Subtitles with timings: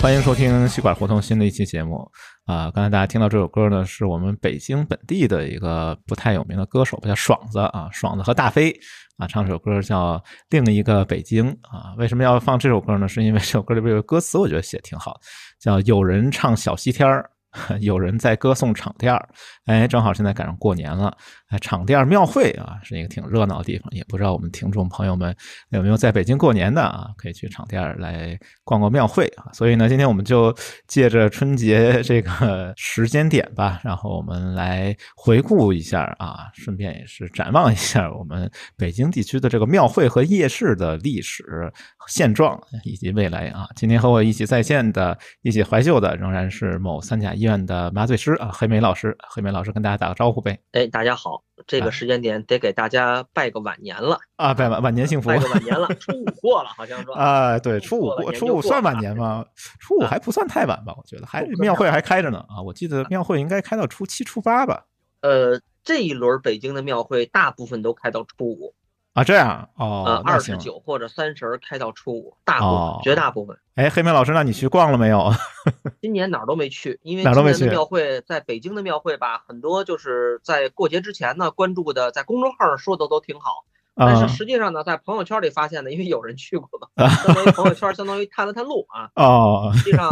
[0.00, 2.10] 欢迎收听西管胡同新的一期节目
[2.46, 2.70] 啊！
[2.70, 8.74] 刚才大家听到这首歌呢，是我们北京本地的一个不太有名的歌手，叫爽子啊，爽子和大飞
[9.18, 10.16] 啊，唱首歌叫
[10.48, 11.94] 《另一个北京》啊。
[11.98, 13.06] 为什么要放这首歌呢？
[13.06, 15.20] 是因为这首歌里边有歌词，我觉得写挺好，
[15.60, 17.30] 叫“有人唱小西天儿”。
[17.80, 19.28] 有人在歌颂场店儿，
[19.66, 21.12] 哎，正好现在赶上过年了，
[21.50, 23.88] 啊，场店庙会啊，是一个挺热闹的地方。
[23.90, 25.34] 也不知道我们听众朋友们
[25.70, 27.08] 有没有在北京过年的啊？
[27.16, 29.50] 可以去场店来逛逛庙会啊。
[29.52, 30.54] 所以呢，今天我们就
[30.86, 41.72] 借着春节这个时间点吧，然后我们来回顾一下啊，顺便也是展望一下我们北京地区的这个庙会和夜市的历史
[42.06, 43.66] 现状以及未来啊。
[43.74, 47.30] 今天和我一起在线的、一起怀旧的，仍然是某三甲。
[47.40, 50.58] 医院的麻醉师啊，黑莓老师，黑莓老师跟大家打个招呼呗。
[50.72, 59.44] 哎，大家好，这个时间点得给大家拜个晚年了啊，拜晚晚年幸福，拜个晚年了，初五过了，好像说 啊，对，初五过，初五算晚年吗？
[59.78, 60.94] 初五还不算太晚吧？
[60.96, 64.84] 我觉得还庙会还开着呢啊，我记得庙会应该开到初七、初八吧。
[65.20, 68.74] 呃，这一轮北京的庙会大部分都开到初五。
[69.12, 73.58] 啊，这样哦，呃，二十九或者三十开到初五，大部分绝大部分。
[73.74, 75.32] 哎，黑妹老师，那你去逛了没有？
[76.00, 83.64] 今年哪儿都没去，因为今年的庙会在北京的庙会吧，很多就是在过节之前呢，关注的在公众号上说的都挺好。
[84.06, 89.08] 但是实际上呢，在朋友圈里发现的，因为有人去过嘛，相当于朋友圈相当于探了探路啊。
[89.14, 90.10] 哦，实际上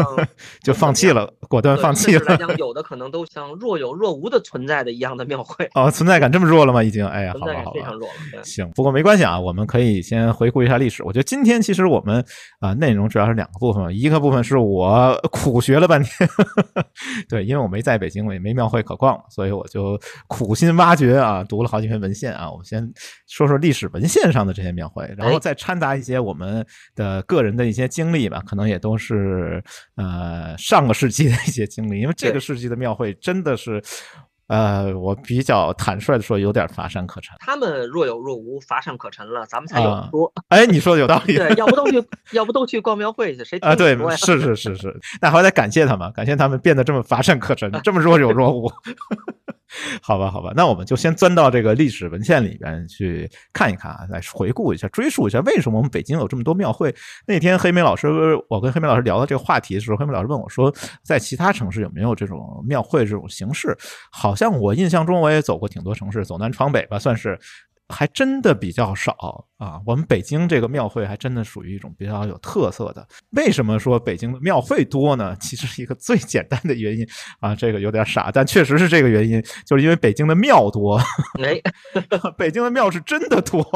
[0.62, 2.24] 就放弃了，果断放弃了。
[2.26, 5.68] 来讲，有的可能都像若有若无的存在的一样的庙会。
[5.74, 6.82] 哦，存在感这么弱了吗？
[6.82, 8.42] 已经，哎呀，存在感非常弱了。
[8.44, 11.02] 行，不过没关系啊，我们可以先回顾一下历史。
[11.02, 12.24] 我觉得今天其实我们
[12.60, 16.28] 啊，内容主要是两个部分，一个部分是我苦学了半天，
[17.28, 22.50] 对，因为我没在北京，我也没庙会可逛，所以我就苦心挖掘啊，读了好几篇文献啊。
[22.50, 22.86] 我们先
[23.26, 24.52] 说说历史文献上的。
[24.58, 26.66] 这些庙会，然后再掺杂一些我们
[26.96, 29.62] 的个人的一些经历吧，可能也都是
[29.94, 33.80] 呃上个世纪的一些经历，因为这个世纪的庙会真的是，
[34.48, 37.36] 呃，我比较坦率的说，有点乏善可陈。
[37.38, 40.32] 他们若有若无，乏善可陈了，咱们才有多。
[40.48, 41.36] 哎，你说的有道理。
[41.36, 43.44] 对，要不都去，要不都去逛庙会去？
[43.44, 43.76] 谁啊？
[43.76, 48.70] 对，是是是是，那还得感谢他们，感谢他们变得这么乏善可陈，这么若有若无。
[50.00, 56.94] 好吧，好吧，那我们就先钻到这个历史文献里边去看一看啊，来回顾一下、追溯一下，为什么我们北京有这么多庙会？
[57.26, 58.08] 那天黑莓老师，
[58.48, 63.76] 我跟黑莓老师聊到这个话题的时候，黑莓老师问我说，在其他城市有没有这种庙会这种形式？
[64.10, 67.38] 好像我印象中我也走过挺多城市，走南闯北吧，算是。
[67.90, 69.80] 还真的比较少啊！
[69.86, 73.08] 我们北京这个庙会还真的属于一种比较有特色的。
[73.30, 75.34] 为什么说北京的庙会多呢？
[75.40, 77.06] 其实一个最简单的原因
[77.40, 81.00] 啊，这个有点傻，但确实是这个原因，就是因为北京的庙多。
[81.42, 81.58] 哎，
[82.36, 83.66] 北京的庙是真的多。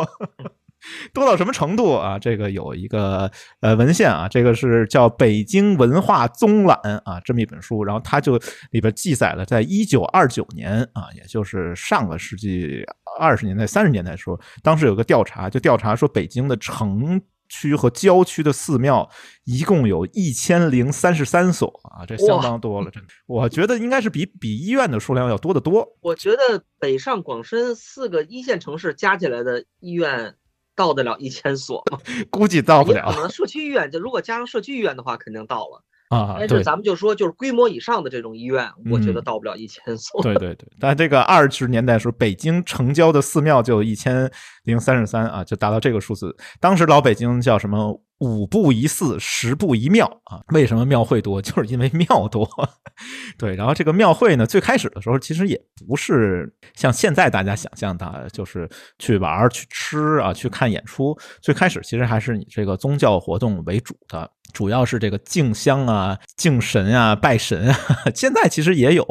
[1.13, 2.19] 多到什么程度啊？
[2.19, 8.39] 这个有一个呃文献啊，这个是叫《北京文化综览》啊，这么一本书，然后它就
[8.71, 12.85] 里边记载了，在一九二九年啊，也就是上个世纪
[13.19, 19.07] 二十年代、三十年代的时候，当时有个调查，就调查说北京的城区和郊区的寺庙
[19.45, 23.09] 一共有一千零三十三所啊，这相当多了，真的。
[23.27, 25.87] 我觉得应该是比比医院的数量要多得多。
[26.01, 30.35] 我觉得北上广深四个一线城市加起来的医院。
[30.75, 31.99] 到得了一千所吗？
[32.31, 33.11] 估计到不了。
[33.13, 36.37] 可能社区医院，就如果加上社区医院的话，肯定到了啊。
[36.39, 40.23] 但是咱们就说，就是规模以上的这种医院，我觉得到不了一千所。
[40.23, 40.69] 对 对对。
[40.79, 44.31] 但这个二十年代时候，北京城郊的寺庙就一千
[44.65, 46.37] 零三十三啊，就达到这个数字。
[46.61, 48.01] 当时老北京叫什么？
[48.23, 50.41] 五步一寺，十步一庙啊！
[50.51, 51.43] 为什么庙会多？
[51.43, 52.49] 就是因为庙多。
[53.37, 58.71] 对，然后这个庙会呢，最开始的时候其实也不是像现在大家想象的，就是
[59.01, 61.19] 去玩、去吃啊、去看演出。
[61.41, 64.31] 最开始其实还是以这个宗教活动为主的。
[64.53, 67.77] 主要是这个敬香啊、敬神啊、拜神啊，
[68.15, 69.05] 现在其实也有。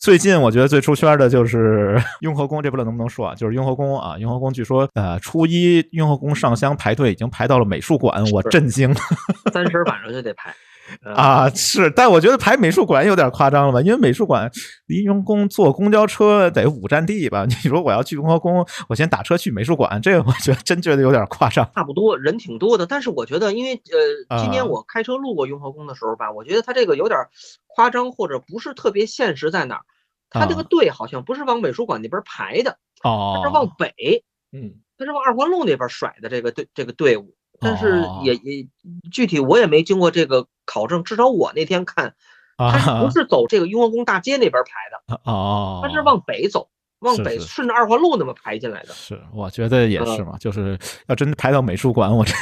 [0.00, 3.34] 最近我觉得最出圈的就是雍和宫，这不知道能不能说啊？
[3.34, 8.94] 就是雍和宫啊，雍和宫据说呃初一雍和宫上香排队已经排到了美术馆，我震惊。
[9.52, 10.54] 三十晚上就得排。
[11.02, 13.80] 啊，是，但我觉得排美术馆有点夸张了吧？
[13.80, 14.50] 因为美术馆
[14.86, 17.44] 离雍和宫坐公交车得五站地吧？
[17.48, 21.68] 你说我要去雍和宫，我先打车去美术馆，这个我觉得真觉得有点夸张。
[21.74, 23.80] 差不多人挺多的，但是我觉得，因为
[24.28, 27.18] 呃，今天我开车路过雍和宫的时候吧，我觉得它这个有点
[27.66, 29.82] 夸张，或者不是特别现实，在哪儿？
[30.28, 37.34] 它这个队好像不是往美术馆那边排的，哦，它是往北，嗯，它是往二环路那边甩的这个队这个队伍。
[37.58, 38.68] 但是也也
[39.10, 42.14] 具体我也没经过这个考证，至少我那天看，
[42.58, 46.68] 他 不是走这个雍和宫大街那边排的，哦，他是往北走。
[47.00, 50.78] 往北顺着二环路那么排进来的，是我觉得也是嘛，就是
[51.08, 52.32] 要真排到美术馆，我这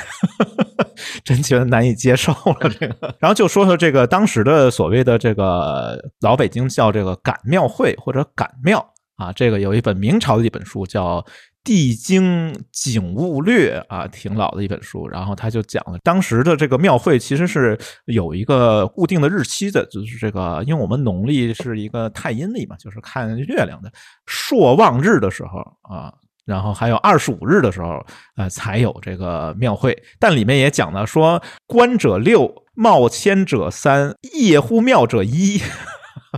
[1.25, 2.57] 真觉得难以接受了。
[2.71, 8.79] 这个，然后就说说这个当时的所谓的这个老北京叫这个赶庙会或者赶庙
[9.17, 11.21] 啊，这个有一本明朝的一本书叫。
[11.65, 15.09] 《地经景物略》啊，挺老的一本书。
[15.09, 23.91] 然后他就讲了当时的这个庙会，其实是有一个固定的日期的，就是这个，因为我们农历是一个太阴历嘛，就是看月亮的
[24.27, 26.13] 朔望日的时候啊，
[26.45, 28.05] 然后还有二十五日的时候，
[28.37, 29.97] 呃，才有这个庙会。
[30.21, 35.61] 但里面也讲了说，观者六，冒迁者三，夜呼庙者一。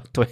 [0.13, 0.27] 对，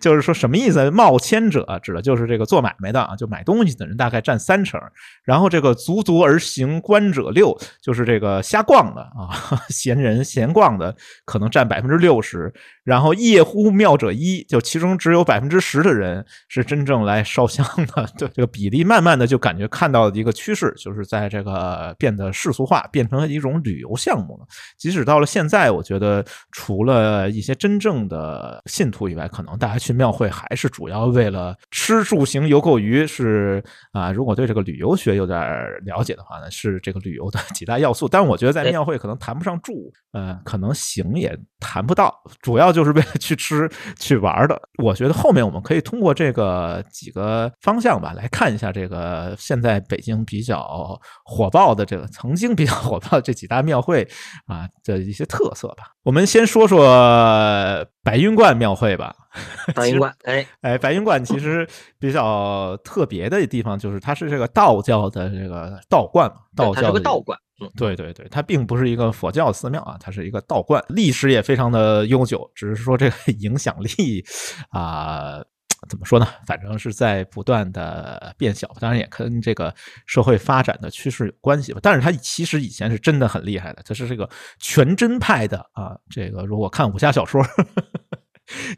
[0.00, 0.90] 就是说什么意思？
[0.90, 4.80] 冒签者指的就是这个做买卖的啊，就买东西的人大概占三成，
[5.24, 9.30] 然后这个足足而行观者六，就是这个瞎逛的啊，
[9.68, 10.94] 闲人闲逛的
[11.24, 12.52] 可能占百分之六十。
[12.88, 17.62] 然后夜呼庙者一，就其中只有百分之十的人是真正来烧香
[17.94, 18.08] 的。
[18.16, 24.46] 对这个比例，慢慢的就感觉看到一个趋势，就是在这个变得世俗化，变成了一种旅游项目了。
[24.78, 33.06] 即使到了现在，我觉得除了一些真正的信徒以外，可能大家去庙会还是主要为了吃住行游购娱。
[33.06, 33.62] 是
[33.92, 35.38] 啊，如果对这个旅游学有点
[35.84, 38.08] 了解的话呢，是这个旅游的 几大要素。
[38.08, 42.77] 但我觉得在庙会可能谈不上住，呃，可能行也谈不到，主要就。
[42.78, 54.06] 就是为了去吃去玩的，我觉得后面我们可以通过这个几个方向吧，来看一下这个现在北京比较火爆的这个曾经比较火爆的这几大庙会
[54.46, 55.88] 啊的一些特色吧。
[56.04, 59.14] 我们先说说白云观庙会吧。
[59.74, 61.68] 白云观，哎哎，白云观其实
[61.98, 67.38] 比较特别的地方就是它是这个道教的这个道观嘛，道教的道观。
[67.76, 72.50] 对对对，它并不是一个佛教寺庙啊，它是一个道观，历史也非常的悠久。
[72.54, 74.24] 只是说这个影响力
[74.70, 75.40] 啊，
[75.88, 76.26] 怎么说呢？
[76.46, 78.68] 反正是在不断的变小。
[78.80, 79.74] 当然也跟这个
[80.06, 81.80] 社会发展的趋势有关系吧。
[81.82, 84.28] 但是他其实以前是真的很厉害的，他是这个
[84.58, 85.96] 全真派的啊。
[86.08, 87.44] 这个如果看武侠小说。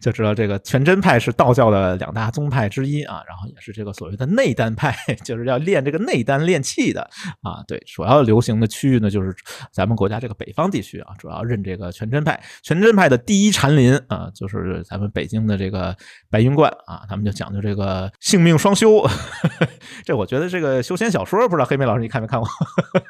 [0.01, 7.03] 就知道这个全真派是道教的两大宗派之一啊，然后也是这个所谓的内丹派， 就是要练这个内丹练气的
[7.43, 7.63] 啊。
[7.69, 9.33] 对，主要流行的区域呢，就是
[9.73, 12.43] 咱们国家这个北方地区啊，主要认这个全真派。
[12.63, 15.97] 全真派的第一禅林啊，就是咱们北京的这个
[16.29, 19.07] 白云观啊，他们就讲究这个性命双修。
[20.05, 22.49] 这我觉得这个修仙小说，不知道黑妹老师你看没看过？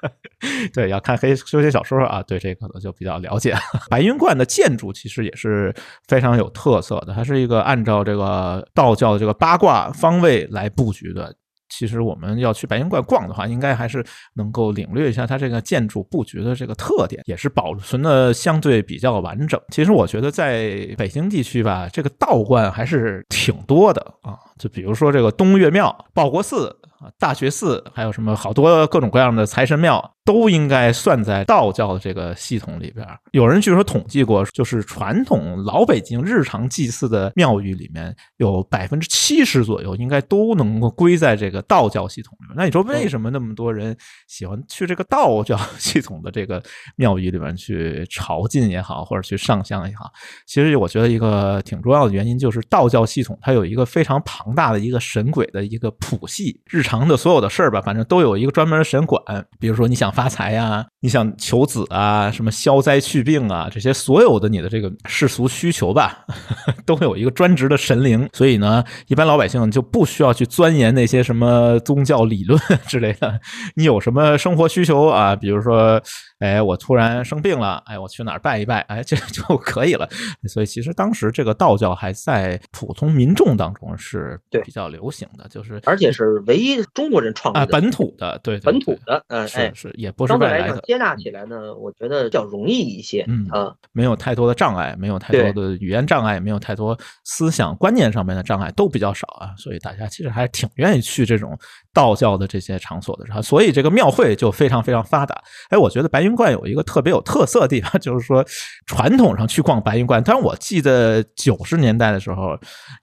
[0.75, 3.57] 对，要看黑修仙小说啊，对这可能就比较了解。
[3.89, 5.75] 白云观的建筑其实也是
[6.07, 6.50] 非常有。
[6.51, 11.35] 特色的，它是一个按照这个道教的这个八卦方位来布局的。
[11.73, 14.05] 其实我们要去白云观逛的话，应该还是
[14.35, 19.61] 能够领略一下它这个建筑布局的这个特点，也是保存的相对比较完整。
[19.73, 24.37] 其实我觉得在北京地区吧，这个道观还是挺多的啊。
[24.59, 26.77] 就比如说这个东岳庙、报国寺。
[27.01, 33.05] 啊，大学寺还有什么好多各种各样的财神庙，都应该算在道教的这个系统里边。
[33.33, 42.55] 有人据说统计过，就是传统老北京日常祭祀的庙宇里面，有百分之七十左右应该都能够归在这个道教系统里面。
[42.57, 43.97] 那你说为什么那么多人
[44.29, 46.63] 喜欢去这个道教系统的这个
[46.95, 50.11] 庙宇里面去朝觐也好，或者去上香也好？
[50.47, 57.01] 其实我觉得一个挺重要的原因就是道教系统它有一个非常庞大的一个神鬼的一个谱系日常。
[57.01, 59.21] 的所有的事儿吧，反正都有一个专门的神管。
[59.59, 66.27] 比如说你想发财呀，你想求子啊，什么消灾去病啊，这些所有的你的这个世俗需求吧，
[66.85, 68.29] 都会有一个专职的神灵。
[68.35, 73.41] 所以呢，一般老百姓就不需要去钻研那些什么宗教理论 之类的。
[73.77, 75.35] 你有什么生活需求啊？
[75.35, 75.99] 比如说。
[76.41, 80.09] 哎，我突然生病了，哎，我去哪儿拜一拜，哎，这就 可以了。
[80.49, 90.81] 所以其实当时这个道教还在普通民众当中是比较流行的，就是而且是唯一中国人创立的本土的，对本土的，嗯，是是，也不是外来的。
[90.81, 99.55] 接纳起来呢，我觉得比较容易一些，嗯啊，没有太多的障碍，没有太多的语言障碍，没有太多思想观念上面的障碍，都比较少啊。
[99.59, 101.59] 所以大家其实还是挺愿意去这种
[101.95, 103.43] 道教的这些场所的，时候？
[103.43, 105.41] 所以这个庙会就非常非常发达。
[105.69, 106.31] 哎，我觉得白云。
[106.41, 108.43] 观有一个特别有特色的地方， 就是说
[108.87, 112.59] 传统上去逛白云观，但是我记得九十年代的时候，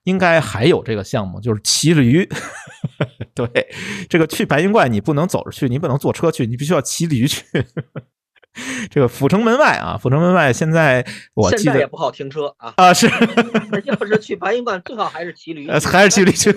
[0.05, 2.27] 应该还有这个项目，就是骑驴。
[3.35, 3.47] 对，
[4.09, 7.43] 这个去白云观你不能走着去，你不能坐车去，你必须要骑驴去。
[8.89, 13.07] 这个阜成门外啊，阜成门外现在我记得也不好停车啊啊是，
[13.85, 16.51] 要是去白云观最好还是骑驴，还是骑驴去。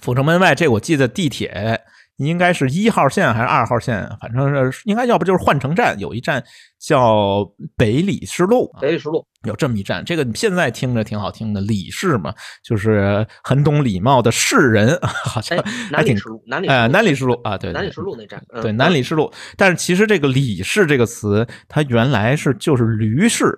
[0.00, 1.82] 阜成门外这我记得地铁。
[2.18, 4.04] 应该是一号线还是二号线？
[4.20, 6.42] 反正是应该，要不就是换乘站，有一站
[6.78, 7.44] 叫
[7.76, 8.70] 北礼士路。
[8.80, 15.56] 北礼士路有这么一站，这个现在听着挺好听的，礼士嘛，就是很懂礼貌的士人， 好像
[15.92, 16.16] 还挺
[16.46, 19.32] 南礼哎南礼士路啊，对南礼士路那站，对南礼士路。
[19.56, 23.56] 但是其实这个礼士这个词，它原来是就是驴士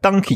[0.00, 0.34] ，donkey，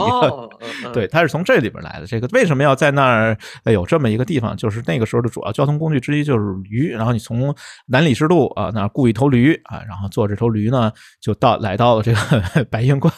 [0.92, 2.06] 对，它是从这里边来的。
[2.06, 3.36] 这个为什么要在那儿
[3.66, 4.56] 有这么一个地方？
[4.56, 7.54] 就是那个时候的主要交通工具之一就是驴，然后你从
[7.86, 13.12] 南礼士路啊那儿雇一头驴啊，然后坐这头驴呢就到来到了这个 白云观，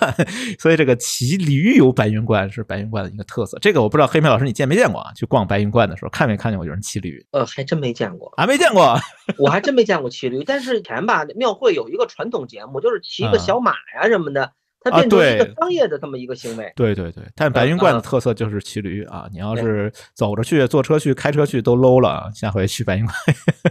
[0.58, 3.58] 所以这个骑驴游白云观是白云观的一个特色。
[3.61, 5.12] 这个我不知道黑妹老师你见没见过啊？
[5.14, 7.25] 去逛白云观的时候看没看见过有人骑驴？
[7.32, 8.99] 呃，还真没见过，还没见过，
[9.38, 10.42] 我还真没见过骑驴。
[10.44, 14.52] 但是以前吧，庙会有一个传统节目，就是骑个小马呀什么的。
[14.80, 17.25] 它变成一个商业的这么一个行为，对对对。
[17.35, 22.30] 但白云观的特色就是骑驴啊，你要是走着去、坐车去、开车去都 low 了。
[22.35, 23.14] 下回去白云观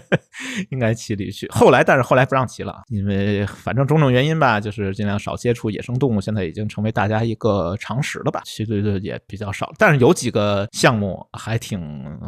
[0.70, 1.48] 应该骑驴去。
[1.50, 6.20] 后来，但是后来不让骑了，因为反正种种原因吧，就是尽量少接触野生动物。
[6.20, 8.42] 现在已经成为大家一个常识了吧？
[8.44, 11.80] 骑驴的也比较少，但是有几个项目还挺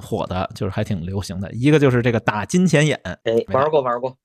[0.01, 1.51] 火的，就是还挺流行的。
[1.51, 3.19] 一个就是这个打金钱眼，哎，
[3.49, 4.15] 玩过玩过，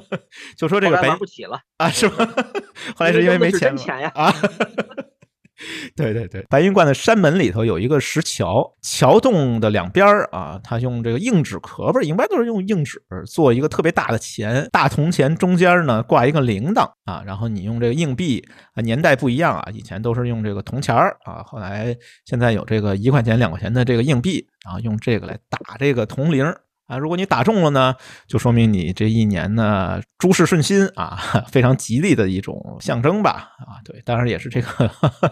[0.56, 2.14] 就说这个玩不起了啊，是吗？
[2.96, 4.11] 后来是因为没钱钱呀。
[4.14, 4.32] 啊，
[5.94, 26.52] 对对对，白云观的山门里头有一个石桥，桥洞的两边啊，它用这个硬纸壳吧，一般都是用硬纸做一个特别大的钱，大铜钱中间呢挂一个铃铛啊，然后你用这个硬币啊，年代不一样啊，以前都是用这个铜钱儿啊，后来现在有这个一块钱、两块钱的这个硬币，然后用这个来打这个铜铃。
[26.92, 27.94] 啊，如果你打中了呢，
[28.26, 31.18] 就说明你这一年呢诸事顺心啊，
[31.50, 33.48] 非常吉利的一种象征吧。
[33.60, 34.90] 啊，对，当然也是这个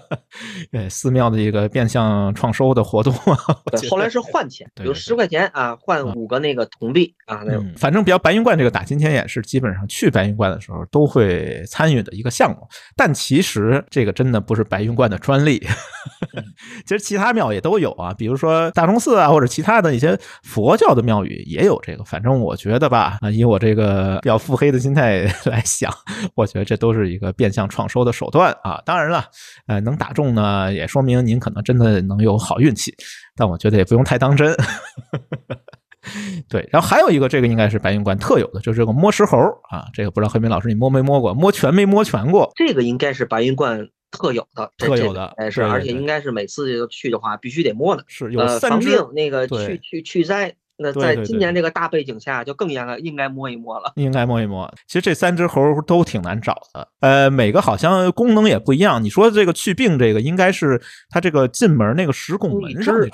[0.72, 3.12] 呃寺庙的一个变相创收的活动。
[3.90, 7.42] 后来是换钱，有十块钱啊换五个那个铜币啊。
[7.44, 7.70] 那种。
[7.76, 12.66] 反正比较白云观这个打金钱眼是基本上去白云观的时候都会参与的一个项目。
[12.96, 15.58] 但其实这个真的不是白云观的专利，
[16.86, 21.49] 其实其他庙也都有啊，比如说大钟寺啊，或者其他的一些佛教的庙宇。
[21.50, 25.92] 也有这个，反正我觉得吧，啊，以我这个比较腹黑的心态 来想，
[26.34, 28.80] 我觉得这都是一个变相创收的手段啊。
[28.86, 29.24] 当然了，
[29.66, 32.94] 呃，能打中呢，也说明您可能真的能有好运气，
[33.36, 34.54] 但我觉得也不用太当真。
[36.48, 39.36] 对，然后还有一个，这个应该是白云观特有的，就是这个摸石猴
[39.68, 39.84] 啊。
[39.92, 41.34] 这个不知道黑明老师你摸没摸过？
[41.34, 42.50] 摸全没摸全过？
[42.56, 50.54] 这个应该是白云观特有的，特有的，哎是，而且应该是每次去的话必须得摸的，是有防病那个去去去灾。
[50.82, 53.92] 那在今年这个大背景下，就更应该应该摸一摸了。
[53.96, 54.66] 应该摸一摸。
[54.86, 59.02] 其实这三只猴都挺难找的，呃，每个好像功能也不一样。
[59.04, 63.08] 你说这个去病这个，应该是它这个进门那个石拱门上的，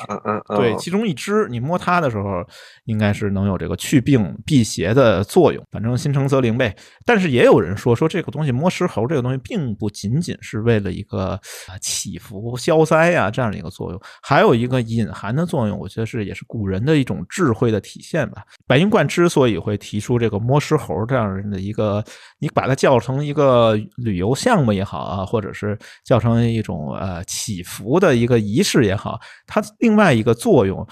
[0.56, 2.44] 对，其中一只，你摸它的时候，
[2.84, 5.60] 应该是能有这个去病辟邪的作用。
[5.72, 6.72] 反正心诚则灵呗。
[7.04, 11.36] 但是也有人说，说这个东西摸石猴这个东西，并不仅仅是为了一个
[11.80, 15.76] 祈福消灾啊这样的一个作用，还有一个隐含的作用。
[15.76, 17.52] 我觉得是也是古人的一种智。
[17.56, 18.44] 会的体现吧。
[18.66, 22.04] 白云观之所以会提出这个摸石猴这样的一个，
[22.38, 30.86] 你把它叫成一个旅游项目也好啊，或者是叫成一种呃祈福的一个仪式也好，它另外一个作用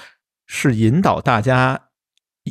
[0.47, 1.79] 是引导大家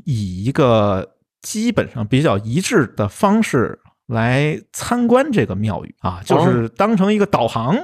[0.05, 3.79] 以一个基本上比较一致的方式。
[4.07, 7.75] 来参观这个庙宇啊，就是当成一个导航，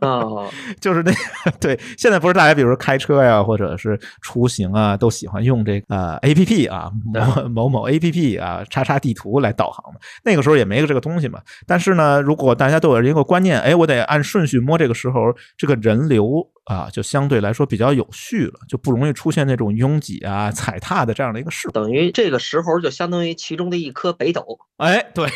[0.00, 0.20] 啊，
[0.80, 1.12] 就是那
[1.58, 9.98] 对，现在不是大家比如说开车呀，或者是出行啊，都喜欢用这个 A P P 啊，某某某 A P P 啊，叉叉地图来导航嘛。
[10.22, 11.40] 那个时候也没个这个东西嘛。
[11.66, 15.20] 但是呢，如果大家都有一个观念，哎，我得按顺序摸这个石猴，
[15.56, 16.46] 这个人流。
[16.68, 21.66] 啊，就相对来说比较有序了，就不容易出现那种拥挤啊、踩踏的这样的一个事。
[21.70, 24.44] 等于这个石猴就相当于其中的一颗北斗。
[24.76, 25.26] 哎，对，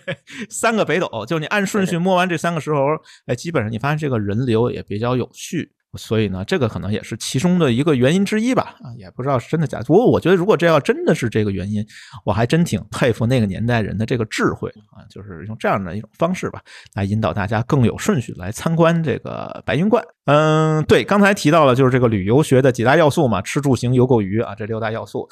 [0.48, 2.80] 三个北斗，就你按顺序摸完这三个石猴，
[3.26, 5.72] 哎，基本上你发现这个人流也比较有序。
[5.98, 9.84] 所以呢，这个可能也是其中的一个原因之一吧，啊，也不知道是真的假的。
[9.84, 11.86] 不过我觉得，如果这要真的是这个原因，
[12.24, 16.62] 我还真挺佩服那个年代人的这个智慧啊，就是用这样的一种方式吧，
[16.94, 20.02] 来引导大家更有顺序来参观这个白云观。
[20.24, 25.28] 嗯，对，刚才提到了就是这个旅游学的几大要素嘛，吃住行游购娱啊，这六大要素。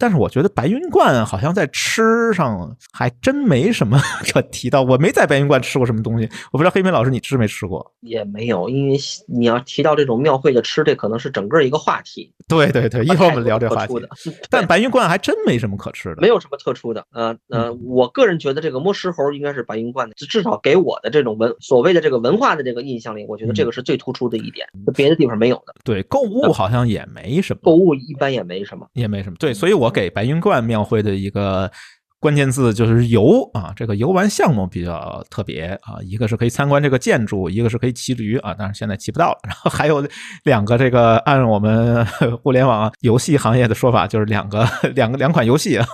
[0.00, 4.00] 但是我觉得白云观好像在吃上还真没什么
[4.32, 4.80] 可提到。
[4.80, 7.92] 我没在白云观吃过什么东西，我不知道黑妹老师你吃没吃过？
[8.00, 8.96] 也没有，因为
[9.28, 12.32] 你要提到这种庙会的吃，这可能是整个一个话题。
[12.48, 13.94] 对对对，一会儿我们聊这话题。
[14.48, 17.04] 但白云观还真没什么可吃的，没有什么特殊的。
[17.12, 25.74] 呃呃，我个人觉得这个摸石猴应该是白云观的，至少给我的这种文所谓的这个文化的这个印象里，我觉得这个是最突出的一点，别的地方没有的。
[25.84, 29.36] 对，购物好像也没什么，购物一般也没什么，也没什么。
[29.38, 29.89] 对，所以我。
[29.90, 31.70] 给白云观庙会的一个
[32.18, 39.38] 关键字就是游啊，这个游玩项目比较特别啊，一个是可以参观这个建筑，一个是可以骑驴啊，但是现在骑不到了。
[39.48, 40.06] 然后还有
[40.44, 42.04] 两个，这个按我们
[42.42, 45.86] 互联网游戏行业的说法，就是两个两个两款游戏啊。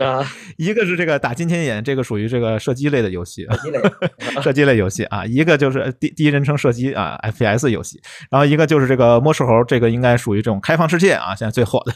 [0.00, 0.26] 啊，
[0.56, 3.80] 一个是这个打金钱眼，这个属于这个射击类的游戏，射击类，
[4.42, 5.24] 射击类游戏啊。
[5.26, 8.00] 一个就是第第一人称射击啊，FPS 游戏。
[8.30, 11.92] 然后一个就是这个摸石猴，这个应该属于这种开放世界啊，现在最火的。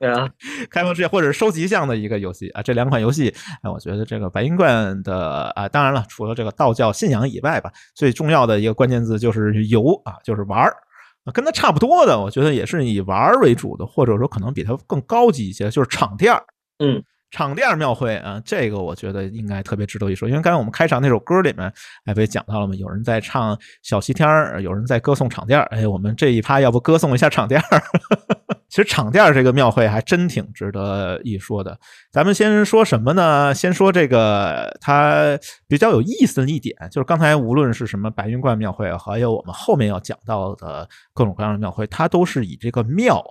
[0.00, 0.28] 对啊，
[0.70, 2.62] 开放世界或者是收集项的一个游戏啊。
[2.62, 10.74] 这两款游戏，哎，我觉得这个白银冠的啊，当然了，除了这个道教信仰以外吧，最重要的一个关键字就是游啊，就是玩儿。
[11.32, 16.42] 跟它差不多的，我觉得也是以玩儿为主的，或者说可能比它更高级一些，就是场店儿。
[16.78, 17.02] 嗯。
[17.32, 21.72] 场店庙会啊，这个我觉得应该特别值得一说，因为刚才我们开场那首歌里面，
[22.04, 22.74] 哎，不也讲到了吗？
[22.74, 27.60] 有人在唱小西天儿，有人在歌颂场店哎，我们这一趴要不歌颂一下场店
[28.68, 31.78] 其实场店这个庙会还真挺值得一说的。
[32.10, 33.54] 咱们先说什么呢？
[33.54, 43.22] 先说这个它比较有意思的一点，就是刚才无论是什么白云观庙会，还有我们后面要讲到的各种各样的庙会，它都是以这个庙。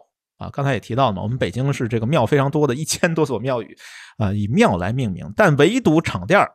[0.42, 3.78] 啊，刚才也提到了嘛，我们北京是这个庙非常多的，一千多所庙宇，
[4.18, 6.50] 啊，以庙来命名，但唯独场店儿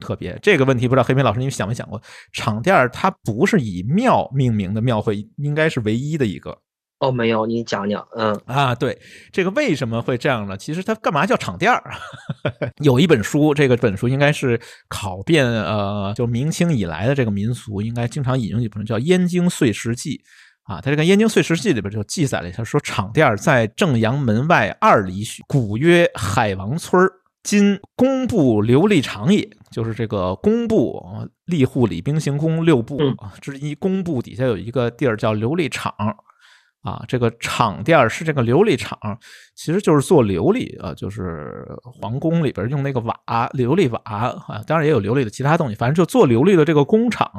[0.00, 0.36] 特别。
[0.42, 2.02] 这个问题不知道黑平老师你们想没想过，
[2.32, 6.58] 场店儿它不是以庙命名的庙会，应该是唯一的一个。
[6.98, 8.06] 哦，没有，你讲讲。
[8.16, 8.96] 嗯，啊，对，
[9.32, 10.56] 这个为什么会这样呢？
[10.56, 11.92] 其实它干嘛叫场店儿？
[12.82, 20.16] 有一本书，这个本书应该是考遍呃，就明清以来的这个民俗，应该经常引用一本叫《燕京岁时记》。
[20.64, 27.08] 啊，他这个《燕京岁时记》里边就记载了一下，说场店在正阳门外二里许，古曰海王村
[27.42, 31.02] 今工部琉璃厂也，就是这个工部
[31.46, 32.98] 吏户礼兵刑工六部
[33.40, 35.92] 之一，工部底下有一个地儿叫琉璃厂。
[36.82, 38.98] 啊，这个场店是这个琉璃厂，
[39.54, 43.14] 其实就是做琉璃啊，就是皇宫里边用那个瓦，
[43.54, 47.30] 琉璃瓦啊，当然也有琉璃的其他东西，反正就做琉璃的这个工厂。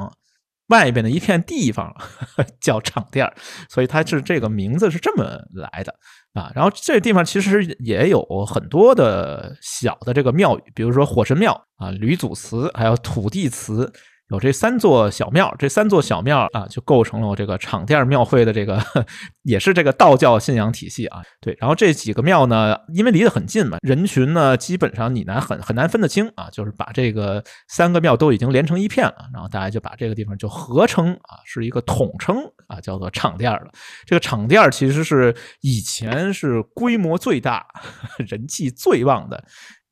[0.68, 1.94] 外边的一片地方
[2.60, 3.30] 叫场店
[3.68, 5.94] 所以它是这个名字是这么来的
[6.32, 6.50] 啊。
[6.54, 13.92] 然后这地方其实也有很多的小的这个庙宇，比如说火神庙啊、吕祖祠，还有土地祠。
[14.30, 18.82] 有这三座小庙，这三座小庙啊，就构成了我这个场店庙会的这个，
[19.44, 21.22] 也是这个道教信仰体系啊。
[21.42, 26.48] 对，然后这几个庙呢，因为离得很近嘛，人群呢基本上你难很很难分得清啊。
[26.50, 33.70] 就是把这个三个庙都已经连成一片了，然后大家就把这个地方就合称啊，是一个统称啊，叫做场店了。
[34.06, 37.66] 这个场店其实是以前是规模最大、
[38.26, 39.44] 人气最旺的。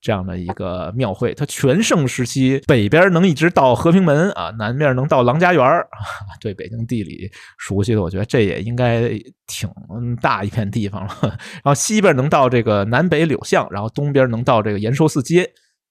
[0.03, 5.65] 这样的一个庙会，它全盛时期北边能一直到和平门啊，南面能到郎家园
[6.41, 9.11] 对北京地理熟悉的，我觉得这也应该
[9.47, 9.71] 挺
[10.21, 11.17] 大一片地方了。
[11.23, 15.49] 然后西边能到这个南北柳巷，然后东边能到这个延寿寺街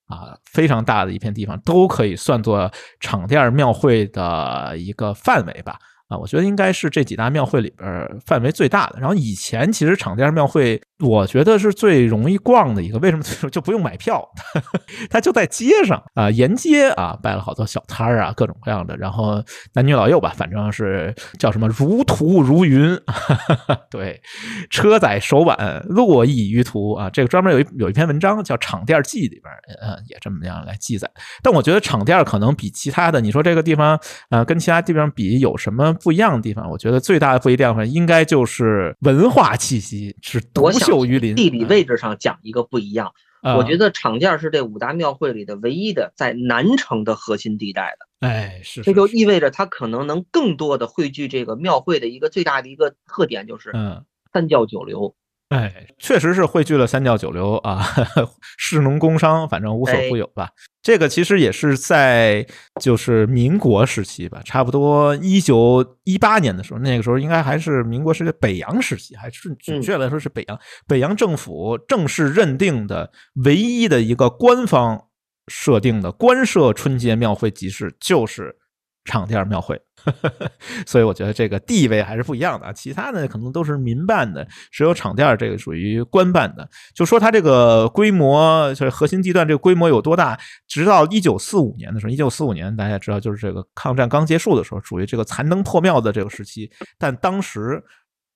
[0.07, 2.69] 啊，非常大的一片地方，都可以算作
[2.99, 5.77] 场店庙会的一个范围吧。
[6.09, 7.87] 啊，我觉得应该是这几大庙会里边
[8.25, 8.99] 范围最大的。
[8.99, 12.97] 然后以前其实场店庙会，我觉得是最容易逛的一个。
[12.99, 14.23] 为什么就不用买票？
[15.09, 18.95] 它就在街上啊，沿街啊，摆了好多小摊儿啊，各种各样的。
[18.97, 22.97] 然后男女老幼吧，反正是叫什么如图如云。
[23.89, 24.21] 对，
[24.69, 27.09] 车载手挽，络绎于途啊。
[27.09, 31.09] 这个专门有一有一篇文章叫《场店记》里边，呃，也这么样来记载。
[31.41, 35.93] 但我觉得场店可能比其他的，你说这个地方啊，跟其他地方比有什么？
[36.03, 41.35] 不一样的地方，我觉得最大的不一样应该就是文化气息是独秀于林。
[41.35, 48.27] 地理位置上讲一个不一样，我觉得场店是这五大庙会里的唯一的在南城的核心地带的。
[48.27, 55.15] 哎，是，这就意味着它可能能更多的汇聚这个庙会的一个最大的一个特点，就是嗯，三教九流。
[55.51, 57.85] 哎，确实是汇聚了三教九流啊，
[58.57, 60.49] 士农工商，反正无所不有吧。
[60.81, 62.47] 这个其实也是在
[62.81, 70.57] 就是民国时期吧，差不多一九一八年的时候，那个时候应该还是民国时期北洋时期，还是准确来说是北洋。
[70.87, 73.11] 北洋政府正式认定的
[73.43, 75.07] 唯一的一个官方
[75.49, 78.55] 设定的官设春节庙会集市，就是。
[79.03, 79.81] 场店庙会，
[80.85, 82.71] 所以我觉得这个地位还是不一样的啊。
[82.71, 86.69] 其他的可能都是民办的，只有场店这个属于官办的。
[86.93, 90.39] 就说它这个规模，就是核心地段这个规模有多大？
[90.67, 96.71] 直到一九四五年的时候，一九四五年大家知道，就是这个抗战刚结束的时候，属于这个残灯破庙的这个时期。
[96.99, 97.83] 但当时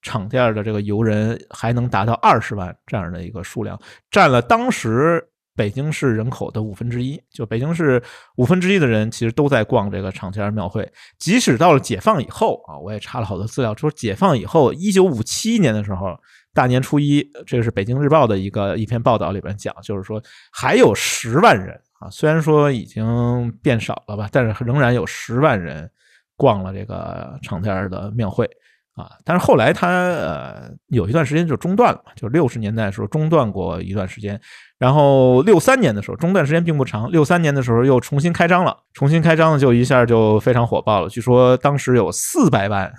[0.01, 5.29] 场店的这个游人还能达到二十万这样的一个数量，占了当时。
[5.55, 8.01] 北京市人口的五分之一，就北京市
[8.35, 10.91] 五分之一的人，其实都在逛这个场天庙会。
[11.17, 16.07] 即使到了解放以后啊，我也查了好多资料，说解放以后，一九五七年的时候，
[16.53, 25.89] 大年初一，这个是北京日报的一个一篇报道里边讲，就是说还有十万人啊，虽然说已经变少了吧，但是仍然有十万人
[26.35, 28.49] 逛了这个长天的庙会。
[28.95, 34.39] 啊，但是后来他呃有一段时间就中断了，就六十年代的时候中断过一段时间，
[34.79, 42.93] 然后六三年的时候中断时间并不长，六三年的时候又重新开张了，重新开张就一下就非常火爆了，据说当时有四百万。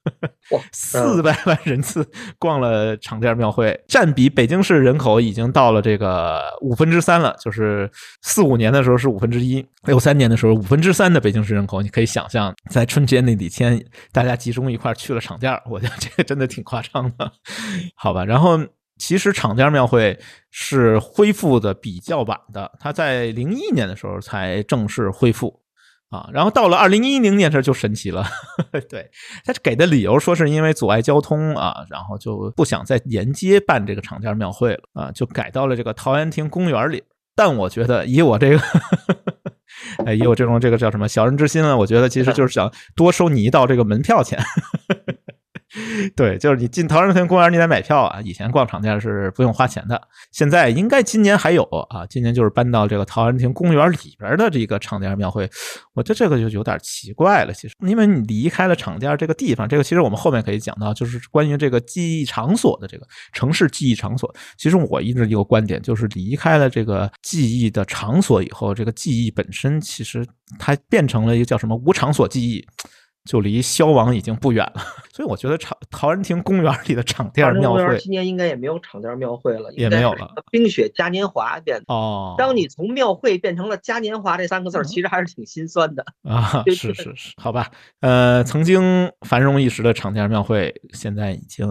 [0.72, 2.06] 四百万人次
[2.38, 7.34] 逛了长店庙会，占比北京市人口已经到了这个五分之三了。
[7.40, 7.90] 就是
[8.22, 17.32] 四五年的时候是五分之一，六三年的时候五分之三的北京市人口，你可以想象，在春节那几天，大家集中一块去了场店 我觉得这个真的挺夸张的，
[17.96, 18.24] 好吧？
[18.24, 18.58] 然后
[18.98, 20.18] 其实场店庙会
[20.50, 25.61] 是恢复的比较晚的，它在零一年的时候才正式恢复。
[26.12, 28.24] 啊，然后到了二零一零年这就神奇了，
[28.88, 29.10] 对
[29.44, 37.02] 他给的理由说是因为阻碍交通啊，然后就不想再沿街办这个厂家庙会了啊，就改到了这个陶然亭公园里。
[37.34, 38.60] 但我觉得以我这个，
[40.04, 44.38] 哎，以我这种这个叫什么小人之心啊，我觉得其实 就是想多收你一道这个门票钱。
[46.14, 48.20] 对，就是你进陶然亭公园，你得买票啊。
[48.22, 52.04] 以前逛场店是不用花钱的，现在应该今年还有啊。
[52.06, 55.48] 今年就是搬到这个陶然亭公园里边的这个场店庙会，
[55.94, 57.52] 我觉得这个就有点奇怪了。
[57.54, 64.32] 其实，因为你离开了场店这个地方，这个其实我们后面可以讲到，就是关于这个记忆场所的这个城市记忆场所。
[64.58, 70.26] 其实我一直一个观点就是，离开了这个记忆的场所以后，这个记忆本身其实
[70.58, 72.62] 它变成了一个叫什么无场所记忆。
[73.24, 74.82] 就离消亡已经不远了，
[75.14, 80.28] 所以我觉得长陶然亭公园里的场店庙会今年应该也没有场店庙会了，也没有了。
[80.50, 86.64] 冰雪嘉年华变哦，当你从庙会变成了嘉年华这三个字其实还是挺心酸的啊。
[86.66, 91.66] 是是是，好吧，呃，曾经繁荣一时的场店庙会，现在已经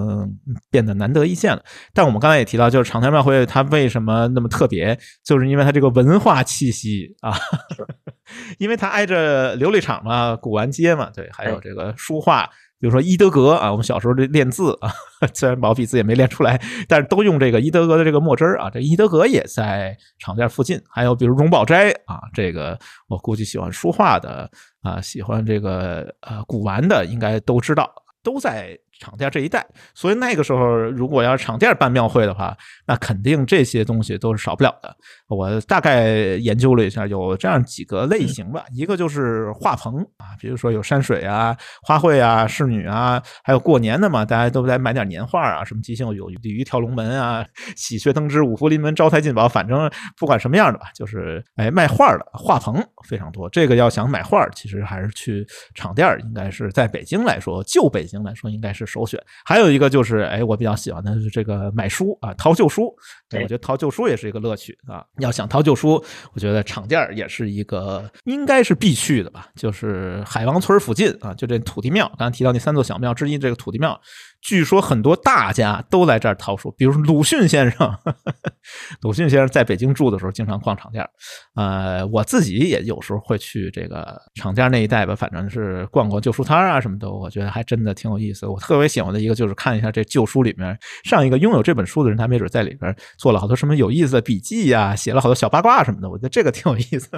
[0.70, 1.62] 变得难得一见了。
[1.94, 7.34] 但我们刚才也提到，就是场店庙会它为什么那么特别，就是因为它这个文化气息啊。
[8.58, 12.46] 因为它挨着琉璃厂嘛，古玩街嘛，对，还有这个书画，
[12.80, 14.91] 比如说伊德格啊，我们小时候这练字啊，
[15.34, 18.70] 虽然毛笔字也没练出来，但是都用这个伊德格的这个墨汁儿啊。
[18.70, 24.50] 这伊德格也在厂店附近，还有比如荣宝斋啊，这个我估计喜欢书画的
[24.82, 27.91] 啊，喜欢这个呃古玩的，应该都知道，
[28.24, 28.78] 都在。
[29.02, 34.96] 厂店这一带，所以那个时候，如果要是场店办庙会的话，那肯定这些东西都是少不了的。
[35.28, 38.64] 我大概研究了一下，有这样几个类型吧。
[38.72, 47.44] 一个就是画棚啊，比如说有山水啊、花卉啊、仕女啊，还有过年的嘛，大家都在买点年画啊，什么吉庆有鲤鱼跳龙门啊、
[47.76, 53.50] 喜鹊登枝、五福临门、招财进宝，反正不管什么样的吧，就是哎卖画的画棚非常多。
[53.50, 58.90] 这个要想买画，其实还是去场店，应该是在北京来说，旧北京来说，应该是。
[58.91, 62.93] 首选还有一个就是，哎，我比较喜欢的是这个买书啊，淘旧书。
[63.34, 65.06] 我觉得淘旧书也是一个乐趣啊。
[65.19, 69.47] 要想淘旧书，我觉得厂店也是一个应该是必去的吧。
[69.56, 73.99] 就是海王村附近啊，就这土地庙，刚才提到那三座小庙之一，这个土地庙。
[74.41, 77.97] 据说很多大家都来这儿淘书，比如鲁迅先生。
[79.01, 81.08] 鲁迅先生在北京住的时候，经常逛厂店。
[81.56, 87.12] 呃，我自己也有时候会去这个厂店那一带吧，反正是逛逛旧书摊啊什么的。
[87.12, 88.45] 我觉得还真的挺有意思。
[88.45, 96.10] 我特别喜欢的一个就是看一下这旧书里面，上一个拥有这本书的人，他没准在里边做了好多什么有意思的笔记呀，写了好多小八卦什么的。
[96.10, 97.10] 我觉得这个挺有意思。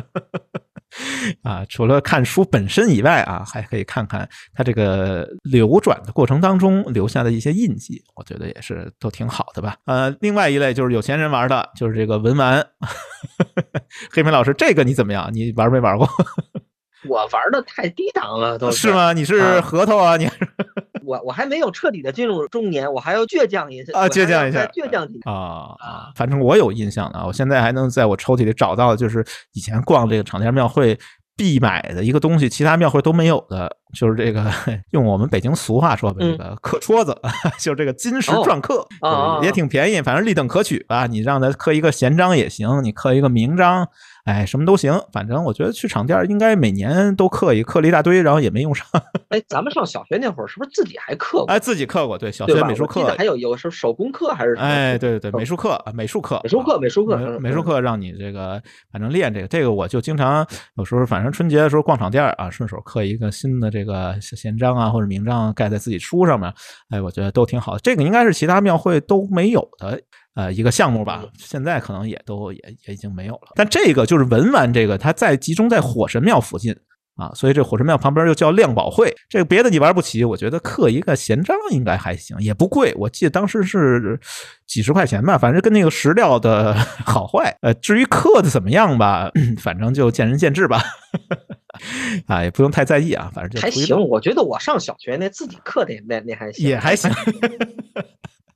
[1.43, 9.75] 啊，除了看书本身以外啊，还可以看看它这个流转的过程当中留下的一些印记，我觉得也是都挺好的吧。
[9.86, 12.65] 呃，另外一类就是有钱人玩的，就是这个文玩。
[14.12, 15.29] 黑莓老师，这个你怎么样？
[15.34, 16.08] 你玩没玩过？
[17.10, 19.13] 我玩的太低档了，都是吗？
[19.13, 20.15] 你是核桃啊？
[20.15, 20.25] 你
[21.06, 26.12] 我我还没有彻底的进入中年，我还要倔强一下啊，倔强一下，倔强几啊啊！
[26.16, 30.98] 反正我有印象的，我现在还能在我抽屉里找到，就是以前逛这个长天庙会
[31.36, 34.51] 必买的一个东西，其他庙会都没有的，就是这个
[34.91, 37.15] 用我们北京俗话说的，这个刻戳子，
[37.60, 38.86] 就是这个金石篆刻，
[39.41, 41.08] 也挺便宜，反正立等可取吧。
[41.08, 43.88] 你让他刻一个闲章也行，你刻一个名章。
[44.25, 48.88] 哎，什么都行，反正我觉得去厂店应该每年都刻一刻了一大堆，然后也没用上。
[49.27, 51.47] 哎，咱们上小学那会儿是不是自己还刻过？
[51.47, 54.53] 哎，自己刻过，对，小学美术课还有有时候手工课还是？
[54.56, 66.54] 哎，对对对，美术课啊，美术课，美术课，美术课，美术课让你这个反正练这个，这个我就经常有时候反正春节的时候逛厂店啊，顺手刻一个新的这个闲章啊或者名章盖在自己书上面，
[66.89, 67.80] 哎，我觉得都挺好的。
[67.80, 70.02] 这个应该是其他庙会都没有的。
[70.36, 73.52] 呃，一个项目吧，现在可能也都也也已经没有了。
[73.54, 76.76] 但这个就是文玩这个，它在集中在火神庙附近
[77.15, 79.13] 啊，所以这火神庙旁边又叫亮宝会。
[79.30, 82.93] 这个别的你玩不起，我觉得刻一个闲章应该还行，也不贵。
[82.97, 84.19] 我记得当时是
[84.65, 86.73] 几十块钱吧，反正跟那个石料的
[87.06, 87.56] 好坏。
[87.62, 89.30] 呃，至于刻的怎么样吧，
[89.62, 90.82] 反正就见仁见智吧。
[92.28, 93.95] 啊，也不用太在意啊，反正就还行。
[94.08, 97.12] 我觉得我上小学那自己刻的那那还行，也还行。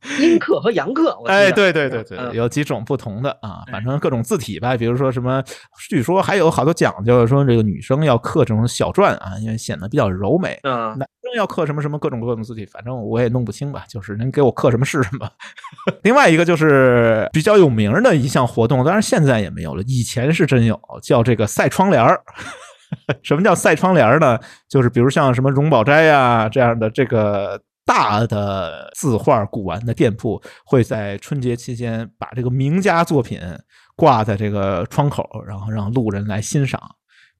[0.22, 5.43] 阴刻和阳刻，哎，对对对对，有几种不同的啊，反正各种字体吧，比如说什么，
[5.89, 10.60] 据说还有好多讲究，说这个女生要刻这种小篆啊，因为显得比较柔美。
[10.63, 15.30] 嗯，男生要刻什么什么各种各种字体，反正我也弄不清吧，就是您给我刻什么是什么。
[16.04, 22.22] 另外一个就是比较有名的一项活动，当然现在也没有了，以前是真有，叫这个赛窗帘儿。
[23.22, 24.39] 什么叫赛窗帘呢？
[24.70, 27.60] 就是比如像什么荣宝斋呀这样的这个。
[27.88, 33.41] 大的字画古玩的店铺会在春节期间把这个名家作品
[33.95, 36.80] 挂在这个窗口，然后让路人来欣赏。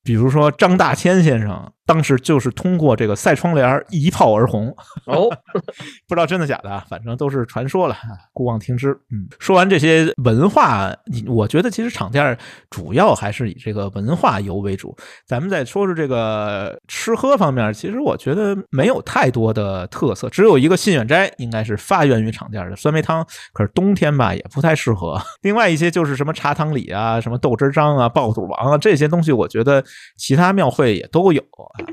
[0.02, 1.72] 比如说张大千先生。
[1.88, 4.68] 当时就是通过这个赛窗帘一炮而红
[5.06, 5.30] 哦，
[6.06, 7.96] 不知道真的假的啊，反正都是传说了，
[8.34, 8.92] 姑妄听之。
[9.10, 10.94] 嗯，说完这些文化，
[11.26, 12.38] 我觉得其实场店
[12.70, 14.94] 主要还是以这个文化游为主。
[15.26, 25.18] 咱们再说说这个吃喝方面，其实我觉得没有太多的特色，只有一个信远斋应该是发源于场店的酸梅汤，可是冬天吧也不太适合。
[25.42, 29.82] 另外一些就是什么茶汤里啊、什么豆汁张啊、爆肚王啊这些东西，我觉得
[30.18, 31.42] 其他庙会也都有。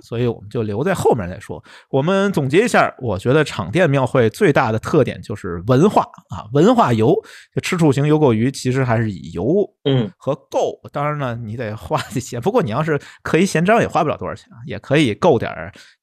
[0.02, 1.62] 所以我们就留在后面再说。
[1.90, 7.14] 我们总结一下，我觉得场店庙会最大的特点就是文化啊，文化游。
[7.54, 9.44] 就吃住行游购娱，其实还是以游
[9.84, 10.78] 嗯和购。
[10.92, 12.40] 当然呢，你得花这些。
[12.40, 15.50] 不过你要是刻一闲章，也花不了多少钱啊，也可以购点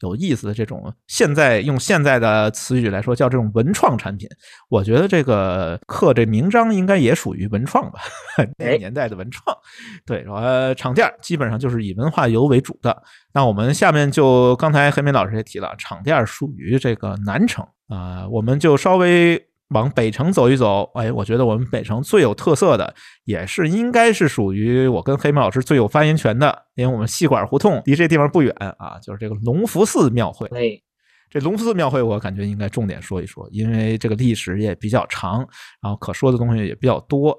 [0.01, 0.93] 有意思的这种。
[1.07, 4.27] 现在用现在的词语来说，叫这种文创产品。
[4.69, 7.99] 我觉得这个刻这名章应该也属于文创吧，
[8.57, 9.55] 那个年代的文创。
[10.05, 13.03] 对，呃，场店基本上就是以文化游为主的。
[13.33, 20.89] 那我们下面就刚才黑明老师也提了，场店属于这个南城啊，我们就稍微往北城走一走。
[20.95, 22.93] 哎，我觉得我们北城最有特色的，
[23.25, 30.47] 也是应该是属于我跟黑明老师最有发言权的，因为我们戏馆胡同离这地方不远啊，就是这个隆福寺庙会。
[30.47, 30.79] 哎，
[31.29, 35.39] 这隆福寺庙会，我感觉应该重点说一说，因为这个历史也比较长，
[35.81, 37.38] 然后可说的东西也比较多。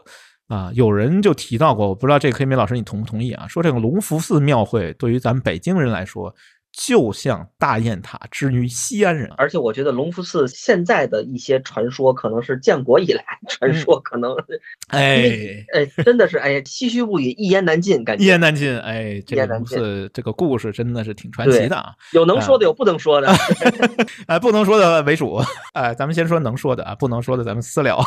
[0.52, 3.48] 啊，有人就提到过，我不知道这个黑莓老师你同不同意啊？
[3.48, 6.34] 说这个隆福寺庙会对于咱们北京人来说，
[6.72, 9.30] 就像大雁塔之于西安人。
[9.38, 14.36] 而且我觉得隆福寺现在的一些传说，可能是建国以来传说，可能
[14.88, 18.78] 哎哎，真的是哎，唏嘘不已，一言难尽，感觉一言难尽。
[18.80, 23.32] 哎，这个隆福寺这个故事真的是挺传奇的啊，有能说的，有不能说的。
[24.28, 25.40] 哎，不能说的为主。
[25.72, 28.04] 哎，咱们先说能说的啊，不能说的咱们私聊。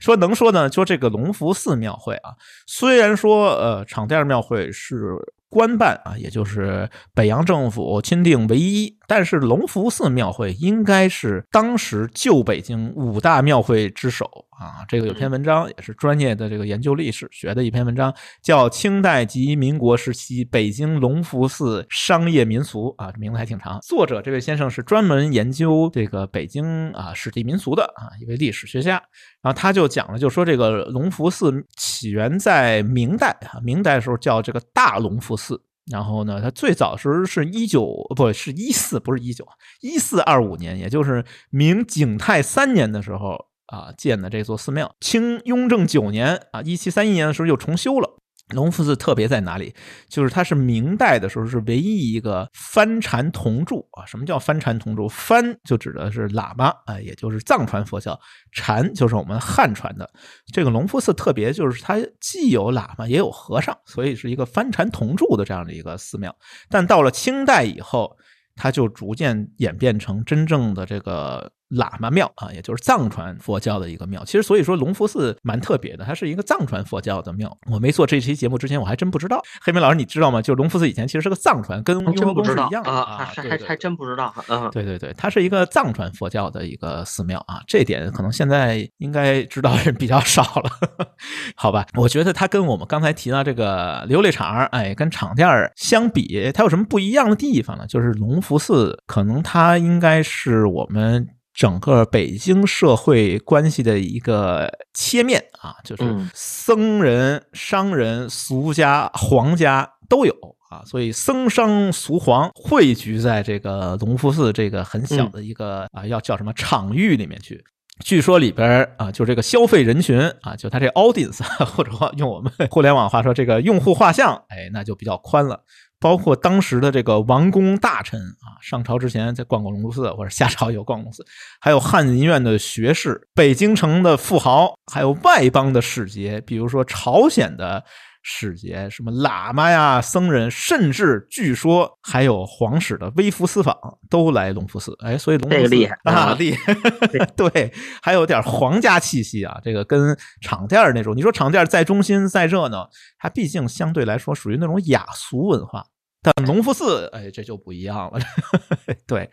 [0.00, 2.34] 说能说呢，说这个隆福寺庙会啊，
[2.66, 5.16] 虽然说呃场店庙会是。
[5.54, 8.98] 官办啊，也就是北洋政府钦定唯一。
[9.06, 14.84] 但是隆福寺庙会应该是当时旧北京五大庙会之首啊。
[14.88, 23.78] 这个有篇文章也是专业的这个研究历史学的一篇文章，叫《清代及民国时期北京隆福寺商业民俗》啊，名字还挺长。
[23.82, 29.02] 作者这位先生是专门研究这个北京啊史地民俗的啊一位历史学家。
[29.42, 35.60] 然后他就讲了，就说这个隆福寺起源在明代啊，明代的时候叫这个大隆福寺。
[35.90, 39.46] 然后呢，它最早时候是一九不是一四，不是一九
[39.80, 44.94] 一四二五年，也就是明景泰三年的时候啊建的这座寺庙。
[45.00, 48.18] 清雍正九年啊，一七三一年的时候又重修了。
[48.54, 49.74] 隆福寺特别在哪里？
[50.08, 54.06] 就是它是明代的时候是唯一一个翻禅铜柱啊。
[54.06, 55.08] 什么叫翻禅铜柱？
[55.08, 58.18] 翻就指的是喇嘛啊，也就是藏传佛教；
[58.52, 60.08] 禅就是我们汉传的。
[60.52, 66.34] 这个隆福寺特别就是它既有喇嘛也有和尚，所以是一个翻禅铜柱的这样的一个寺庙。
[66.70, 68.16] 但到了清代以后，
[68.54, 71.52] 它就逐渐演变成真正的这个。
[71.74, 74.24] 喇嘛庙啊，也就是藏传佛教的一个庙。
[74.24, 77.56] 其实，所以说隆福寺蛮特别的，它是一个藏传佛教的庙。
[77.70, 79.42] 我没做这期节目之前，我还真不知道。
[79.62, 80.40] 黑明老师，你知道吗？
[80.40, 83.18] 就隆福寺以前其实是个藏传，跟雍和宫是一样的啊。
[83.18, 84.32] 还还还真不知道。
[84.48, 87.60] 嗯，对对对，它是一个藏传佛教的一个寺庙啊。
[87.66, 90.70] 这点可能现在应该知道的人比较少了，
[91.56, 91.86] 好吧？
[91.94, 97.86] 我觉得它跟我们刚才提到这个琉璃厂，哎，跟厂店相比，它有什么不一样的地方呢？
[97.86, 101.28] 就是隆福寺可能它应该是我们。
[101.54, 106.02] 整个北京社会关系的一个切面啊，就是
[106.34, 110.34] 僧人、商人、俗家、皇家都有
[110.68, 117.64] 啊，所以僧商俗皇汇聚在这个隆福寺这个很小的一个啊，要叫什么场域里面去。
[118.04, 125.62] 据说里边啊，就这个消费人群啊，就他这 audience， 或者用我们互联网话说，这个用户画像，哎，那就比较宽了。
[126.04, 131.24] 包括当时的这个王公大臣啊，上朝之前在逛逛隆福寺，或者下朝有逛龙寺，
[131.62, 137.82] 还有翰林院的学士、北京城的富豪，还有外邦的使节，比如说朝鲜的。
[138.26, 143.76] 使节什么喇嘛呀、僧人，甚至据说还有皇室的微服私访
[144.08, 144.96] 都来隆福寺。
[145.00, 146.74] 哎，所以隆福寺厉害啊，厉害，
[147.36, 149.60] 对，还有点皇家气息啊。
[149.62, 152.88] 这个跟厂店那种，你说厂店再中心再热闹，
[153.18, 155.84] 它毕竟相对来说属于那种雅俗文化。
[156.24, 158.18] 但隆福寺，哎，这就不一样了。
[159.06, 159.28] 对，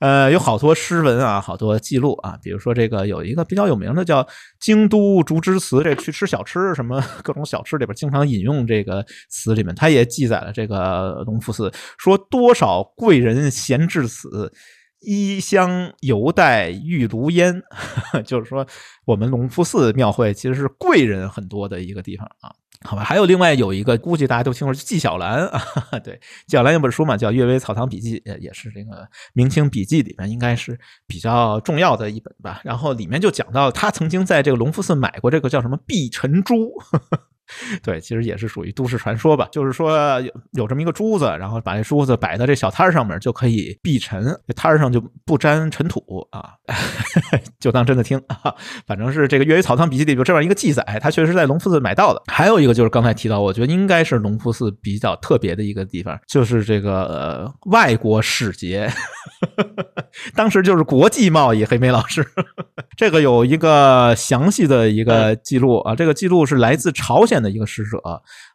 [0.00, 2.36] 呃，有好多诗文啊，好多记录啊。
[2.42, 4.24] 比如说这个有一个比较有名的叫
[4.58, 14.52] 《京都竹枝词》，这去吃小吃什么各种小吃里边经常引用这个词里面，它也记载了这个隆福寺，说多少贵人闲至此，
[14.98, 17.62] 衣香犹带玉炉烟。
[18.26, 18.66] 就是说，
[19.04, 22.50] 我们隆福寺庙会其实是贵人很多的一个地方啊。
[22.84, 25.62] 好吧，还有另外有一个，估计大家都听过纪晓岚啊，
[26.04, 26.14] 对，
[26.46, 32.60] 纪晓岚有本书嘛，叫《阅微草堂笔记》，也是这个明清笔记里面应该是比较重要的一本吧。
[32.64, 36.72] 然后里面就讲到他曾经在这个隆福寺买过这个叫什么碧晨珠。
[37.82, 39.48] 对，其实也是属于都市传说吧。
[39.50, 46.50] 就是说有有这么一个珠子，然后把这珠子摆在这小摊儿上面，就可以避尘，这摊上就不沾尘土啊。
[47.58, 48.54] 就当真的听啊，
[48.86, 52.22] 反正是这个《粤语草堂笔记》里有这样一个记载，他确实在隆福寺买到的。
[52.26, 58.88] 还有一个就是刚才提到，我觉得应该是隆福寺比较特别的一个地方，就是这个呃外国使节，
[60.36, 61.62] 当时就是国际贸易。
[61.72, 62.26] 黑莓老师，
[62.96, 67.41] 这个有一个详细的一个记录啊，这个记录是来自朝鲜。
[67.42, 67.98] 的一个使者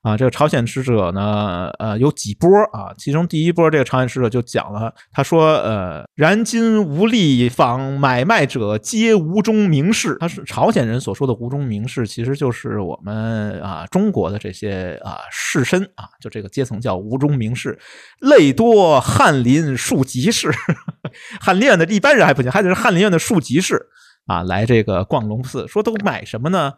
[0.01, 2.93] 啊，这个朝鲜使者呢，呃，有几波啊？
[2.97, 10.15] 其中第一波，这个朝鲜使者就讲了，他说，呃，然今无力访买卖者，皆无中名士。
[10.19, 17.77] 他是朝鲜人所说的无中名士，其实就是我们啊中国的这些啊士绅啊，就这个阶层叫无中名士，
[18.19, 20.49] 类多翰林庶吉士，
[21.41, 23.87] 翰林院的一般人还不行，还得是翰林院的庶吉士
[24.27, 26.73] 啊，来这个逛龙寺，说都买什么呢？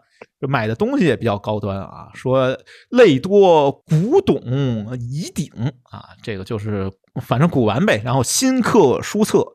[0.48, 2.58] 买的东西也比较高端啊，说
[2.90, 4.38] 类多古董
[4.98, 5.52] 遗鼎
[5.92, 9.46] 啊，这个就是反正古玩呗，然后新刻书册。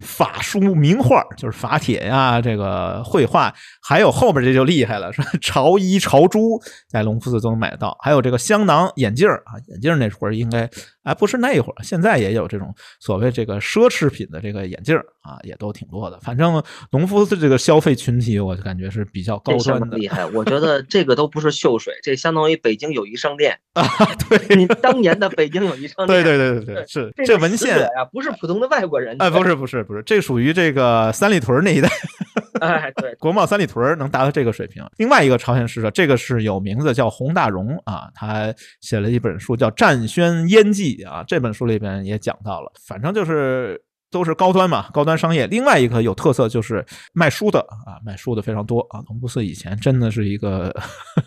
[0.00, 10.70] 法书名画就是法帖呀，这个绘画，还有后边这就厉害了，说 朝衣朝珠在隆福寺都能买得到，还有这个香囊眼镜啊，眼镜那会儿应该
[11.08, 16.20] 哎不是那会儿，现在也有这种所谓这个奢侈品的这个眼镜啊，也都挺多的。
[16.20, 19.96] 反正农夫的这个消费群体，我就感觉是比较高端的。
[19.96, 23.88] 厉害，我觉得这个都不是秀水，这相当于北京友谊商店啊。
[24.28, 26.22] 对，你当年的北京友谊商店。
[26.22, 29.16] 对对对对对，是这文献啊，不是普通的外国人。
[29.18, 29.78] 哎，不是不是。
[29.84, 31.88] 不是，这属于这个三里屯那一带，
[32.60, 34.84] 哎，对， 国贸三里屯能达到这个水平。
[34.96, 45.46] 另外一个朝鲜使者，这个是有名字，叫洪大荣啊，他写了一本书叫《战宣烟记》啊，这本书里边也讲到了，反正就是都是高端嘛，高端商业。
[45.46, 49.00] 另外一个有特色就是卖书的啊，卖书的非常多啊。
[49.08, 50.74] 龙布寺以前真的是一个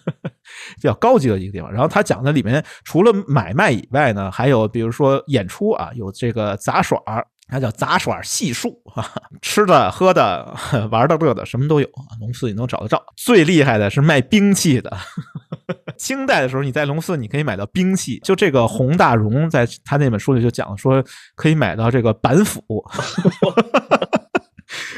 [0.76, 1.72] 比较高级的一个地方。
[1.72, 7.02] 然后他讲的里面除了买卖以外呢，还有比如说演出啊，有这个杂耍。
[7.54, 9.06] 它叫杂耍戏术啊，
[9.42, 10.56] 吃的、喝的、
[10.90, 12.16] 玩的、乐的，什么都有啊。
[12.22, 13.04] 龙寺你能找得着。
[13.18, 14.90] 最厉害的是卖兵器的。
[15.98, 18.20] 清代的时候，你在龙寺你可以买到兵器。
[18.24, 21.04] 就这个洪大荣在他那本书里就讲说，
[21.36, 22.64] 可以买到这个板斧。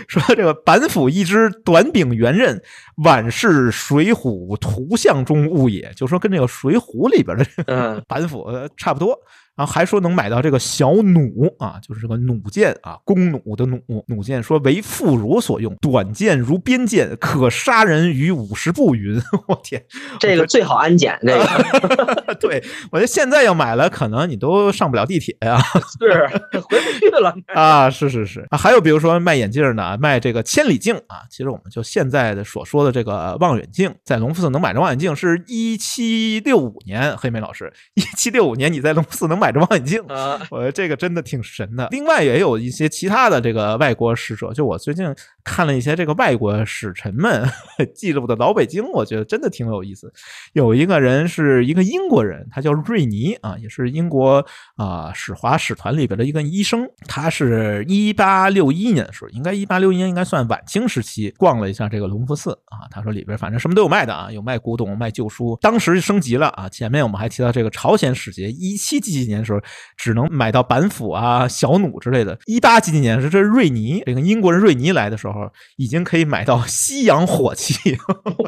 [0.07, 2.61] 说这个板斧一支，短柄圆刃，
[3.03, 5.91] 宛是水浒图像中物也。
[5.95, 9.17] 就说跟这个水浒里边的 板斧差不多。
[9.55, 19.21] 然后还说能买到这个小弩啊，就是这个弩箭啊，弓弩的弩弩箭，说为妇孺所用，短剑如鞭剑，可杀人于五十步云。
[19.47, 19.83] 我天，
[20.19, 21.19] 这个最好安检。
[21.21, 25.61] 这个， 对我觉得现在要买了，可能你都上不了地铁呀，
[25.99, 26.27] 是
[26.59, 27.87] 回不去了啊。
[27.91, 31.21] 是是是啊，还有比如说卖眼镜的，卖这个千里镜啊。
[31.29, 39.42] 其实我们就现在的所说的这个望远镜，在隆福寺能买着望远镜，是一七六五年，黑莓老师，一七六五年你在隆福寺能。
[39.43, 41.89] 买着望远镜啊， 我觉得这个真的挺神的。
[41.91, 45.13] 另外也有一些其他的这个外国使者，就我最近
[45.43, 47.45] 看了一些这个外国使臣们
[47.93, 50.09] 记录的老北京，我觉得真的挺有意思。
[50.53, 54.45] 有一个人是一个英国人，他叫瑞尼啊，也是英国
[54.77, 56.87] 啊使华使团里边的一个医生。
[57.05, 62.87] 他是一八六一年的时候，应该一八六一年应该算晚清时期，逛了一下这个隆福寺啊。
[62.89, 65.57] 他说里边反正什么都有卖的啊，有卖古董、卖旧书。
[65.61, 69.32] 当时升级了啊，前面我们还提到这个朝鲜使节一七几几年。
[69.33, 69.59] 年时候
[69.97, 72.37] 只能买到板斧啊、小弩之类的。
[72.45, 77.97] 一八几几年是这瑞尼，这个英国人瑞尼来的时候，已经可以买到西洋火器。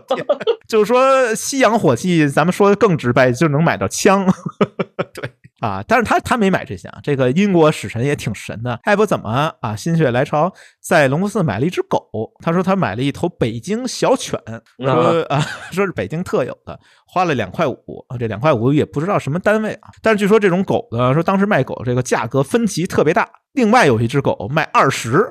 [0.68, 4.26] 就是说西洋火器，咱们说的更直白，就能买到枪。
[5.14, 5.30] 对。
[5.60, 5.84] 啊。
[5.88, 7.00] 但是他他没买这些啊。
[7.04, 9.76] 这个英国使臣也挺神的，还不怎么啊。
[9.76, 10.52] 心血来潮，
[10.82, 12.10] 在隆福寺买了一只狗。
[12.42, 14.40] 他说他买了一头北京小犬，
[14.80, 15.40] 说啊，
[15.72, 18.06] 说是北京特有的，花了两块五。
[18.20, 19.90] 这两块五也不知道什么单位啊。
[20.02, 23.30] 但是据说这种狗呢，说当时卖狗这个价格分歧特别大。
[23.54, 25.30] 另外有一只狗卖二十。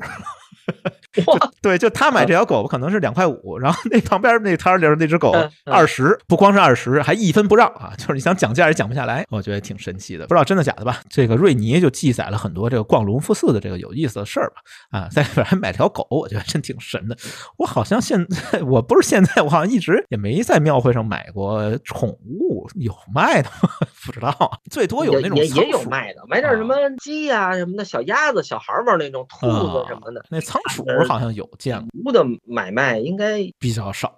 [1.63, 5.33] 对，就他买这条狗可能是两块五，然后那旁边那摊儿里那只狗
[5.65, 7.93] 二十，不光是二十，还一分不让啊！
[7.97, 11.01] 就是你想讲价也讲不下来，我觉得挺神奇的，不知道真的假的吧？
[11.09, 14.51] 这个瑞尼就记载了很多这个逛隆福寺的这个有意思的事儿
[14.91, 14.99] 吧？
[14.99, 17.17] 啊，在里边还买条狗，我觉得真挺神的。
[17.59, 23.69] 我好像现在我不是现在，我好像一直也没在庙会上买过宠物，有卖的吗？
[24.05, 30.85] 不知道，最多有那种也也有卖的，买点什么鸡呀什么的小鸭子，小孩玩那种兔子什么的，那仓鼠。
[31.09, 34.17] 好像有见过的买卖应该比较少，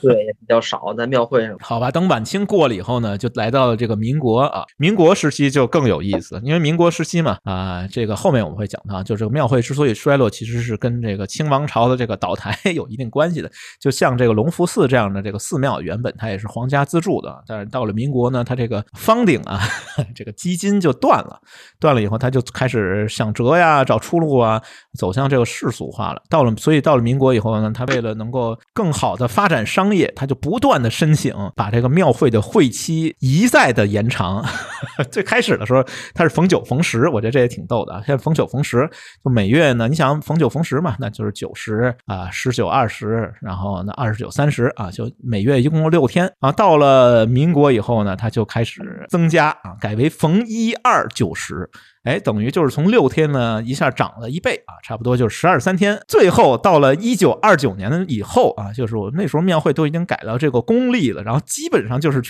[0.00, 1.56] 对，比较少在庙会上。
[1.60, 4.64] 好吧，等晚清过了以后呢，就来到了这个民国啊。
[4.78, 13.50] 民国时期就更有意思，因为民国时期嘛啊，这个后面我们会讲到，就这个庙会之所以衰落，其实是跟这个清王朝的这个倒台 有一定关系的。
[13.78, 19.60] 就像这个隆福寺这样的这个寺庙，原本它也是皇家资助的，但是到了民国呢，它这个方鼎啊，
[20.14, 21.38] 这个基金就断了，
[21.78, 24.60] 断了以后，它就开始想辙呀，找出路啊，
[24.98, 26.22] 走向这个世俗化了。
[26.30, 34.44] 到了，所以到了民国以后呢，他为了能够更好的发展商业，他就不断的申请把这个庙会的会期一再的延长。
[35.10, 37.92] 最开始的时候，他是逢九逢十，我觉得这也挺逗的。
[38.06, 38.88] 现在逢九逢十，
[39.22, 46.50] 就每月呢，你想逢九逢十嘛，那就是九十啊，十九二十，然后那二十九三十啊，就每月一共六天啊。
[46.52, 51.68] 到了民国以后呢，他就开始增加啊，改为逢一二九十。
[52.06, 56.00] 哎，等于就是从六天呢一下涨了一倍啊，差不多就是十二三天。
[56.06, 62.22] 最后到了一九二九年的以后啊，就是我那时候庙会都已经改到这个公历了，然后基本上就是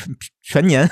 [0.48, 0.88] 全年，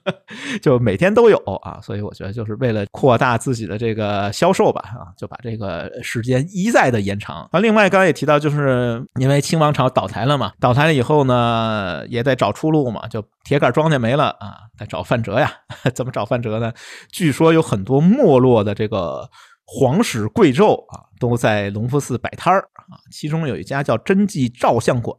[0.60, 1.80] 就每天都有啊。
[1.80, 7.58] 所以我觉得就是为了扩大自己的这个销售吧啊，就把这个时间一再的延长啊。
[7.60, 15.50] 另外刚才也提到，就是因为清王朝倒台了嘛，倒台了以后呢，也得找出路嘛，就铁杆庄稼没了啊，得找范哲呀。
[15.94, 16.70] 怎么找范哲呢？
[17.10, 19.30] 据说有很多没落的这个
[19.72, 22.98] 皇室贵胄啊，都在隆福寺摆摊儿啊。
[23.12, 25.16] 其中有一家叫真迹照相馆，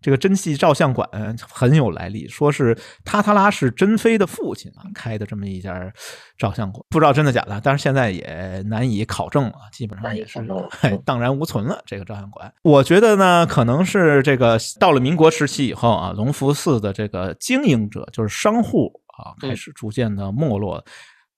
[0.00, 1.06] 这个真迹照相馆
[1.46, 2.74] 很有来历，说是
[3.04, 5.92] 塔塔拉是珍妃的父亲啊开的这么一家
[6.38, 10.40] 照相馆，不知道真的假的，但是现在也难以考证了，基本上也是
[11.04, 11.82] 荡然无存了。
[11.84, 20.82] 这个照相馆，我觉得呢，可能是这个到了民国时期以后啊，隆福寺的这个经营者就是商户啊，开始逐渐的没落。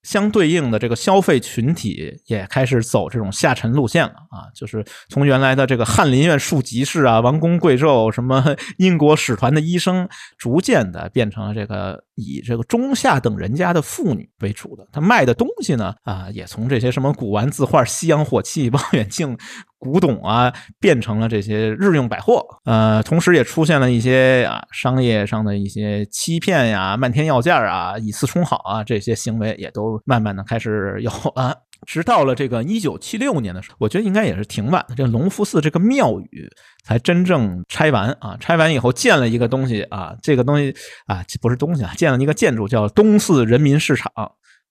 [0.03, 14.87] 相对应的这个消费群体也开始走这种下沉路线了啊，就是从原来的这个翰林院庶吉士啊、王公贵胄、什么 英国使团的医生，逐渐的变成了这个以这个中下等人家的妇女为主的。
[14.91, 19.37] 他卖的东西呢，啊，也从这些什么古玩字画、西洋火器、望远镜。
[19.83, 31.53] 古董啊，变成了这些日用百货，呃，同时也出现了一些啊商业上的一些欺骗呀、漫天要价啊、以次充好啊这些行为，也都慢慢的开始有了。
[31.85, 36.49] 直到了这个一九七六年的时候，我觉得应该也是挺晚的，这隆福寺这个庙宇
[36.85, 38.37] 才真正拆完啊。
[38.39, 40.73] 拆完以后建了一个东西啊，这个东西
[41.07, 44.09] 啊不是东西啊，建了一个建筑叫东四人民市场，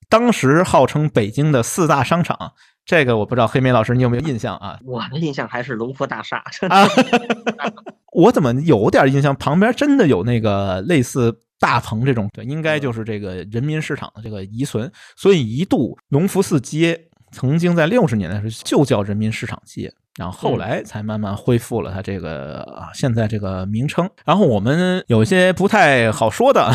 [0.08, 2.54] 当时号称北京的四大商场。
[2.84, 4.78] 这个我不知道，黑莓老师你有没有印象啊？
[4.84, 6.86] 我的印象还是龙福大厦啊，
[8.12, 9.34] 我怎么有点印象？
[9.36, 14.90] 旁边真的有那个类似大棚这种，对，应该就是这个人民市场的这个遗存。
[15.16, 24.10] 所以一度隆福寺街曾经在六十年代时就叫人民市场街，然后后来才慢慢恢复了它这个啊现在这个名称。
[24.24, 26.68] 然后我们有些不太好说的。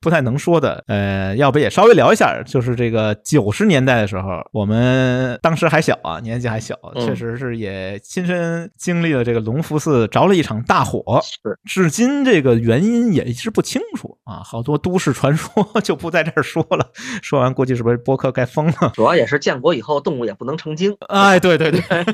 [0.00, 15.50] 不太能说的，呃，要不也稍微聊一下，就是这个九十年代的时候，我们当时还小啊，年纪还小，确实是也亲身经历了这个隆福寺着了一场大火，是，至今这个原因也一直不清楚啊，好多都市传说
[15.82, 16.86] 就不在这儿说了，
[17.22, 18.92] 说完估计是不是播客该封了？
[18.94, 21.80] 主要也是建国以后动物也不能成精，哎，对对对，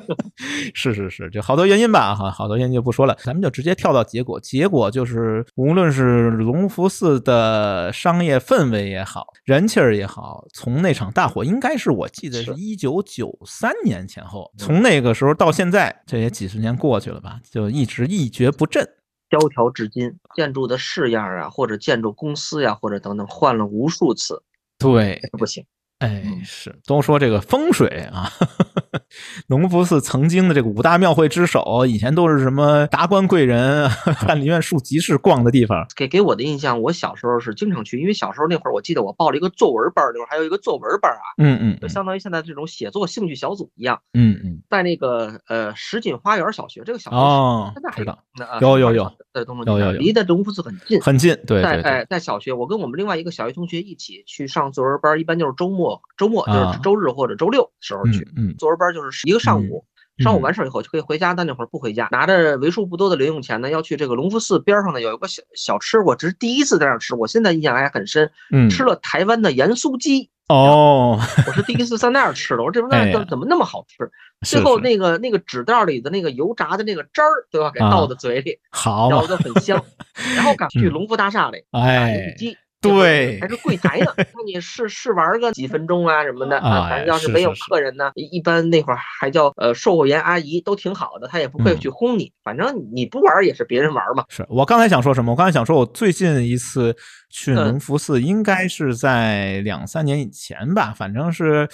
[0.74, 18.88] 是是是，就好多原因吧，哈，好多原因就不说了，咱们就直接跳到结果，结果就是无论是隆福寺的商业氛围也好，人气儿也好，从那场大火，应该是我记得是一九九三年前后，从那个时候到现在，这也几十年过去了吧，就一直一蹶不振，
[19.30, 20.16] 萧条至今。
[20.36, 24.42] 建筑的式样啊，或者建筑公司呀，或者等等，换了无数次，
[24.78, 25.66] 对，不行。
[26.00, 28.30] 哎，是都说这个风水啊，
[29.48, 35.86] 隆福寺曾经的这个五大庙会之首，以前都是什么达官贵人、翰林院庶吉士逛的地方。
[35.94, 48.18] 给给我的印象，我小时候是经常去，因为小时候那会儿，我记得我报了一个作文班，那会儿还有一个作文班啊，嗯嗯，就相当于现在这种写作兴趣小组一样，嗯嗯，在那个呃石锦花园小学，这个小学哦，现在知道，
[48.62, 59.84] 有有有，在东有有有，离的农福寺很近，很近，对在哎，在小学，我跟我们另外一个小学同学一起去上作文班，一般就是周末，周末就是周日或者周六时候去，嗯，作文班就是一个上午。
[60.18, 68.30] 上午完事儿以后就可以回家，但那会儿不回家，拿着为数不多的零用钱呢，要去这个隆福寺边上呢有一个小小吃，我这是第一次在那儿吃，我现在印象还很深。
[68.52, 71.18] 嗯，吃了台湾的盐酥鸡哦，
[71.48, 74.10] 我是第一次在那儿吃的，我说这那怎怎么那么好吃？
[74.46, 79.82] 最后那个那个纸袋里的那个油炸的那个汁儿都要给倒到嘴里，好，然后就很香。
[80.36, 82.58] 然后赶去隆福大厦里，哎，鸡。
[82.80, 84.06] 对，还是柜台呢？
[84.16, 86.88] 那你试试玩个几分钟啊什么的啊？
[86.88, 92.32] 反正要是没有客人呢，一般那会儿还叫呃售货员阿姨都挺好的，她也不会去轰你。
[92.42, 94.24] 反正你不玩也是别人玩嘛。
[94.28, 95.32] 是我刚才想说什么？
[95.32, 96.96] 我刚才想说，我最近一次
[97.28, 101.68] 去隆福寺应该是在两三年以前吧，反正是。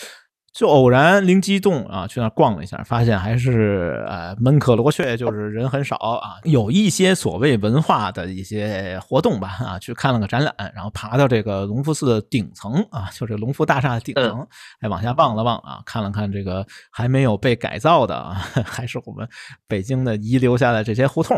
[0.56, 6.40] 就偶然灵机一动啊，去那逛了一下，发现还是呃门可罗雀，就是人很少啊。
[6.44, 14.46] 有一些所谓文化的一些活动吧啊，去看了个展览，然后爬到这个隆福寺的顶层啊，就这隆福大厦的顶层，
[14.80, 18.32] 哎往下望了望啊，看了看这个还没有被改造的，啊，
[18.64, 19.28] 还是我们
[19.68, 21.36] 北京的遗留下的这些胡同。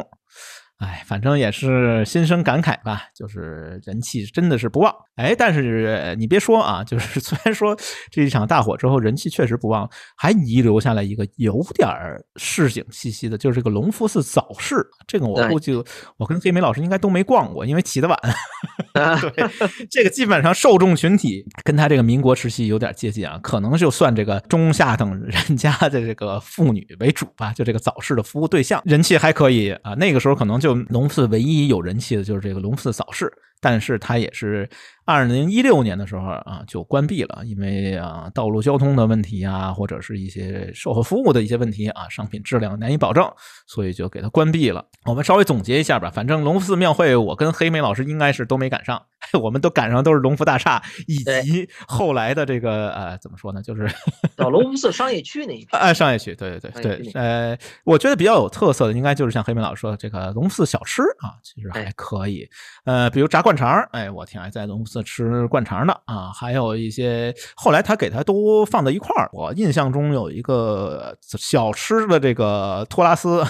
[0.78, 4.94] 哎，反正也是心生感慨吧，就是人气真的是不旺。
[5.18, 7.76] 哎，但是你别说啊，就是虽然说
[8.10, 11.88] 这一场大火之后人气确实不旺，还遗留下来一个有点
[12.36, 14.76] 市井气息的，就是这个隆福寺早市。
[15.06, 15.74] 这个我估计
[16.16, 18.16] 我跟黑莓老师应该都没逛过，因为起得晚。
[18.94, 29.94] 对，这个基本上受众群体跟他这个民国时期有点接近啊，可能就算这个中下等人家的这个妇女为主吧，就这个早市的服务对象，人气还可以啊。
[29.94, 33.32] 那个时候可能就隆福寺唯一有人气的就是这个隆福寺早市。
[33.61, 34.68] 但是它也是
[35.04, 43.28] 二零一六年的时候啊就关闭了，因为啊道路交通的问题啊，或者是一些售后服务的一些问题啊，商品质量难以保证，
[43.66, 44.84] 所以就给它关闭了。
[45.06, 49.02] 我们稍微总结一下吧，反正隆福寺庙会，我跟黑莓老师应该是都没赶上，
[49.42, 53.90] 我们都赶上都是隆福大厦以及后来的这个呃怎么说呢，就是
[54.36, 55.80] 到隆福寺商业区那一 片。
[55.80, 62.46] 啊，商业区，对对对对，呃，我觉得比较有特色的，应该就是像黑莓老师说的这个隆福寺小吃啊，其实还可以，
[62.84, 63.42] 呃，比如炸。
[63.49, 69.30] 灌肠哎，我挺爱在隆福寺吃灌肠的啊，还有一些后来他给他都放在一块儿。
[69.32, 73.42] 我印象中有一个小吃的这个托拉斯，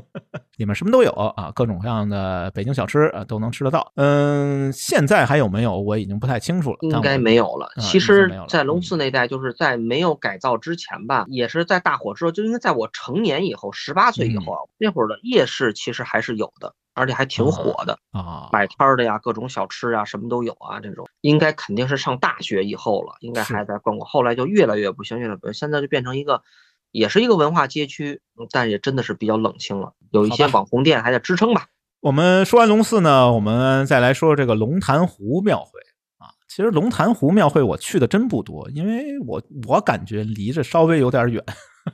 [0.58, 3.90] 里面什么都有啊，各种各样的北京小吃啊都能吃得到。
[3.94, 5.80] 嗯，现在还有没有？
[5.80, 7.70] 我已经不太清楚了，应该没有了。
[7.80, 16.74] 其实，在龙福寺那代，就是在没有改造之前吧，也是在大火之后，就应该在我成年以后，十八岁以后啊，那会儿的夜市其实还是有的。
[16.98, 20.80] 而且还挺火的啊，摆摊的呀，各种小吃啊，什么都有啊。
[20.80, 24.04] 这种应该肯定是上大学以后了，应该还在逛过。
[24.04, 25.54] 后来就越来越不行，越来越不行。
[25.54, 26.42] 现在就变成一个，
[26.90, 28.20] 也是一个文化街区，
[28.50, 29.92] 但也真的是比较冷清了。
[30.10, 31.66] 有一些网红店还在支撑吧。
[32.00, 35.80] 我们说完龙寺呢，我们再来说这个龙潭湖庙会
[36.18, 36.30] 啊。
[36.48, 41.44] 其实龙潭湖庙会我去的真不多，因为我我感觉离着稍微有点远。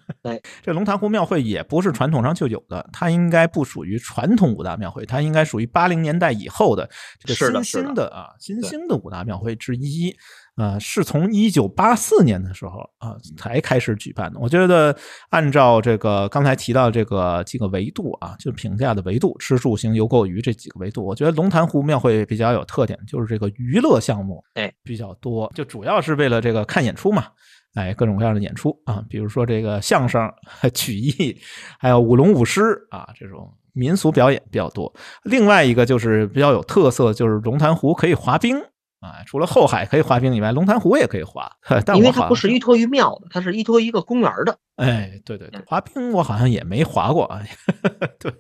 [0.23, 6.89] 对，这龙潭湖庙会也不是传统上就有的，它应该不属于传统五大庙会，它应该属于八零年代以后的
[7.19, 10.15] 这个新兴的啊新兴的五大庙会之一。
[10.57, 14.39] 呃，是从一九八四年的时候啊才开始举办的。
[14.39, 14.97] 我觉得
[15.31, 27.27] 按照这个刚才提到这个几个维度啊，就评价的维度，吃住行游购娱这几个维度，我觉得龙潭湖庙会比较有特点，就是这个娱乐项目哎比较多，就主要是为了这个看演出嘛。
[27.75, 30.33] 哎，各种各样的演出啊，比如说这个相声、
[30.73, 31.37] 曲艺，
[31.79, 34.93] 还有舞龙舞狮啊，这种民俗表演比较多。
[35.25, 38.57] 另外一个就是比较有特色，就是龙潭湖可以滑冰。
[39.01, 41.47] 啊，除了后海可以滑冰以外，龙潭湖也可以滑。
[41.85, 44.57] 但因为它不是依托于庙的，它是依托一个公园的。
[44.77, 47.41] 哎，对对对，滑冰我好像也没滑过啊，
[48.19, 48.33] 对，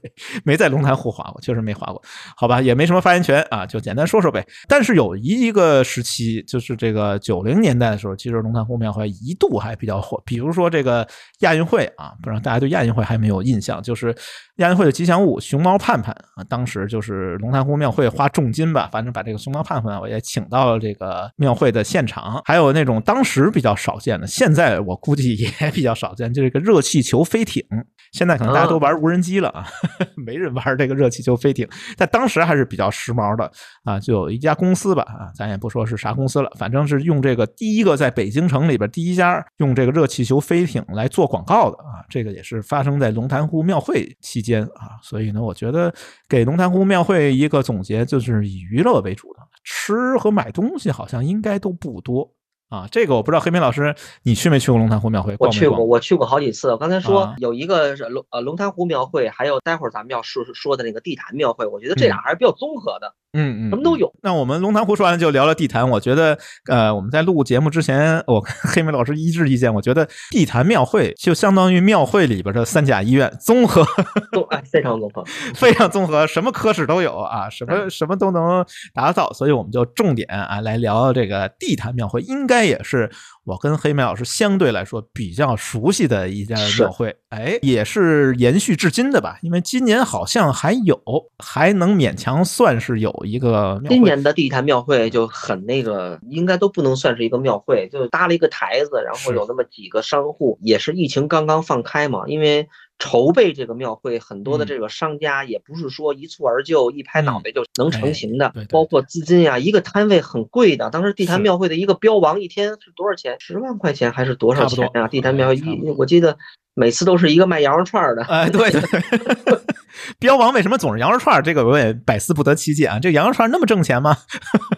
[0.45, 2.03] 没在龙潭湖滑过，确实没滑过。
[2.37, 4.45] 好吧，也没什么发言权啊，就简单说说呗。
[4.67, 10.21] 但是有一个时期，就是这个九零年代的时候，其实龙潭湖庙会一度还比较火。
[10.27, 11.07] 比如说这个
[11.41, 14.13] 亚运会啊，不知道大家对亚运会还没有印象，就是
[14.57, 22.43] 亚运会的吉祥物熊猫盼盼啊，当时就是龙潭湖庙会花重金吧，反正把这个熊猫盼盼我也请到了这个庙会的现场。
[22.45, 26.24] 还有那种当时比较少见的，现在我估计也比较少见。
[26.25, 27.65] 现这个热气球飞艇。
[28.13, 29.67] 现在可能大家都玩无人机了啊，
[30.17, 31.69] 没人玩这个热气球飞艇。
[31.97, 33.51] 在当时还是比较时髦的
[33.83, 42.07] 啊，就有一家公司吧啊，咱也不说是啥公司了，反正是用这个第一个在北京城里边第一家用这个热气球飞艇来做广告的啊。
[42.09, 45.93] 这个也是发生在龙潭湖庙会期间啊，所以呢，我觉得
[46.29, 52.33] 给龙潭湖庙会一个总结，就是以娱乐为主的，吃和买东西好像应该都不多。
[52.75, 53.95] 啊，这个我不知道，黑明老师，
[54.25, 55.37] 你去没去过龙潭湖庙会？
[55.39, 56.71] 我去过，我去过好几次。
[56.71, 63.07] 我刚才说有一个龙呃龙潭湖庙会，还有待会儿咱们要说说的那个地坛庙会，我觉得这俩还是比较综合的。
[63.07, 64.13] 嗯嗯，什么都有。
[64.23, 65.89] 那我们龙潭湖说完就聊聊地坛。
[65.91, 66.39] 我觉得，
[66.71, 73.85] 呃，我们在录节目之前，我跟黑妹老师一致意见，我觉得地坛庙会就相当于庙会里边的三甲医院，综合，
[74.51, 75.25] 哎，非常综合，
[75.55, 79.33] 非常综合，什么科室都有啊，什么什么都能打扫。
[79.33, 83.11] 所以我们就重点啊来聊这个地坛庙会，应该也是。
[83.45, 89.39] 我跟黑妹老师相对来说比较熟悉的一家庙会，哎，也是延续至今的吧？
[89.43, 90.99] 因为今年好像还有，
[91.39, 93.81] 还能勉强算是有一个。
[93.89, 102.69] 今年的地坛庙会就很那个，应该都不能算是一个庙会，就搭了一个台子，然后有那么几个商户，也是疫情刚刚放开嘛，因为。
[102.99, 110.91] 筹备这个庙会，很多的这个商家也不是说一蹴而就、一拍脑袋就能成型的，包括资金呀，一个摊位很贵的。
[110.91, 113.37] 当时地坛庙会的一个标王一天是多少钱？
[113.41, 115.09] 十万块钱还是多少钱呀？
[115.09, 116.39] 地坛庙一，我记得
[116.75, 118.23] 每次都是一个卖羊肉串的。
[118.25, 118.81] 哎，对对。
[120.19, 121.43] 标王为什么总是羊肉串？
[121.43, 122.99] 这个我也百思不得其解啊！
[122.99, 124.17] 这羊肉串那么挣钱吗？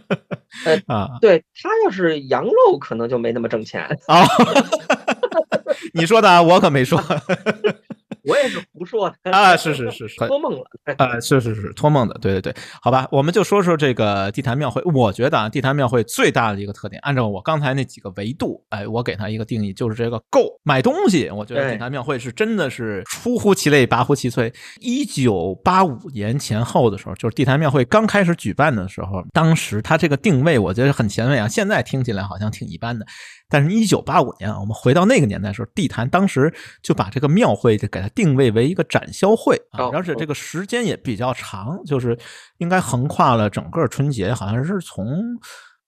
[0.86, 4.24] 啊，对他要是羊肉，可能就没那么挣钱啊。
[5.94, 7.02] 你说的，我可没说。
[8.26, 9.56] 我也是胡说的 啊！
[9.56, 10.64] 是是是是， 托梦了
[10.98, 11.20] 啊！
[11.20, 14.82] 是是是，托梦的，对对对，好吧，我们就说说这个地坛庙会。
[14.94, 21.30] 我觉得啊，地坛庙会最大的一个特点，按照我刚才那几个维度，哎，我给它一个定义，就是这个购买东西。
[21.30, 24.52] 我觉得地坛庙会是真的是出乎其类，拔乎其萃。
[24.80, 31.46] 一九八五年前后的时候，就是地坛庙会刚开始举办的时候，当时它这个定位，我觉得很前卫啊。
[31.48, 33.06] 现在听起来好像挺一般的。
[33.48, 42.18] 但是，一九八五年啊，我们回到那个年代的时候，地坛当时就把这个庙会就给它定位为一个展销会啊，而且这个时间也比较长，就是
[42.58, 45.06] 应该横跨了整个春节，好像是从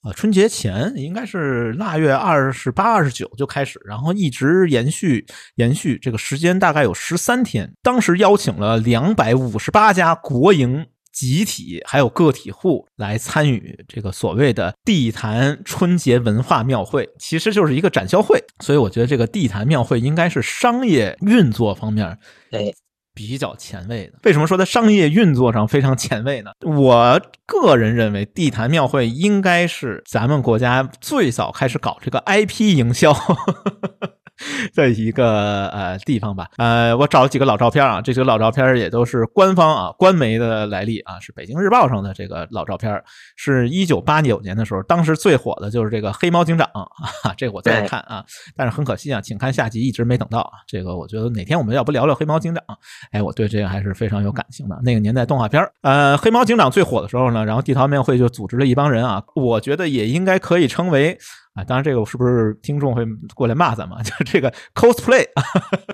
[0.05, 7.73] 呃春节前应该是腊月二十八、二十九就开始，然后一直延续延续，这个时间大概有十三天。
[7.83, 10.87] 当时邀请了两百五十八家国营。
[11.19, 18.41] 集体还有个体户来参与这个所谓的地坛春节文化庙会，其实就是一个展销会。
[18.61, 22.07] 所以我觉得这个地坛庙会应该是商业运作方面
[22.53, 22.71] 哎
[23.13, 24.13] 比较前卫的。
[24.23, 26.53] 为什么说在商业运作上非常前卫呢？
[26.65, 33.13] 我个人认为地坛庙会应该是咱们国家最早开始搞这个 IP 营销。
[34.75, 43.03] 的一个呃地方吧，呃，我找了几个老照片啊，这些老照片也都是官方啊官媒的来历啊，是北京日报上的这个老照片，
[43.37, 48.25] 是一九八九年的时候，当时最火的就是这个黑猫警长 啊，这个我在看啊，
[48.57, 52.63] 但是很可惜啊，请看下集一直没等到啊，这个我觉得哪天我们要不聊聊黑猫警长，
[53.11, 61.19] 哎，我对这个还是非常有感情的，那个年代动画片呃，黑猫警长最火的时候呢，然后地坛庙会就组织了一帮人啊，我觉得也应该可以称为。
[61.59, 63.05] 啊，当然这个是不是听众会
[63.35, 64.01] 过来骂咱们？
[64.05, 65.27] 就这个 cosplay，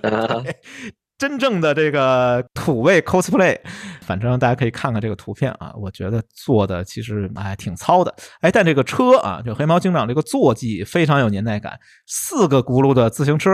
[0.03, 0.43] 啊
[1.17, 3.57] 真正的这个土味 cosplay，
[4.01, 8.13] 反正大家可以看看这个图片啊，我觉得做的其实哎挺糙的。
[8.41, 13.51] 哎，但这个车啊，就黑猫警长这个坐骑非常有年代感，四个轱辘的自行车，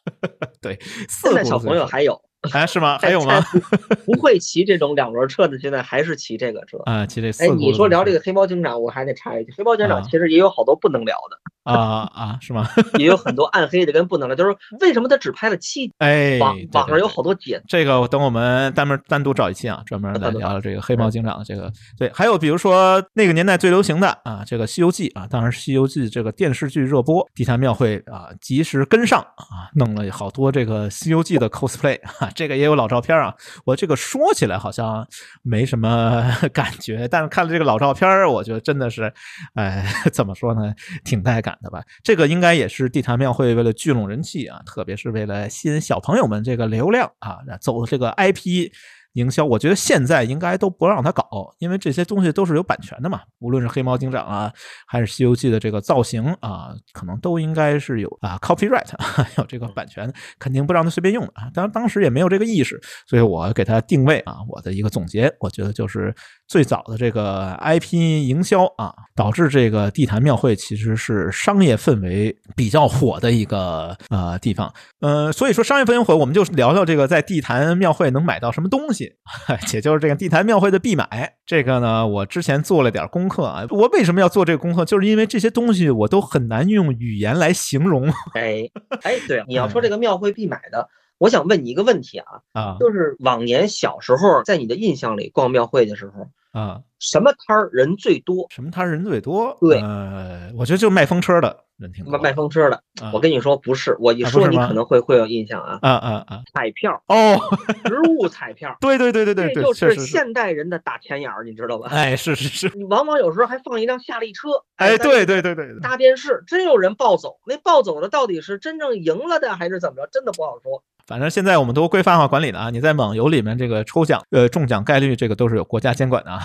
[0.62, 0.78] 对，
[1.08, 2.18] 现在小朋友还有。
[2.52, 2.98] 哎，是吗？
[3.00, 3.40] 还有吗？
[4.04, 7.06] 不会骑这种两轮车的，现在还是骑这个车啊？
[7.06, 7.28] 骑这。
[7.44, 11.38] 哎，你说聊这个黑猫警长，我还得插一句，黑猫警长其实也有好多不能聊的。
[11.62, 12.68] 啊啊，是吗？
[12.98, 15.92] 也有很多暗黑的跟不能聊，就是为什么他只拍了七？
[15.98, 17.62] 哎，网网上有好多解。
[17.68, 21.70] 这个等我们单门单独找一期啊，专门来聊聊这个黑猫警长的这个。
[21.96, 33.34] 对，还有比如说那个年代最流行的啊，这个《西游记》啊，当然《西游记》这个电视剧热播，地坛庙会啊及时跟上啊，弄了好多这个《西游记》的 cosplay 啊，这个也有老照片啊。
[33.64, 35.06] 我这个说起来好像
[35.42, 39.12] 没什么 感觉，但是看了这个老照片，我觉得真的是，
[39.54, 40.74] 哎， 怎么说呢，
[41.04, 41.52] 挺带感。
[41.62, 48.72] 的吧，这个应该也是地坛庙会为了聚拢人气啊，特别是为了吸引小朋友们这个流量啊，走这个 IP。
[49.14, 51.24] 营销，我觉得现在应该都不让他搞，
[51.58, 53.20] 因为这些东西都是有版权的嘛。
[53.40, 54.52] 无论是黑猫警长啊，
[54.86, 58.88] 还是西游记的这个造型啊，可能都应该是有啊 copyright，
[59.38, 61.50] 有这个版权，肯定不让他随便用的啊。
[61.52, 66.14] 当当时也没有这个意识，所以我给他定位啊，我的一个总结，我觉得就是
[66.48, 74.72] 最早的这个 IP 营销啊，导致这个地坛庙会其实是商业氛围比较火的一个呃地方。
[75.00, 79.01] 呃，所以说商业氛围火，我们就聊聊这个在地坛庙会能买到什么东西，
[79.72, 81.34] 也就是这个地坛庙会的必买。
[81.46, 83.66] 这个呢，我之前做了点功课啊。
[83.70, 84.84] 我为什么要做这个功课？
[84.84, 88.08] 就是因为这些东西我都很难用语言来形容。
[88.34, 88.68] 哎
[89.02, 90.88] 哎，对，你要说这个庙会必买的。
[91.18, 98.46] 我想问你一个问题啊啊，就是往年小时候在你的印象里逛庙会的时候啊，什么摊儿人最多？
[98.50, 99.56] 什么摊儿人最多？
[99.60, 101.64] 对，呃，我觉得就是卖风车的。
[102.06, 102.80] 卖卖风车的，
[103.12, 106.42] 我跟你说不是，我一说你可能会会有印象啊啊啊啊！
[106.54, 107.36] 彩票哦，
[107.86, 111.88] 实物彩票，对对对对对，这就是现代人的打钱眼儿，你知道吧？
[111.90, 120.08] 哎，是是是，你往往有时候还放一辆夏利车，哎，对对对对，大电视，真有人暴走，那暴走的到底是真正赢了的还是怎么着？
[120.12, 120.84] 真的不好说。
[121.08, 126.40] 反正现在我们都规范化管理了啊，你在网游里面这个抽奖，呃，中奖概率这个都是有国家监管的啊，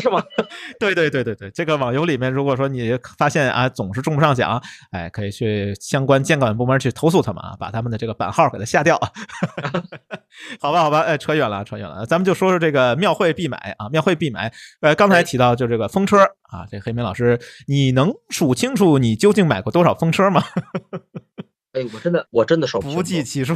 [0.00, 0.20] 是吗？
[0.80, 5.44] 对对对对对，这个网游里面如果说你发现啊总是中不上奖，哎，可以去。
[5.44, 8.98] 去相关监管部门去投诉他们啊，把他们的这个版号给他下掉。
[10.58, 14.50] 好吧，好吧，哎，扯远了，扯远了，咱们就说说这个庙会必买啊，庙会必买。
[14.80, 16.16] 呃，刚才提到就这个风车
[16.48, 20.42] 啊，这黑莓老师，你能数清楚你究竟买过多少风车吗？
[21.74, 23.54] 哎，我真的，我真的受不计其数，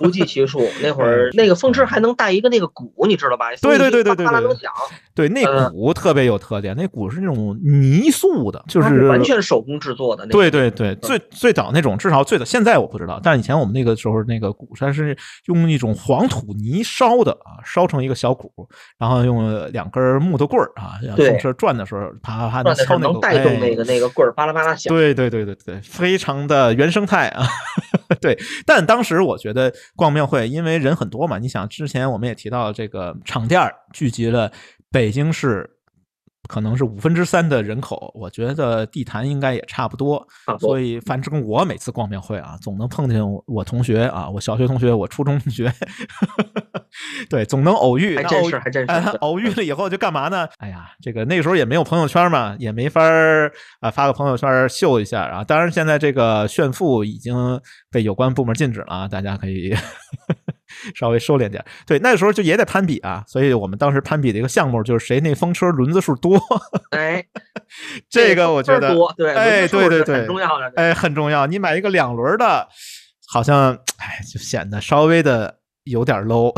[0.00, 0.60] 不计其数。
[0.82, 3.46] 那会儿那个风车还能带一个那个鼓，你知道吧？
[3.62, 4.72] 对对对对对对，能响。
[5.14, 10.26] 对，那鼓特别有特点，那鼓是那种泥塑的，就是完全手工制作的。
[10.26, 15.16] 对对对，最最早那种，至少最早现在我不知道，但是以前我们那个时候那个鼓它是
[15.46, 18.50] 用一种黄土泥烧的啊，烧成一个小鼓，
[18.98, 24.92] 然后用两根木头棍儿啊，风车转的时候啪啪啪敲那个，能带动那个那个棍儿巴拉巴拉响。
[24.92, 27.46] 对对对对对，非常的原生态啊。
[28.20, 31.38] 对，但当时我觉得逛庙会，因为人很多嘛。
[31.38, 33.60] 你想，之前我们也提到这个场店
[33.92, 34.52] 聚集了
[34.90, 35.78] 北京市。
[36.48, 40.26] 可能是五分之三的人口，我觉得地坛应该也差不多，
[40.58, 45.72] 所以反正我每次逛庙会啊，总能碰见我同学啊，我小学同学，我初中同学，
[47.30, 50.48] 对，总能偶遇，还真是，还真是，偶遇了以后就干嘛呢？
[50.58, 55.44] 哎呀，这个那个时候也没有朋友圈嘛，也没法儿啊发个朋友圈秀一下啊。
[55.44, 57.60] 当然现在这个炫富已经
[57.90, 59.74] 被有关部门禁止了，大家可以。
[60.94, 66.40] 稍微收敛点，对，那个时候就也得攀比啊，所以我们当时攀比的一个项目就是谁那风车轮子数多。
[66.90, 67.24] 哎，
[68.08, 71.46] 这个我觉得，对，哎，对对对，很重要的，哎，很重要。
[71.46, 72.68] 你买一个两轮的，
[73.28, 76.52] 好像哎，就显得稍微的有点 low。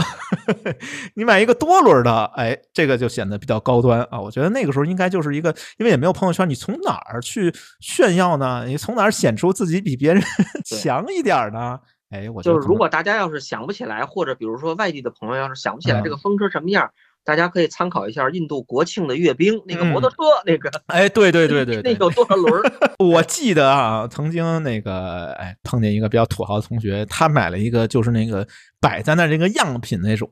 [1.15, 4.19] 你买一个多轮的，哎，这个就显得比较高端啊。
[4.21, 8.65] 我觉得那个时候应该就是一个，因为也没有朋友圈，你从哪儿去炫耀呢？
[8.67, 10.23] 你从哪儿显出自己比别人
[10.65, 11.79] 强一点呢？
[12.13, 16.91] 哎，我就是如果大家要是想不起来，或者比如说外地的朋友要是想不起来这个风车什么样，
[17.25, 20.71] 大家可以参考一下印度国庆的阅兵那个摩托车那个。
[20.89, 22.63] 哎，对对对对，那有多少轮？
[22.99, 28.47] 我记得啊，曾经那个哎碰见一个比较土豪的同学，他买了一个就是那个
[28.83, 30.31] 摆在那这个样品那种，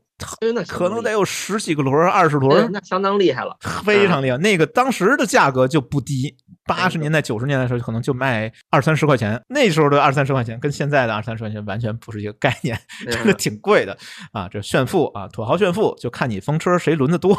[0.53, 4.37] 那可能得有十几个轮、二十轮，那相当厉害了，非常厉害。
[4.37, 6.37] 那个当时的价格就不低。
[6.67, 9.43] 八十年代、九十年代的时候，可能就卖二三十块钱。
[9.49, 12.79] 那时候的二三十块钱，跟现在的二三十块钱完全不是一个概念，
[13.11, 13.97] 真的挺贵的
[14.31, 14.49] 啊！
[14.49, 17.37] 这炫富啊，土豪炫富，就看你风车谁轮的多。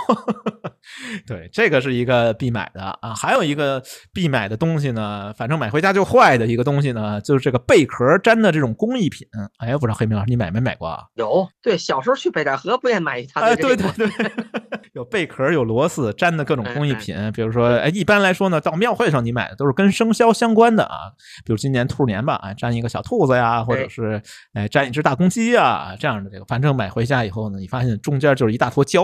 [1.25, 3.13] 对，这个是一个必买的啊。
[3.13, 3.81] 还有一个
[4.11, 9.25] 必买的东西呢，反正买回家就坏的一个东西呢，就是这个贝壳粘的这种工艺品。
[9.59, 11.00] 哎，不知道黑明老师你买没买过啊？
[11.15, 13.39] 有，对，小时候去北戴河不也买一套？
[13.39, 14.09] 哎，对对对，
[14.93, 17.15] 有贝壳，有螺丝粘的各种工艺品。
[17.33, 19.21] 比如说，哎，一般来说呢，到庙会上。
[19.21, 20.97] 你买的都是跟生肖相关的啊，
[21.45, 24.19] 比如今年兔年吧，哎，粘一个小兔子呀，或者是
[24.53, 29.03] 哎粘一只大公鸡啊，这样的这个，反正买回家以后呢，你发现中间就是一大坨胶，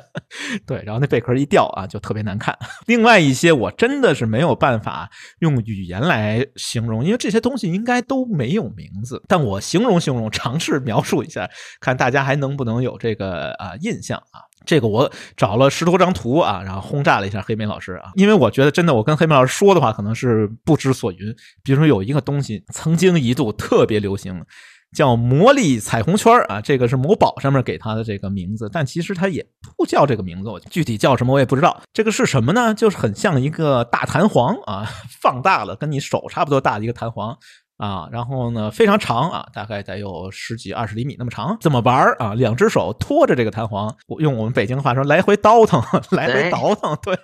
[0.68, 2.54] 对，然后那贝壳一掉啊，就特别难看。
[2.84, 5.08] 另外一些我真的是没有办法
[5.38, 11.48] 用语言来形容，因为这些东西应该都没有名字，但我形容形容，尝试描述一下，
[11.80, 14.42] 看大家还能不能有这个啊印象啊。
[14.66, 21.34] 这个我找了十多张图啊，然后轰炸了一下黑莓老师啊，因为我觉得真的，我跟黑莓老师说的话可能是不知所云。
[21.62, 24.44] 比如说有一个东西曾经一度特别流行，
[24.94, 29.46] 叫魔力彩虹圈啊，这个是某宝上面给它的这个名字，但其实它也
[29.76, 31.80] 不叫这个名字，我具体叫什么我也不知道。
[31.94, 32.74] 这个是什么呢？
[32.74, 34.86] 就是很像一个大弹簧啊，
[35.22, 37.38] 放大了，跟你手差不多大的一个弹簧。
[37.78, 41.56] 啊，然后呢，非常长啊，大概得有十几二十厘米那么长。
[41.60, 42.34] 怎么玩啊？
[42.34, 46.96] 两只手托着这个弹簧，用我们北京话说，来回倒腾， 来回倒腾。
[47.02, 47.16] 对，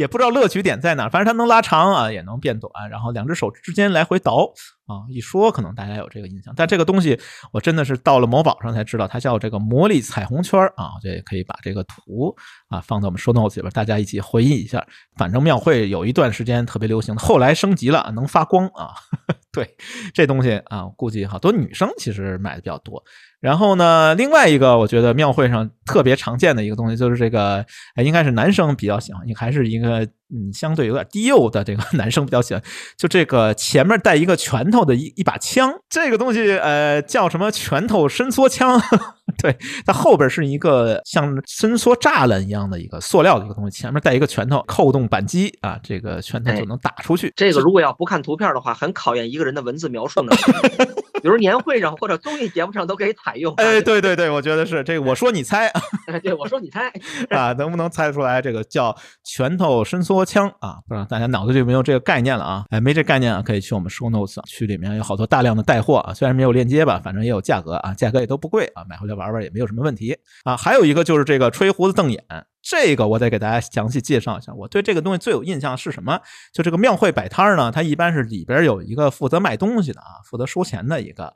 [0.00, 2.72] 也不知道乐趣点在哪，反正它能拉长啊，也能变短。
[2.90, 4.50] 然后两只手之间来回倒
[4.86, 7.20] 啊，一说可能大家有这个印象，但这个东西
[7.52, 12.34] 我真的是到了某宝上才知道，它叫这个魔力彩虹圈啊，这也可以把这个图
[12.68, 14.82] 啊放到我们说 notes 里边，大家一起回忆一下。
[15.16, 18.94] 反正庙会有一段时间特别流行，后来升级了，能发光啊。
[19.52, 19.76] 对，
[20.14, 23.02] 这东西啊，估计好多女生其实买的比较多。
[23.40, 27.64] 然后呢，另外一个我觉得庙会上特别常见的一个东西就是这个，
[27.96, 32.62] 应该是男生比较喜欢，你还是一个嗯相对有点低幼的这个 男生比较喜欢，
[32.96, 38.80] 就这个前面带一个拳头的一一把枪，这个东西呃叫什么拳头伸缩枪？
[39.38, 39.56] 对，
[39.86, 47.32] 它后边是一个像伸缩栅栏一样的一个塑料的一个东西，前面带一个拳头，扣动扳机啊，这个拳头就能打出去。
[47.36, 50.40] 这个如果要不看图片的话，很考验一个人的文字描述能力。
[51.22, 53.54] 比如年会上或者综艺节目上都可以采用。
[53.56, 55.02] 哎，对对对，我觉得是这个。
[55.02, 55.66] 我说你猜，
[56.06, 56.90] 哎，对我说你猜
[57.28, 58.40] 啊，能不能猜出来？
[58.40, 62.64] 这个叫拳头伸缩枪啊，不知道大家脑子里有没有这个概念了啊？
[62.70, 70.56] 哎，没这概念啊，可以去我们 show notes 区里面有好多大量的带货啊，虽然没有链接吧，反正也有价格啊，价格也都不贵啊，买回来玩玩也没有什么问题啊。
[70.56, 72.24] 还有一个就是这个吹胡子瞪眼。
[72.62, 74.52] 这个我得给大家详细介绍一下。
[74.52, 76.20] 我对这个东西最有印象是什么？
[76.52, 81.34] 就这个庙会摆摊儿呢，它一般是里边有一个负责卖东西的啊，负责收钱的一个，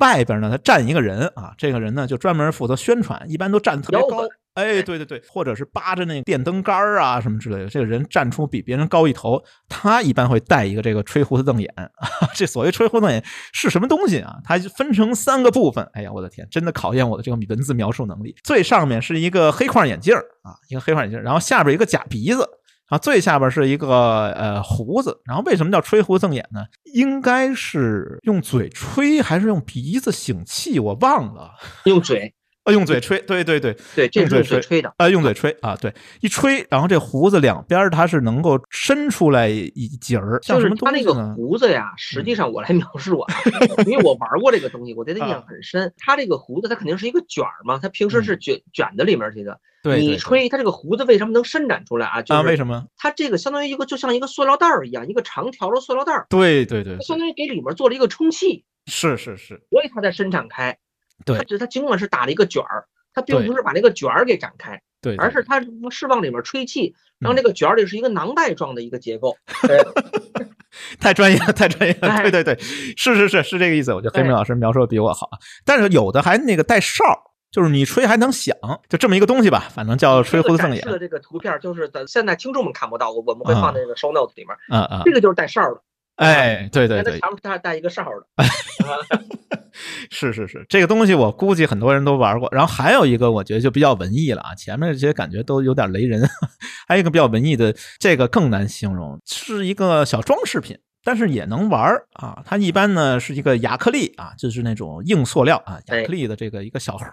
[0.00, 4.26] 外边呢他站一个人啊，这个人呢就专门负责宣传，一般都站特别高。
[4.54, 11.68] 哎，对对对，或者是扒着那电灯杆儿啊什么之类的，这个人站出比别人高一头，他一般会戴一个这个吹胡子瞪眼。
[12.34, 14.36] 这所谓吹胡子瞪眼是什么东西啊？
[14.44, 15.84] 它分成三个部分。
[15.92, 18.34] 哎呀，我的天，真的考验我的这个文字描述能力。
[18.44, 22.48] 最上面是一个黑框眼镜啊，一个黑框眼镜，然后下边一个假鼻子，
[22.86, 25.20] 啊，最下边是一个呃胡子。
[25.24, 26.64] 然后为什么叫吹胡子瞪眼呢？
[26.94, 30.78] 应该是用嘴吹还是用鼻子擤气？
[30.78, 31.50] 我忘了，
[31.86, 32.32] 用嘴。
[32.64, 43.34] 呃，用嘴吹，对对对对，用嘴吹的，呃，用嘴吹啊，对，一吹，然后这胡子两边它是能够伸出来一截儿，就是它那个胡子呀，实际上我来描述啊，
[43.86, 45.92] 因为我玩过这个东西，我对它印象很深。
[45.98, 49.60] 它这个胡子它肯定是一个卷儿嘛，它平时是卷卷在里面去的。
[49.82, 52.24] 对，你吹它这个胡子为什么能伸展出来啊？
[52.28, 52.86] 啊，为什么？
[52.96, 56.24] 它这个相当于一个就像一个塑料袋儿一样，一个长条的塑料袋儿。
[56.30, 58.64] 对对对，相当于给里面做了一个充气。
[58.86, 60.78] 是是是，所以它才伸展开。
[61.24, 62.86] 对，它它尽管是打了一个卷儿。
[63.16, 69.36] 它并不是把那个卷儿给展开，对，而是它是往里面吹气，然后那个卷儿里是一个囊袋状的一个结构。
[70.98, 72.22] 太专业了，太专业了。
[72.22, 73.94] 对对对，是是是是这个意思。
[73.94, 75.30] 我觉得黑明老师描述的比我好，
[75.64, 77.04] 但是有的还那个带哨，
[77.52, 78.56] 就是你吹还能响，
[78.88, 80.84] 就这么一个东西吧，反正叫吹胡子瞪眼。
[80.84, 84.56] 的这个图片就是咱现在听众们看不到，我我们会放在那个 show notes 里面。
[84.70, 85.80] 啊啊，这个就是带哨的。
[86.16, 88.44] 哎，对对对，他他带一个哨的，
[90.10, 92.48] 是是是，这个东西我估计很多人都玩过。
[92.52, 96.22] 然后还有一个，我觉得就比较文艺了啊，前面这些感觉都有点雷人。
[96.86, 102.40] 还有一个比较文艺的，这个更难形容，是一个小装饰品，但是也能玩啊。
[102.44, 107.08] 它一般呢是一个亚克力啊，就是那种硬塑料啊，亚克力的这个一个小盒。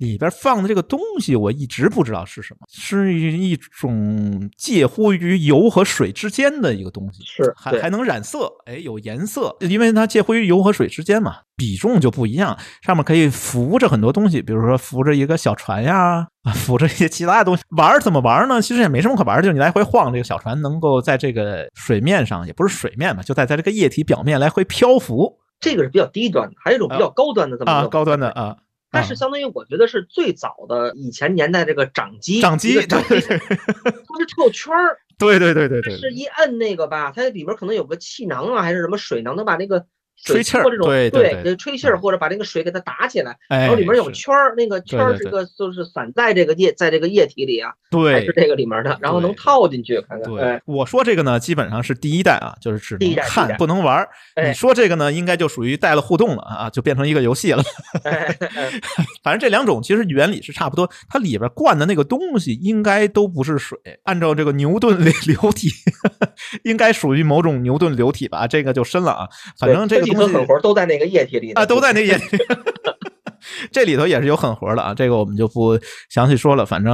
[0.00, 17.62] 里边放的这个东西，我一直不知道是什么，是一种介乎于油和水之间的一个东西，是还还能染色，哎，有颜色，因为它介乎于油和水之间嘛，比重就不一样，上面可以浮着很多东西，比如说浮着一个小船呀，啊，浮着一些其他的东西。
[17.76, 18.62] 玩怎么玩呢？
[18.62, 25.38] 其实也没什么可玩，就是你来回晃这个小船，能够在这个水面上，也不是水面嘛，就在在这个液体表面来回漂浮。
[25.60, 27.86] 这个是比较低端的，还有一种比较高端的，怎么啊？
[27.86, 28.56] 高端的啊。
[28.90, 39.86] 它是相当于，我觉得是最早的以前年代这个掌机，掌机，对对对它是套圈儿，对对对对对，是一摁那个吧，它里边可能有个气囊啊，还是什么水囊，能把那个。
[40.24, 50.00] 吹气儿，对对对，吹气儿或者把那个水给它打起来，然后里面有圈儿，那个圈儿是个就是散在这个液在这个液体里啊，对，是这个里面的，然后能套进去。
[50.02, 54.06] 看看，对，我说这个呢，基本上是第一代啊，就是只能看不能玩。
[54.46, 57.62] 你说这个呢，应该就属于带了互动了啊，就变成一个游戏了。
[59.24, 65.68] 反正这两种其实原理是差不多，它里边灌的那个东西应该都不是水，按照这个牛顿 流体，
[66.64, 69.26] 应该属于某种牛顿流体吧，这个就深了啊。
[69.58, 70.09] 反正这个。
[70.14, 72.38] 东西狠活都在那个液体里啊，都在那液体。
[73.72, 76.66] 这里头也是有狠活的啊，这个我们就不详细说了。
[76.66, 76.92] 反正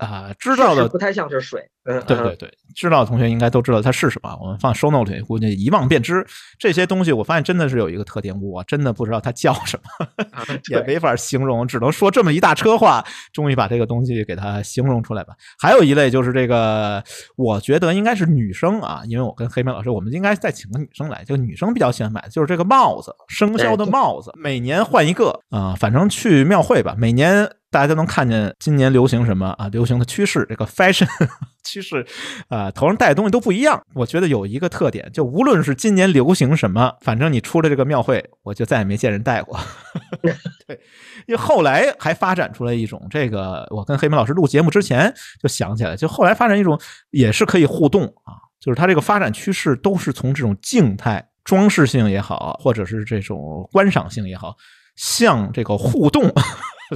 [0.00, 1.62] 啊，知道的不太像是水。
[1.84, 2.52] 嗯，对对对。
[2.76, 6.24] 知道的同学应该都知道它是什么，我们放 show note 里，估计一望便知。
[6.58, 10.06] 这些东西我发现真的是有一个特点，我真的不知道它叫什么，
[10.70, 15.34] 也没法形容，只能说这么一大车话，终于把这个东西给它形容出来吧。
[15.58, 17.02] 还有一类就是这个，
[17.36, 29.68] 我觉得应该是女生啊，因为我跟黑妹老师，我们应该再请个女生来，就女生比较喜欢买的就是这个帽子，生肖的帽子，每年换一个啊，反正去庙会吧，每年大家都能看见今年流行什么啊？
[29.68, 31.06] 流行的趋势，这个 fashion
[31.64, 32.04] 趋势
[32.48, 33.80] 啊，头上戴的东西都不一样。
[33.94, 39.56] 我觉得有一个特点，就无论是今年流行什么，反正你出了这个庙会，我就再也没见人戴过。
[40.66, 40.80] 对，
[41.28, 46.76] 因为后来还发展出来一种这个，我跟黑门老师录节目之前就想起来，就后来发展一种
[47.10, 54.56] 也是可以互动啊，就是它这个发展趋势都是从这种静态装饰性也好，或者是这种观赏性也好，
[54.96, 56.28] 向这个互动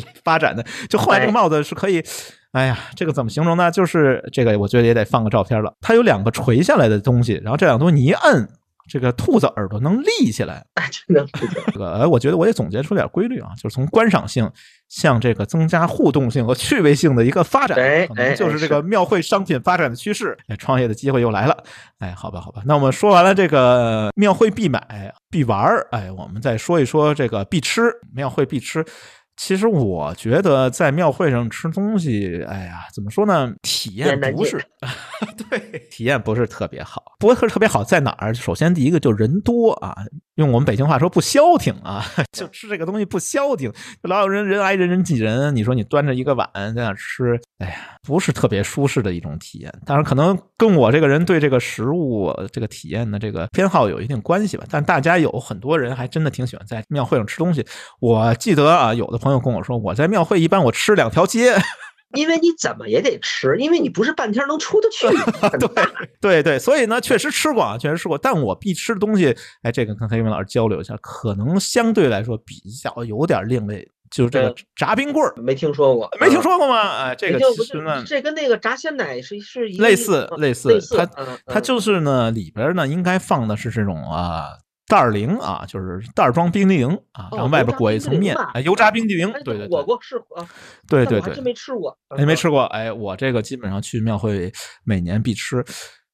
[0.25, 0.65] 发展的。
[0.89, 2.03] 就后来这个帽子是可以，
[2.53, 3.71] 哎呀，这个怎么形容呢？
[3.71, 5.73] 就是这个，我觉得也得放个照片了。
[5.81, 8.49] 它有两个垂下来的东西，然后这两个东西你一摁。
[8.87, 10.63] 这个兔子耳朵能立起来，
[11.07, 11.27] 真的
[11.73, 14.47] 这个哎，我觉得我也总结出点规律啊，就是从观赏性
[14.91, 20.37] 向这个增加互动性和趣味性的一个发展，可能就是这个庙会商品发展的趋势。
[20.49, 21.57] 哎，创业的机会又来了。
[21.99, 28.85] 哎，好吧，好吧，那我们说完了这个庙会必买必玩哎，我们再说一说这个必吃，庙会必吃。
[29.37, 33.53] 其实我觉得在庙会上吃东西，哎呀，怎么说呢？
[33.63, 34.65] 体验不是，
[35.51, 37.03] 对，体验不是特别好。
[37.19, 38.33] 不是特别好在哪儿？
[38.35, 39.97] 首先第一个就人多啊，
[40.37, 43.73] 用我们北京话说不消停啊， 就吃这个东西不消停，
[44.03, 45.55] 老有人人挨人人挤人。
[45.57, 49.73] 你说你端着一个碗在那吃，哎呀，不是特别舒适的一种体验。
[49.85, 54.65] 当然可能跟我这个人对这个食物这个体验的这个偏好有一定关系吧。
[54.71, 57.67] 但大家有很多人还真的挺喜欢在庙会上吃东西。
[58.01, 59.19] 我记得啊，有的。
[59.25, 61.55] 朋友跟我说，我在庙会一般我吃两条街，
[62.15, 65.07] 因为你怎么也得吃，因为你不是半天能出得去。
[66.21, 68.17] 对对对，所以呢，确实吃过啊，确实吃过。
[68.17, 76.99] 但我必吃的东西，哎，这个跟黑云老师交流一下，可能相对来说比较有点另类，就是这个炸冰棍儿，没听说过，没听说过吗？
[77.05, 81.09] 哎，这个其实呢，这跟那个炸鲜奶是是类似类似，它
[81.47, 84.49] 它就是呢，里边呢应该放的是这种啊。
[84.87, 89.33] 袋儿零啊，就是袋儿装冰激凌啊，然后外边裹一层面，油炸冰激凌。
[89.45, 90.47] 对对，我过是啊，
[90.89, 92.65] 对对对，真没吃过，哎，没吃过。
[92.65, 94.53] 哎，我这个基本上去庙会
[94.85, 95.65] 每年必吃。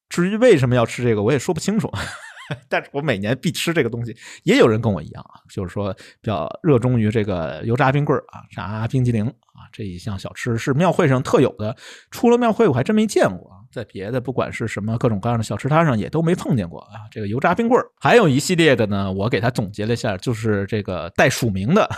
[0.08, 1.90] 至于为什么要吃这个，我也说不清楚。
[2.68, 4.16] 但是我每年必吃这个东西。
[4.42, 11.76] 也有人跟我一样啊，就是说比较热衷于这个油炸冰棍儿啊，炸冰激凌啊这一项小吃是庙会上特有的。
[12.10, 13.59] 出了庙会我还真没见过。
[13.72, 21.88] 在别的不管是什么各种各样的小吃摊上也都没碰见过啊，这个油炸冰棍儿，还有一系列的呢，我给他总结了一下，就是这个带署名的。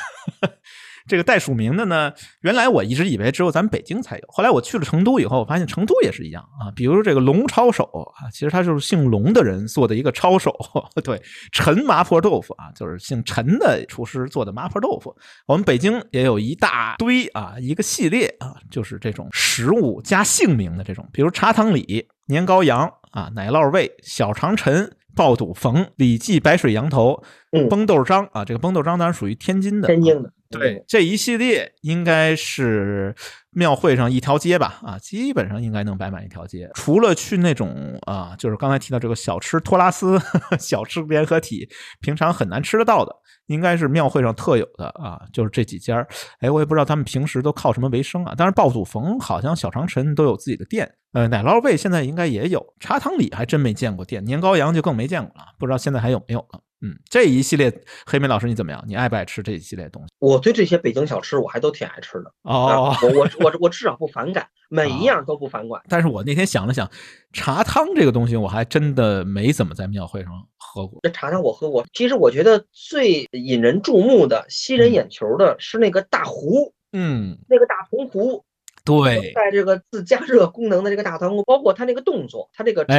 [1.06, 6.70] 这个带署名的呢，原来我一直以为只有咱们北京才有，后来我去了成都以后，我发现成都也是一样啊。
[6.74, 7.84] 比如这个龙抄手
[8.16, 10.54] 啊，其实他就是姓龙的人做的一个抄手，
[11.02, 15.14] 对，陈麻婆豆腐啊，就是姓陈的厨师做的麻婆豆腐。
[15.46, 24.96] 我们北京也有一大堆啊，一个系列啊，就是这种食物加姓名的这种，比如茶汤里、年糕羊啊、奶酪味、小肠陈。
[25.14, 27.22] 爆肚冯、李记白水羊头、
[27.68, 30.32] 崩豆张啊，这个崩豆张当然属于天津的，天津的。
[30.58, 33.14] 对，这一系列应该是
[33.50, 34.80] 庙会上一条街吧？
[34.82, 36.70] 啊，基本上应该能摆满一条街。
[36.74, 40.20] 除了去那种啊，就是刚才提到这个小吃托拉斯
[40.60, 41.68] 小吃联合体，
[42.00, 43.14] 平常很难吃得到的，
[43.46, 46.06] 应该是庙会上特有的啊，就是这几家。
[46.40, 48.34] 哎，我也不知道他们平时都靠什么为生啊。
[48.36, 50.90] 但是爆肚冯好像小长陈都有自己的店。
[51.12, 56.60] 呃，奶酪味现在应该也有，茶汤里还真没见过店，年糕羊就更没见过了，不知道现在还有没有了。
[56.84, 57.72] 嗯，这一系列
[58.04, 58.82] 黑莓老师你怎么样？
[58.86, 60.08] 你爱不爱吃这一系列东西？
[60.18, 65.80] 我对这些北京小吃我还都挺爱吃的哦， 我我我我至少不反感，每一样都不反感。
[65.88, 66.90] 但是我那天想了想，
[67.32, 70.98] 茶汤这个东西我还真的没怎么在庙会上喝过。
[71.02, 78.44] 这茶汤我喝过，其实我觉得最引人注目的、吸人眼球的是那个大壶，嗯，那个大铜壶。
[78.84, 82.94] 对，在这个自加热功能的这个大汤壶，包括它那个动作，它这个冲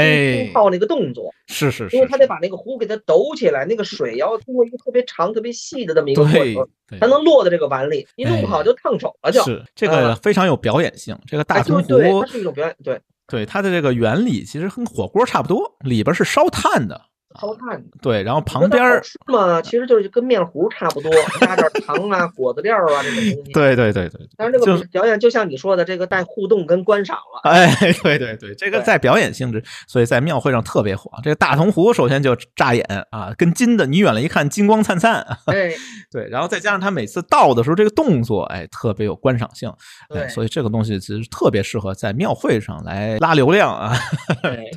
[0.53, 9.43] 泡那个动作，是是是，因为它得把那个壶给它抖起来，那个水要通过一个特别长、特别细的这么一个过程，才能落到这个碗里，一弄不好就烫手了，就。
[9.43, 17.01] 是这个非常有表演性，这个大铜壶，它是一种表演，对对，它的这个原理其实跟火锅差不多，里边是烧炭的。
[17.39, 23.51] 烧炭对，然后旁边儿嘛，其实就是跟面糊差不多，加点糖啊、 果子料啊这种东西。
[23.53, 24.21] 对对对对。
[24.37, 27.49] 但是这个表演就像你说的，这个带互动跟观赏了。
[27.49, 27.73] 哎，
[28.03, 31.11] 对对对，这个在表演性质，所以在庙会上特别火。
[31.23, 35.25] 这个大铜壶首先就扎眼啊，跟金的，你远了一看金光灿灿。
[35.45, 35.75] 对
[36.11, 39.71] 对，然后再加上他每次倒的时候这个动作，哎，特别有观赏性。
[40.09, 43.95] 对，所以这个东西其实特别适合在庙会上来拉流量啊。
[44.41, 44.71] 对，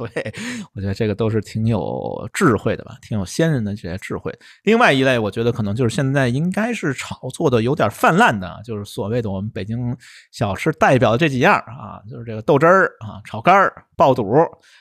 [0.74, 2.45] 我觉得这个都是挺有智。
[2.46, 4.32] 智慧的吧，挺有先人的这些智慧。
[4.62, 9.96] 另外一类，我觉得可能就是现在应该是炒作的有点泛滥的，就是所谓的我们北京
[10.30, 14.24] 小吃代表的这几样啊，就是这个豆汁儿啊、炒肝儿、爆肚，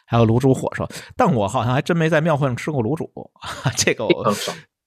[0.06, 0.88] 还有卤煮火烧。
[1.18, 3.10] 但我好像还真没在庙会上吃过卤煮，
[3.76, 4.06] 这个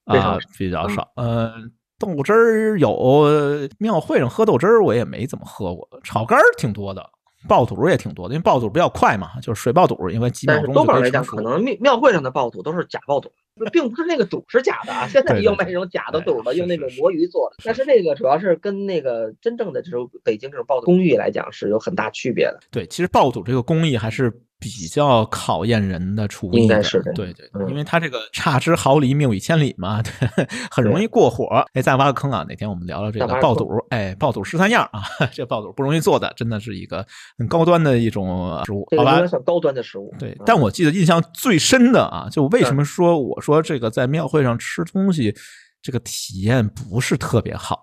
[0.05, 1.07] 啊比较少。
[1.15, 1.53] 呃，
[1.99, 5.87] 豆汁儿有庙会上喝豆汁儿，我也没怎么喝过。
[6.03, 7.05] 炒肝儿挺多的，
[7.47, 13.31] 爆肚也挺多的，因为爆肚比较快嘛，就是水爆肚，因为几秒钟就可以讲，可能庙庙会上的爆肚都是假爆肚。
[13.73, 17.57] 并不是那个肚是假的啊， 现在又卖那种假的肚了，用那种魔芋做的。
[17.65, 22.59] 但是那个主要是跟那个真正的这种北京这种爆肚工艺来讲是有很大区别的。
[22.71, 24.31] 对，其实爆肚这个工艺还是。
[24.59, 30.11] 比较考验人的厨艺，应该是对对，因为它这个差之毫厘，谬以千里嘛，对
[30.69, 31.65] 很容易过火。
[31.73, 32.45] 哎，再挖个坑啊！
[32.49, 35.01] 哪天我们聊聊这个爆肚，哎，爆肚十三样啊，
[35.31, 37.05] 这爆肚不容易做的，真的是一个
[37.37, 39.25] 很高端的一种食物，好吧？
[39.25, 40.13] 算高端的食物。
[40.19, 45.33] 对，但我记得印象最深的啊，就为什么说我说这个在庙会上吃东西。
[45.81, 47.79] 这个体验不是特别好，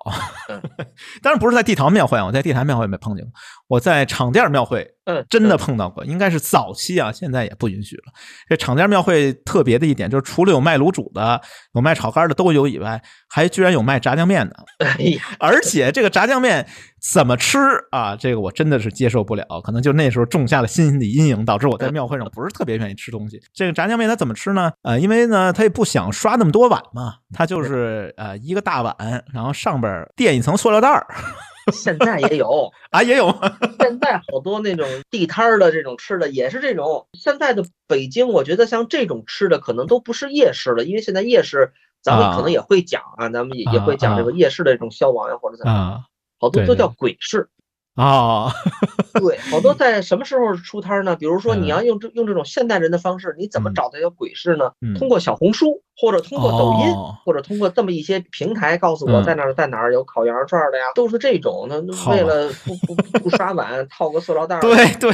[1.22, 3.33] 当然不是在地坛庙会，我在地坛庙会没碰见过，
[3.68, 8.04] 我在场店庙会，嗯，真的碰到过，应该是早期啊，现在也不允许了。
[8.48, 11.40] 这场店庙会特别的一点就是，除了有卖卤煮的、
[11.74, 16.66] 有卖炒肝的都有以外，还居然有卖炸酱面的，哎呀，而且这个炸酱面。
[17.12, 17.58] 怎么吃
[17.92, 18.16] 啊？
[18.16, 23.40] 这个我真的是接受不了，可能就那时候种下了心理阴影，导致我在庙会上不是特别愿意吃东西。
[23.54, 24.72] 这个炸酱面它怎么吃呢？
[24.82, 28.96] 呃，因为呢，他也不想刷那么多碗嘛，他就是呃一个大碗，
[29.32, 31.06] 然后上边垫一层塑料袋儿。
[31.72, 33.34] 现在也有 啊，也有。
[33.80, 37.06] 现在好多那种地摊儿的这种吃的也是这种。
[37.12, 46.04] 现在的北京，我觉得像这种吃的可能都不是夜市了，因为现在夜市咱们可能也会讲啊，咱们也也会讲这个夜市的这种消亡呀，或者怎么样。
[46.38, 47.48] 好多都叫鬼市。
[47.94, 48.52] 啊，
[49.14, 51.16] 对，好多在什么时候出摊呢？
[51.16, 54.72] 比如说你要用这用这种现代人的方式，你怎么找到一个鬼市呢？
[54.98, 56.94] 通过小红书，或者通过抖音，
[57.24, 61.66] 或者通过这么一些平台，告诉我在哪儿在哪儿有烤羊肉串的呀，都是这种。
[61.68, 61.80] 那
[62.11, 64.61] 为了不不不刷碗，套个塑料袋。
[64.61, 65.12] 对对，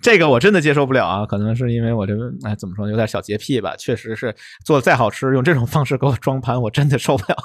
[0.00, 1.26] 这个我真的接受不了啊！
[1.26, 3.74] 可能是因为我这个哎怎么说，有点小洁癖吧。
[3.76, 7.36] 确实是做的再好吃，用这种方式给我装盘，我真的受不了。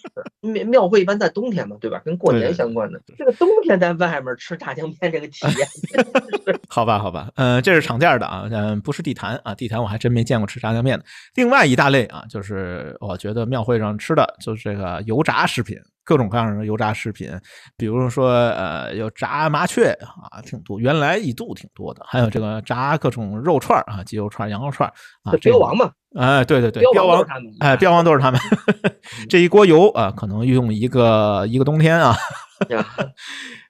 [0.42, 2.00] 庙庙会一般在冬天嘛，对吧？
[2.04, 3.00] 跟过年相关的。
[3.16, 11.04] 这个冬天在外面吃炸酱面，这个体验， 好吧，好吧，嗯，这是常见的啊，嗯，不是地坛啊，地坛我还真没见过吃炸酱面的。
[11.34, 15.76] 另外一大类啊，就是我觉得庙会上吃的就是这个油炸食品。
[16.04, 17.36] 各种各样的油炸食品，
[17.76, 19.86] 比如说呃，有炸麻雀
[20.30, 24.88] 啊，挺多，原来一度挺多的，还有这个炸各种肉串啊，鸡肉串、羊肉串
[25.24, 27.26] 啊，标王嘛，哎，对对对，标王，
[27.58, 28.40] 哎，标王都是他们，
[29.28, 32.14] 这一锅油啊，可能用一个一个冬天啊，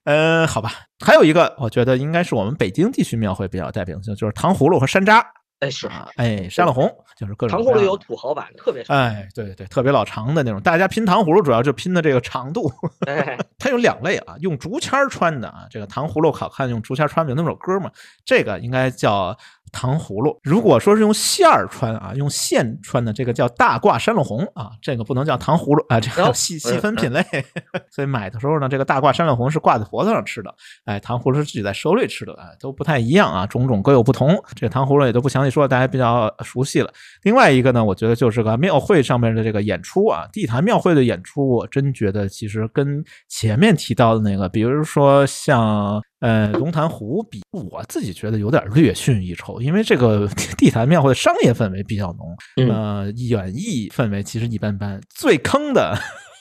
[0.04, 0.70] 嗯， 好吧，
[1.02, 5.24] 还有一个，我觉得应该是我们北京地区庙会比较代表性，就是糖葫芦和山楂。
[5.60, 6.86] 哎是啊，哎山了红
[7.16, 8.96] 就是各种糖葫芦有土豪版，特别长。
[8.96, 10.60] 哎，对对，特别老长的那种。
[10.60, 12.70] 大家拼糖葫芦主要就拼的这个长度。
[13.08, 17.90] 哎，它有两类啊，用竹签穿的啊，这个糖葫芦好看，用竹签穿有那么首歌嘛，
[18.24, 19.36] 这个应该叫。
[19.72, 27.22] 糖葫芦，如果说是用线儿穿啊，用线穿的这个叫大挂山路红啊，这个不能叫糖葫芦啊，这个细细分品类。
[27.90, 30.54] 所以买的时候呢，这个大挂山路红是挂在脖子上吃的，
[30.84, 34.30] 哎，糖葫芦是自己在手里吃的，哎，都不太一样啊，种种各有不同。
[34.54, 36.90] 这个糖葫芦也都不详细说，大家比较熟悉了。
[37.22, 46.02] 另外一个呢，我觉得就是个庙会上面的这个演出啊，地坛庙会的演出，我真觉得其实跟前面提到的那个，比如说像。
[46.26, 50.26] 呃，龙潭湖比我自己觉得有点略逊一筹，因为这个
[50.58, 52.36] 地坛庙会的商业氛围比较浓，
[52.68, 55.00] 呃，演艺氛围其实一般般。
[55.14, 55.96] 最坑的，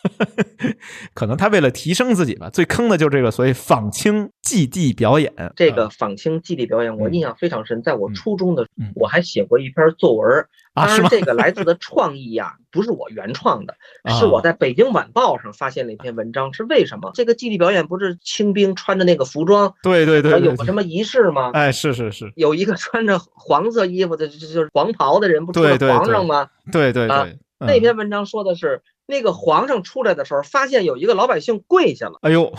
[1.13, 5.31] 可能他为了提升自己吧，最坑的就是这个所谓仿清祭地表演。
[5.55, 10.45] 这个仿清祭地表演，我印象非常深，在我初中的，我还写过一篇作文。
[10.73, 13.73] 当然，这个来自的创意呀，不是我原创的，
[14.19, 16.53] 是我在北京晚报上发现了一篇文章。
[16.53, 17.11] 是为什么？
[17.13, 21.51] 这个祭地表演不是清兵穿着那个服装，对对对，有个什么仪式吗？
[21.53, 26.49] 哎，是是是，有一个穿着黄色衣服的，就是黄袍的人，不是皇上吗？
[26.73, 28.81] 对对对，那篇文章说的是。
[29.07, 32.19] 那个皇上出来的时候，发现有一个老百姓跪下了。
[32.21, 32.51] 哎呦，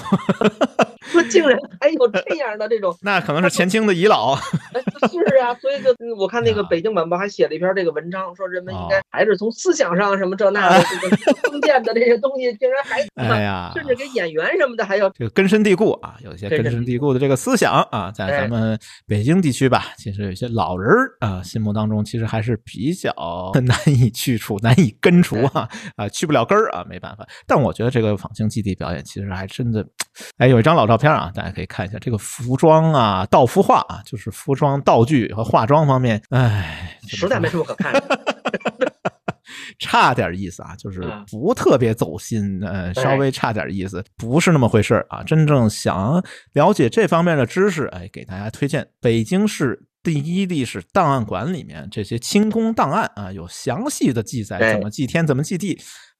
[1.06, 4.36] 说竟然还有这样的这种， 那可能是前清的遗老。
[5.10, 20.90] 是啊，所以就我看那个北京晚报还写了一篇这个文章，说人们应该还是从思想上什么这那的这个封建的这些东西，竟然还哎呀，甚至给演员什么的还要这个根深蒂固啊，有些根深蒂固的这个思想啊，在咱们北京地区吧，其实有些老人
[21.20, 23.14] 啊心目当中其实还是比较
[23.62, 26.35] 难以去除、难以根除啊啊去不了。
[26.36, 27.26] 掉根儿啊，没办法。
[27.46, 29.82] 但我觉得这个仿清基地表演其实还真的，
[30.36, 31.98] 哎，有一张老照片啊，大家可以看一下。
[31.98, 38.20] 这个服装啊，道服化啊，就是服装道具和化妆方面，哎，实在没什么可看的，
[39.80, 41.00] 差点意思啊，就是
[41.30, 45.22] 不特别走心，呃，稍微差点意思，不是那么回事啊。
[45.22, 46.22] 真正想
[46.52, 49.86] 了解这方面的知识，哎，给大家推荐北京市。
[50.02, 55.76] 第一历史档案馆里面这些清宫档案啊，有详细的记载怎么祭天，怎么祭地。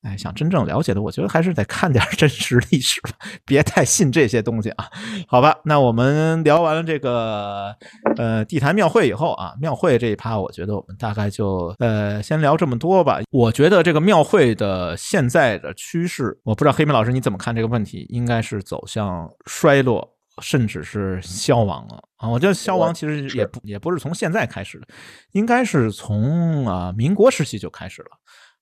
[0.07, 3.11] 哎，想真正了解的，我觉得还是得看点真实历史吧，
[3.45, 4.89] 别太信这些东西啊。
[5.27, 7.75] 好吧，那我们聊完了这个
[8.17, 13.19] 呃地坛庙会以后啊，庙会这一趴，我觉得我们大概就呃先聊这么多吧。
[13.33, 20.09] 我觉得这个庙会的现在的趋势，我不知道黑妹老师你怎么看这个问题，应该是走向衰落，
[20.41, 22.29] 甚至是消亡了啊。
[22.29, 24.87] 我觉得消亡其实也不也不是从现在开始的，
[25.33, 28.09] 应该是从啊民国时期就开始了。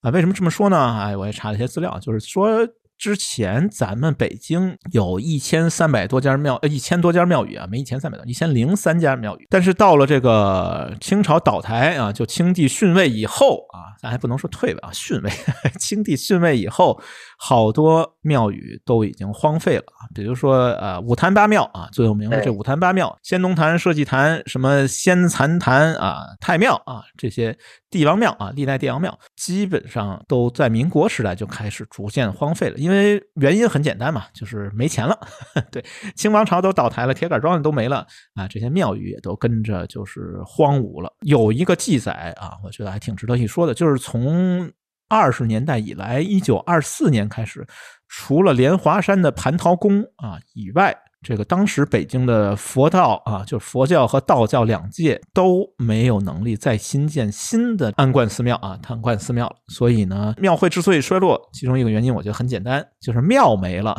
[0.05, 0.99] 啊，为什么这么说呢？
[1.01, 2.69] 哎，我也查了一些资料，就是说
[2.99, 9.47] 之前咱们北京有一千三百多家庙，呃，一千多家庙宇啊，没一千三百多，一千零三家庙宇。
[9.49, 15.31] 但是到了这个清朝倒台啊，就清帝逊位以后啊，咱还不能说退位啊，逊位，
[15.81, 17.01] 清帝逊位以后。
[17.39, 27.57] 好多庙宇都已经荒废了啊，比如说呃五坛八庙啊，最有名的这五坛八庙，仙农坛、社稷坛、什么仙蚕坛啊、太庙啊，这些
[27.91, 35.19] 帝王庙啊，历代帝王庙基本上都在民国时代就开始逐渐荒废了，因为原因很简单嘛，就是没钱了。
[35.71, 35.85] 对，
[36.15, 41.13] 清王朝都倒台了，铁杆庄稼都没了啊，这些庙宇也都跟着就是荒芜了。
[41.21, 44.73] 有一个记载啊，我觉得还挺值得一说的，就是从。
[45.15, 47.65] 二十年代以来，一九二四年开始，
[48.09, 50.93] 除了莲华山的蟠桃宫啊以外，
[51.23, 59.57] 这个当时北京的佛道啊，就是佛教和道教两界都没有能力再新建新的安观寺庙啊，坛观寺庙了。
[59.69, 63.97] 所以呢，庙会之所以衰落，其中一个原因我觉得很简单，就是庙没了。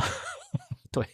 [0.92, 1.06] 对，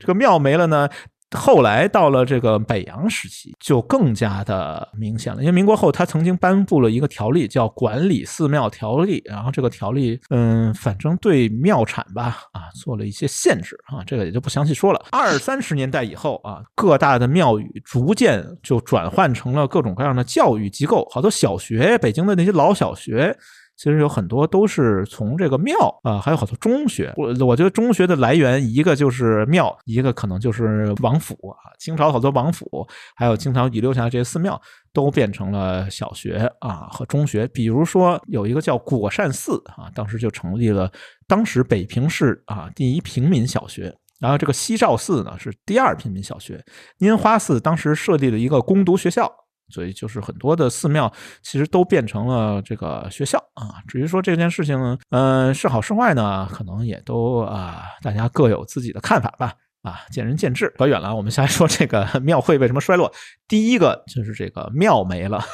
[0.00, 0.88] 这个庙没了呢。
[1.34, 5.40] 后来到了这个北洋时期，就更加的明显了。
[5.40, 9.20] 因为民国后，他曾经颁布了一个条例，叫《管理寺庙条例》。
[9.30, 14.02] 然后这个条例，嗯，反正对庙产吧，啊，做了一些限制啊。
[14.06, 15.04] 这个也就不详细说了。
[15.10, 23.36] 二三十年代以后啊，各大的庙宇逐渐就转换成了各种各样的教育机构，好多小学，北京的那些老小学。
[23.76, 27.12] 其实有很多都是从这个庙啊，还有好多中学。
[27.16, 31.74] 我我觉得中学的来源，一个就是庙，一个可能就是王府啊。
[31.78, 32.86] 清朝好多王府，
[33.16, 34.60] 还有清朝遗留下来这些寺庙，
[34.92, 37.48] 都变成了小学啊和中学。
[37.48, 40.90] 比如说有一个叫果善寺啊，当时就成立了
[41.26, 43.94] 当时北平市啊第一平民小学。
[44.20, 46.64] 然后这个西照寺呢是第二平民小学。
[47.00, 49.30] 拈花寺当时设立了一个攻读学校。
[49.68, 51.12] 所以就是很多的寺庙
[51.42, 53.82] 其实都变成了这个学校啊。
[53.88, 56.48] 至于说这件事情，嗯，是好是坏呢？
[56.50, 59.54] 可能也都啊，大家各有自己的看法吧。
[59.82, 60.72] 啊，见仁见智。
[60.78, 63.12] 扯远了，我们先来说这个庙会为什么衰落。
[63.46, 65.44] 第一个就是这个庙没了。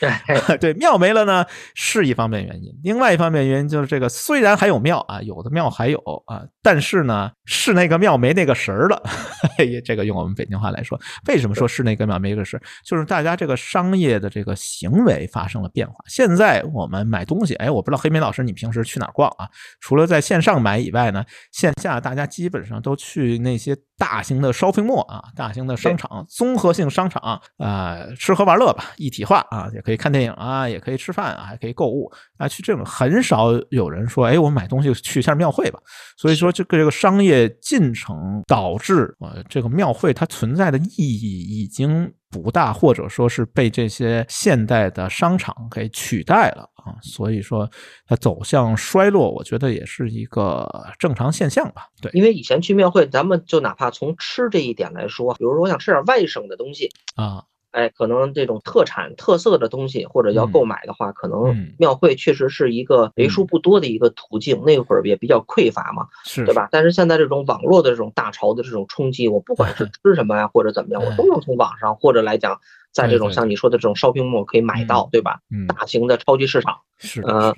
[0.00, 1.44] 对 对，庙没了呢，
[1.74, 2.72] 是一方面原因。
[2.82, 9.02] 另外一方面原因就是这个，虽然还有庙啊，有的庙还有啊，但是呢，是那个庙没那个神儿了。
[9.84, 10.98] 这个用我们北京话来说，
[11.28, 12.60] 为什么说是那个庙没个神？
[12.84, 15.94] 就是大家这个商业的这个行为发生了变化。
[16.08, 19.48] 现在我们买东西，哎，我不知道黑明老师你平时去哪儿逛啊？
[19.80, 29.68] 除了在线上买以外呢，线下大家基本上都去那些大型的 shopping mall 啊，大型的商场、综合性商场啊，吃喝玩乐吧，一体化啊。
[29.82, 32.48] 可以看电影啊，也可以吃饭啊，还可以购物啊。
[32.48, 35.78] 去这种很少有人说，哎，我买东西去一下庙会吧。
[36.16, 46.94] 所以说，这个这个商业进程导致呃，这个庙会它存在的意义已经不大，或者说是被这些现代的商场给取代了啊。
[47.02, 47.68] 所以说，
[48.06, 50.68] 它走向衰落，我觉得也是一个
[50.98, 51.88] 正常现象吧。
[52.00, 57.44] 对，因为以前去庙会，咱们就哪怕从吃这一点来说，比如说我想吃点外省的东西啊。
[57.72, 64.62] 哎，可能这种特产特色的东西，或者要购买的话，可能庙会确实是一个为数不多的一个途径。
[64.64, 66.68] 那会儿也比较匮乏嘛，是对吧？
[66.70, 72.60] 但是现在这种网络的这种大潮的这种冲击，我不管是 吃什么呀，或者怎么样，我都能从网上或者来讲，
[72.92, 75.40] 在这种像你说的这种 shopping mall 可以买到，对吧？
[75.66, 77.54] 大型的超级市场是，嗯。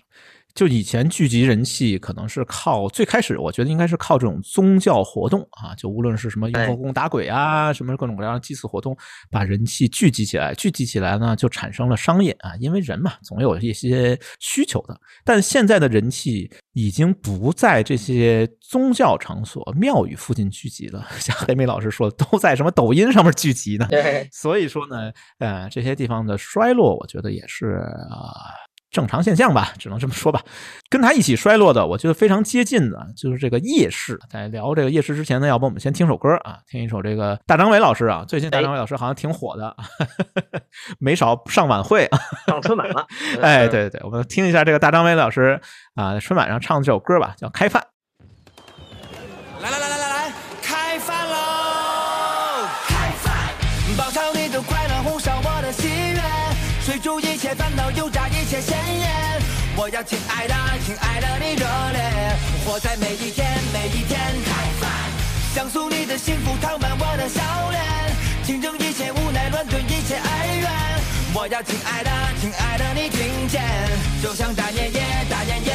[0.55, 8.97] 就以前聚集人气，可能是靠最开始，我觉得应该是靠这种宗教活动啊，就无论是什么雍和宫打鬼啊，什么各种各样的祭祀活动，
[9.33, 14.97] 把人气聚集起来，聚集起来呢，就产生了商业啊，因为人嘛，总有一些需求的。
[15.25, 23.89] 但现在的人气已经不在这些宗教场所、庙宇附近聚集了， 像黑妹老师说的，都在什么抖音上面聚集呢？
[23.91, 25.11] 对，所以说呢，
[25.41, 28.55] 呃，这些地方的衰落，我觉得也是啊。
[28.95, 30.41] 正常现象吧，只能这么说吧。
[30.89, 34.17] 跟他一起衰落的，我觉得非常接近的，就是这个夜市。
[34.31, 39.77] 在聊这个夜市之前呢，要不我们先听首歌啊，听一首这个大张伟老师啊，最近大张伟老师好像挺火的，
[41.01, 42.09] 没少上晚会，
[42.47, 43.05] 上春晚了。
[43.43, 45.61] 哎，对对对，我们听一下这个大张伟老师
[45.97, 47.83] 啊，春晚上唱的这首歌吧，叫《开饭》。
[49.61, 50.04] 来来来来来
[58.55, 59.11] 些鲜艳。
[59.77, 60.55] 我要亲爱的，
[60.87, 64.21] 亲爱的你热烈，活在每一天，每一天。
[64.45, 64.91] 开饭，
[65.55, 67.41] 像素你的幸福烫满我的笑
[67.71, 67.83] 脸，
[68.45, 70.71] 清蒸一切无奈，乱炖一切哀怨。
[71.35, 72.11] 我要亲爱的，
[72.41, 73.63] 亲爱的你听见，
[74.23, 75.73] 就像大年夜，大年夜。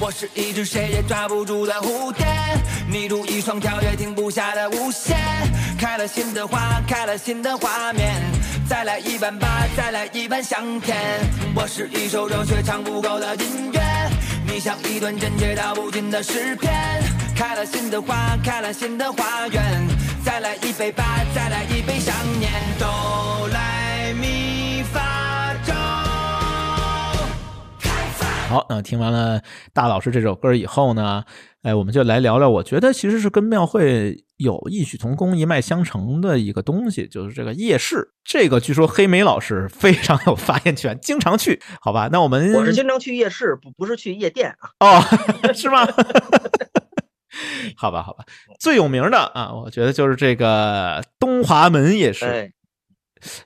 [0.00, 2.24] 我是一只谁也抓不住的蝴蝶，
[2.88, 5.16] 你如一双跳跃停不下的舞鞋，
[5.76, 8.14] 开了新的花，开了新的画面。
[8.68, 10.96] 再来一半吧，再来一半香甜。
[11.54, 13.80] 我是一首热血唱不够的音乐，
[14.46, 16.72] 你像一段真切道不尽的诗篇。
[17.34, 19.88] 开了新的花，开了新的花园。
[20.24, 21.04] 再来一杯吧，
[21.34, 22.52] 再来一杯想念。
[22.78, 23.77] 都来
[28.48, 29.42] 好，那听完了
[29.74, 31.22] 大老师这首歌以后呢，
[31.62, 34.24] 哎，我们就来聊聊，我觉得其实是跟庙会。
[34.38, 38.12] 有异曲同工、一脉相承的一个东西，就是这个夜市。
[38.22, 41.60] 这个据说黑莓老师非常有发言权，经常去。
[41.80, 44.70] 好吧，那我们我是经常去夜市，不不是去夜店啊。
[44.78, 45.02] 哦，
[45.52, 45.84] 是吗？
[47.76, 48.24] 好吧，好吧，
[48.60, 52.52] 最有名的啊，我觉得就是这个东华门夜市。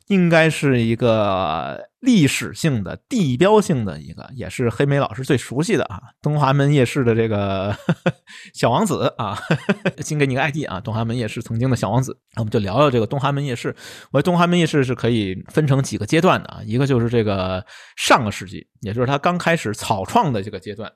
[0.08, 7.74] 应该是一个历史性的、地标性的一个，也是黑莓老师最熟悉的啊，东华门夜市的这个
[8.52, 9.38] 小王子啊，
[10.02, 13.74] 先给你个 ID 啊，东华门夜市曾经的小王子，那我们就聊聊这个东华门夜市。
[14.10, 17.64] 我东华门夜市是可以分成几个阶段的啊，一个就是这个
[17.96, 20.92] 上个世纪，也就是他刚开始草创的这个阶段，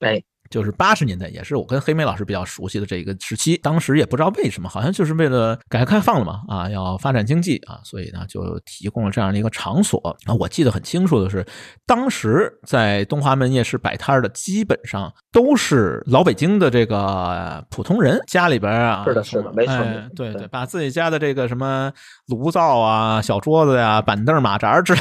[0.00, 0.22] 哎。
[0.50, 3.56] 就是八十年代，也是我跟黑莓老师比较熟悉的这一个时期。
[3.58, 10.00] 当时也不知道为什么，好像就是为了改革开放了嘛，啊，要发展经济啊，所以呢就提供了这样的一个场所。
[10.26, 11.46] 啊，我记得很清楚的是，
[11.86, 19.76] 当时在东华门夜市摆摊的基本上都是老北京的这个普通人，家里边啊，是的，是的，没错，
[20.16, 21.92] 对对，把自己家的这个什么
[22.26, 25.00] 炉灶啊、小桌子呀、板凳、马扎之类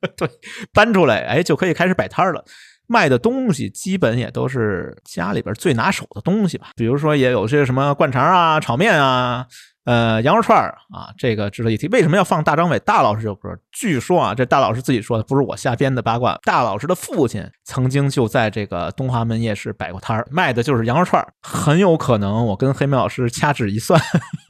[0.00, 0.28] 的，对，
[0.74, 2.44] 搬出来，哎，就可以开始摆摊了。
[2.88, 9.46] 卖的东西基本也都是家里边最拿手的东西吧，比如说也有些什么灌肠啊、炒面啊、
[9.84, 10.58] 呃羊肉串
[10.90, 11.86] 啊，这个值得一提。
[11.88, 13.50] 为什么要放大张伟大老师这首歌？
[13.70, 16.38] 据说啊，这大老师自己说的，不是我瞎编的八卦。
[16.42, 24.00] 大老师的父亲曾经就在这个东华门夜市摆过摊儿，卖的就是羊肉串很有可能，我跟黑妹老师掐指一算，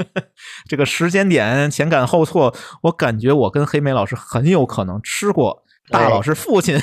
[0.69, 5.65] 这个时间点前赶后错，我感觉我跟黑妹老师很有可能吃过。
[5.91, 6.79] 大老师父亲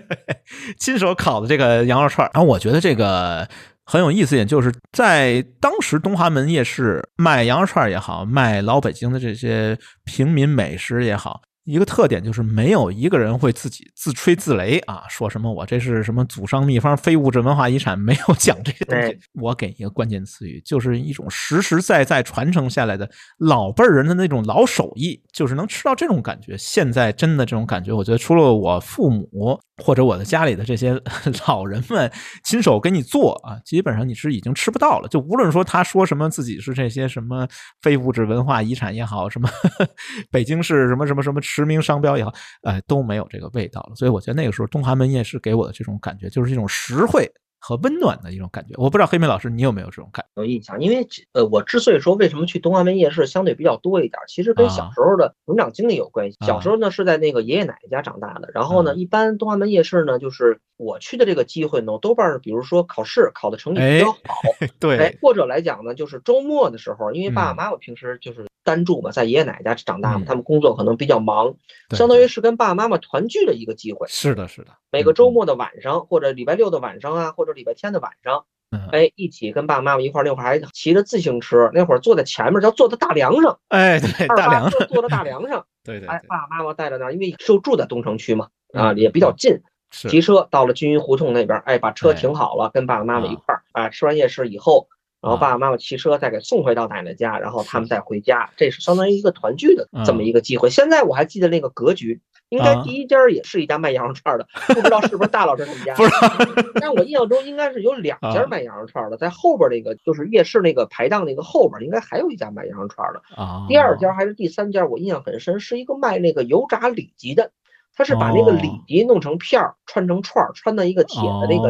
[0.78, 3.48] 亲手烤的这个羊肉串然后我觉得这个
[3.84, 11.40] 很有意思一点，就是在当时东华门夜市卖羊肉串也好，卖老北京的这些平民美食也好。
[11.68, 19.18] 一个特点就是没有一个人会自己自吹自擂啊，说什么我这是什么祖上秘方、非物质文化遗产，没有讲这些东西。
[19.34, 26.56] 我给一个关键词语，就是一种实实在在传承下来的老辈人的那种老手艺，就是能吃到这种感觉。
[26.56, 30.98] 现在真的这种感觉，我觉得除了我父母或者我的家里的这些
[31.46, 32.10] 老人们
[32.44, 35.08] 亲手给你做啊，基本上你是已经吃不到了。
[35.08, 37.46] 就无论说他说什么自己是这些什么
[37.82, 39.46] 非物质文化遗产也好，什么
[40.32, 41.38] 北京市什么什么什么。
[41.62, 42.32] 驰名商标也好，
[42.62, 43.94] 哎，都没有这个味道了。
[43.94, 47.30] 所以我觉得那个时候东华门夜市给我的这种感觉，就是一种实惠。
[47.60, 50.80] 和温暖的一种感觉，我不知道黑莓老师你有没有这种感有印象？
[50.80, 56.38] 因为呃，我之所以说为什么去东华门夜市相对比较多一点，其实跟小时候的成长经历有关系。
[56.46, 64.40] 小时候呢是在那个爷爷奶奶家长大的，然后呢，一般东华门夜市呢，就是我去的这个机会呢，多半是比如说考试考的成绩比较 好，
[64.78, 71.54] 对，或者来讲呢，就是周末的时候，因为爸爸妈妈平时就是单住嘛，在爷爷奶奶家长大嘛，他们工作可能比较忙，
[71.96, 74.06] 相当于是跟爸爸妈妈团聚的一个机会。
[74.08, 78.44] 是的，是的，每个周末的晚上或者礼拜六的晚上啊，或者礼拜天的晚上，
[78.92, 94.88] 哎，一起跟爸爸妈妈一块儿，那会儿还骑着自行车，那会儿坐在前面，叫坐在大梁上，哎，对，大梁上，坐在大 梁上，对对，哎，爸爸妈妈带着那，因为就住在东城区嘛，啊，也比较近，骑车到了金鱼胡同那边，哎，把车停好了，跟爸爸妈妈一块儿，啊，吃完夜市以后，
[95.20, 100.70] 然后爸爸妈妈骑车再给送回到奶奶家，然后他们再回家，这是相当于一个团聚的这么一个机会。
[100.70, 102.20] 现在我还记得那个格局。
[102.50, 105.94] 应该第一家也是一家卖羊肉串的， 不知道是不是大老师他们家。
[106.80, 113.20] 但我印象中应该是有两家卖羊肉串的，在后边那个就是夜市那个排档那个后边，应该还有一家卖羊肉串的。
[113.36, 117.50] 啊，第二家还是第三家，我印象很深，是一个卖那个油炸里脊的，
[117.98, 121.68] 他是把那个里脊弄成片儿，串成串儿，穿到一个铁的那个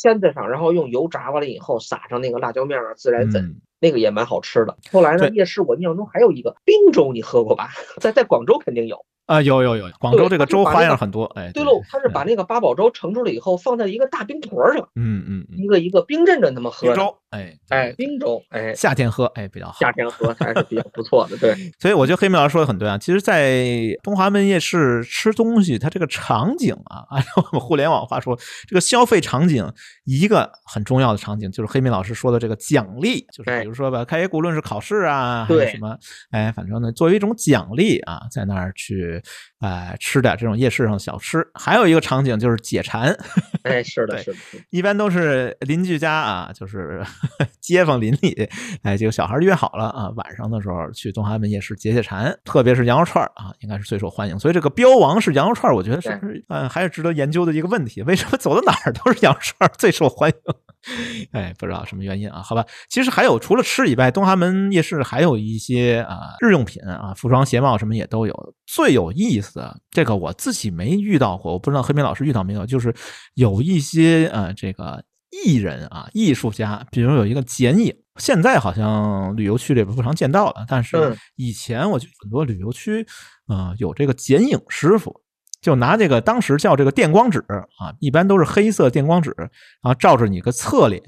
[0.00, 4.76] 签子上，然后用油炸完了以后撒上那个辣椒面啊、孜然粉，那个也蛮好吃的。
[4.92, 7.70] 后来呢，夜市我印象中还有一个冰粥，你喝过吧？
[8.00, 9.04] 在在广州肯定有。
[9.28, 21.54] 啊，有有有，广州这个粥花样很多，哎，对喽，他是把那个八宝粥盛出来以后，放在一个大冰坨上，嗯嗯，一个一个冰镇着那么喝粥，哎哎，冰粥，哎，夏天喝，哎，比较好，夏天喝还是比较不错的，对。
[21.78, 23.66] 所以我觉得黑明老师说的很对啊，其实，在
[24.02, 28.34] 东华门夜市吃东西，它这个场景啊，按照我们互联网话说，
[28.66, 29.70] 这个消费场景，
[30.06, 35.94] 一个很重要的场景就是黑明老师说的这个奖励，就是比如说吧，开业无论是考试啊，还是什么，
[36.30, 39.17] 哎，反正呢，作为一种奖励啊，在那儿去。
[39.60, 43.16] 哎，吃点这种夜市上的小吃，还有一个场景就是解馋。
[43.62, 44.38] 哎，是的，是的，
[44.70, 47.02] 一般都是邻居家啊，就是
[47.60, 48.48] 街坊邻里，
[48.82, 54.38] 哎，这个小孩约好了啊，晚上的时候去东华门夜市解解馋，特别是羊肉串啊，应该是最受欢迎。
[54.38, 58.02] 所以这个标王是羊肉串，我觉得是不是嗯，还是值得研究的一个问题？
[58.02, 60.54] 为什么走到哪儿都是羊肉串最受欢迎？
[61.32, 62.40] 哎，不知道什么原因啊？
[62.40, 68.54] 好吧，其实还有除了吃以外，东华门夜市还有一些啊日用品啊，服装鞋帽什么也都有。
[68.66, 72.94] 最有意思的这个我自己没遇到过，我不知道黑明老师遇到没有，就是
[73.34, 75.02] 有一些呃这个
[75.44, 83.06] 艺人啊艺术家，比如有一个剪影，现在好像旅游区里边不常见到了，但是以前我觉得很多旅游区
[83.46, 85.22] 啊有这个剪影师傅。
[85.68, 87.44] 就拿这个当时叫这个电光纸
[87.76, 89.48] 啊，一般都是黑色电光纸，然
[89.82, 91.02] 后照着你个侧脸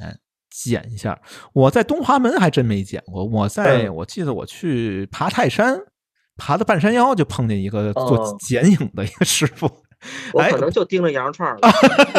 [0.51, 1.19] 剪一下。
[1.55, 5.78] 我在东华门还真没剪过，我在我记得我去爬泰山，
[6.37, 9.66] 爬到半山腰就碰见一个做剪影的一个师傅。
[10.35, 11.61] 我可能 就盯着羊肉串了，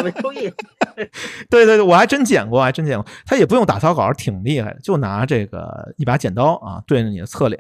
[0.04, 0.52] 没注意。
[1.48, 3.06] 对对对，我还真剪过，还真剪过。
[3.24, 7.60] 他也不用打草稿，挺厉害的，就拿这个一把剪刀啊，对着你的侧脸。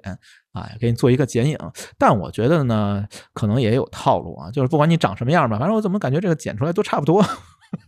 [0.53, 1.57] 哎，给你做一个剪影，
[1.98, 7.23] 但我觉得呢，可能也有套路啊，就是不管你长什么样吧，反正我怎么感觉这个剪出来都差不多，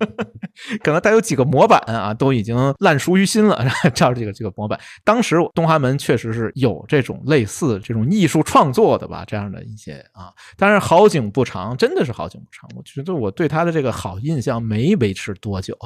[0.84, 4.80] 可能带有几个模板啊，都已经烂熟于心了，照着这个这个模板。
[5.04, 12.70] 当时东华门确实是有这种类似这种艺术创作的吧，这样的一些啊，但是好景不长，真的是好景不长。
[12.76, 15.78] 我觉得我对他的这个好印象没维持多久。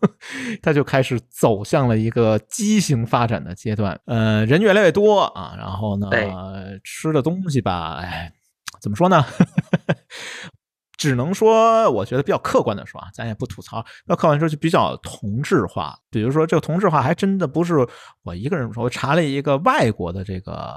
[0.62, 6.08] 他就开始走向了一个畸形发展的阶段，呃，人越来越多啊，然后呢，
[6.84, 8.30] 吃的东西吧，哎，
[8.80, 9.24] 怎么说呢？
[11.00, 13.82] 只能说，我觉得比较客观的说啊，咱也不吐槽。
[14.06, 15.96] 要客观说，就比较同质化。
[16.10, 17.86] 比如说，这个同质化还真的不是
[18.22, 18.84] 我一个人说。
[18.84, 20.74] 我查了一个外国的这个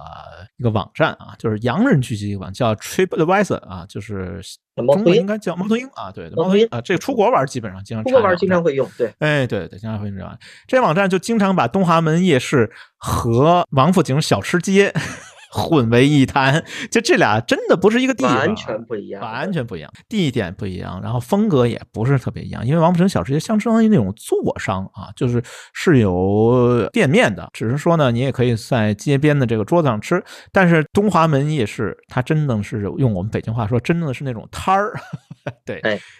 [0.56, 4.41] 一个网站啊，就是洋人聚集一个网，叫 TripAdvisor 啊，就是
[4.78, 14.94] 中文应该叫猫头鹰啊，对，猫头鹰啊，这个出国玩基本上经常出国玩经常会用，对，哎，对对，经常会用这网这网站就经常把东华门夜市和王府井小吃街。
[15.54, 22.66] 混为一谈，就这俩真的不是一个地方，完全不一样，完全不一样，地点不一样，然后风格也不是特别一样。
[22.66, 25.42] 因为王府井小吃街相当于那种座商啊，就是
[25.74, 30.24] 是有店面的，只是说呢，你也可以在街边的这个桌子上吃。
[30.52, 34.94] 但是东华门夜市，它真的是用我们北京话说，真的是那种摊儿，
[35.64, 35.80] 对，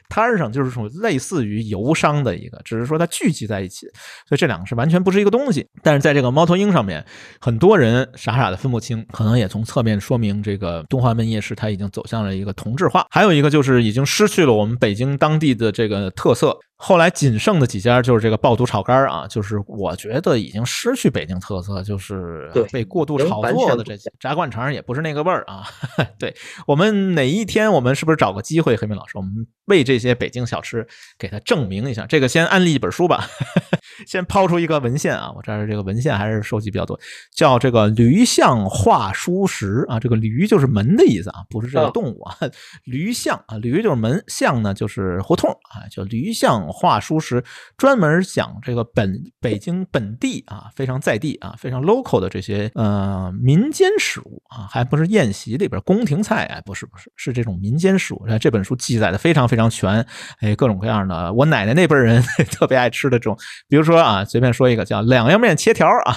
[0.10, 3.88] 摊儿上就是说类似于游商的一个，只是说它聚集在一起，
[4.28, 5.68] 所以这两个是完全不是一个东西。
[5.82, 7.04] 但是在这个猫头鹰上面，
[7.40, 9.04] 很多人傻傻的分不清。
[9.24, 13.08] 可能也从侧面说明，这个东华门夜市它已经走向了一个同质化。
[13.10, 16.54] 还有一个就是已经失去了我们北京当地的这个特色。
[16.76, 25.64] 后来仅剩的几家就是这个爆肚炒肝啊，就是我觉得已经失去北京特色，就是被过度炒作的这些炸灌肠也不是那个味儿啊。
[26.20, 26.36] 对
[26.68, 29.32] 我们哪一天我们是不是找个机会，黑明老师，我们
[29.66, 30.86] 为这些北京小吃
[31.18, 32.06] 给它证明一下？
[32.06, 33.28] 这个先安利一本书吧，
[34.06, 37.00] 先抛出一个文献啊，我这儿这个文献还是收集比较多，
[37.34, 42.36] 叫这个《驴巷话书石》啊，这个驴就是门的意思啊，不是这个动物啊，
[42.84, 46.73] 驴巷啊，驴就是门，巷呢就是胡同啊，叫驴巷。
[46.74, 47.44] 话书时
[47.78, 58.26] 专门讲这个本北京本地啊，非常在地啊，非常 local 的这些呃民间食物啊，还不是宴席里边宫廷菜哎，不是不是，是这种民间食物。
[58.42, 60.06] 这本书记载的非常非常全，
[60.40, 62.22] 哎，各种各样的，我奶奶那辈人
[62.52, 63.38] 特别爱吃的这种，
[63.70, 66.16] 比如说啊，随便说一个叫两样面切条啊。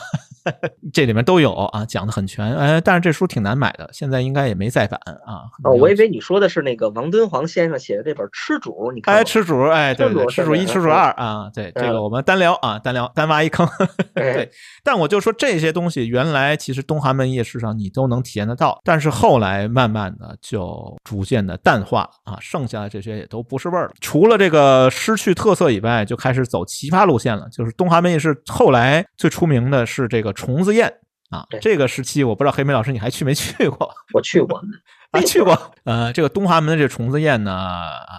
[0.93, 5.45] 这里面都有啊，讲的很全，哎，但是这书挺难买的，现在应该也没再版啊。
[5.65, 9.15] 哦，我以为你说的是那个王敦煌先生写的这本《吃主》，你看。
[9.15, 13.69] 哎，吃主，哎，对对，吃主一，吃主二啊，对，这个我们单聊啊，单聊，单挖一坑。
[14.15, 14.49] 对，
[14.85, 23.93] 但我就说这些东西，原来其实东华门夜市上你都能体验得到，但是后来慢慢的就逐渐的淡化啊，剩下的这些也都不是味儿了。
[24.01, 27.49] 除了这个失去特色以外，就开始走奇葩路线了。
[27.51, 30.36] 就是东华门夜市后来最出名的是这个。
[30.37, 30.87] 虫子宴
[31.31, 33.93] 啊，这个时期我不知道黑莓老师你还去没去过？
[34.15, 34.63] 我去过，
[35.11, 35.75] 啊去过。
[35.83, 38.15] 呃，这个东华门的这虫子宴呢，哎，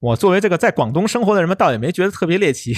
[0.00, 2.74] 我作为这个在广东生活的人们，倒也没觉得特别猎奇。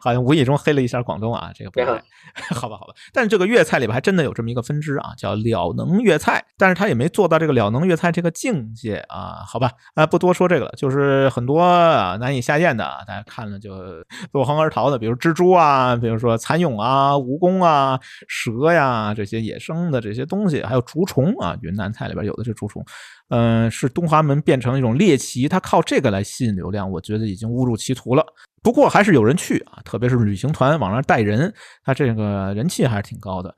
[0.00, 1.86] 好像无意中黑了一下广东啊，这个不对，
[2.54, 2.94] 好吧，好吧。
[3.12, 13.74] 但是这个粤菜里边还真的有这么一个分支啊，叫了能粤菜，但是他也没做到这个了能粤菜这个境界啊，好吧，啊，不多说这个了，就是很多啊难以下咽的，大家看了就
[14.32, 22.84] 落荒而逃的，比如蜘蛛啊，比如说蚕蛹啊、蜈蚣啊、蛇呀这些野生的这些东西，还有竹虫啊，云南菜里边有的是竹虫。
[23.28, 28.24] 嗯，是东华门变成一种猎奇，它靠这个来吸引流量，我觉得已经误入歧途了。
[28.62, 31.52] 不过还是有人去啊，特别是旅行团往那带人，
[31.84, 33.54] 他这个人气还是挺高的。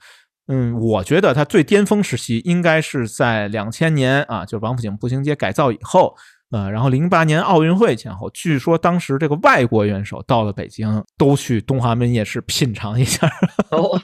[0.49, 6.15] 嗯，我觉得他最巅峰时期应该是在两千年啊，就是王府井步行街改造以后。
[6.51, 13.25] 呃，然后零八年奥运会前后，据说当时这个外国元首到了北京，都去东华门夜市品尝一下。
[13.71, 14.01] 哦，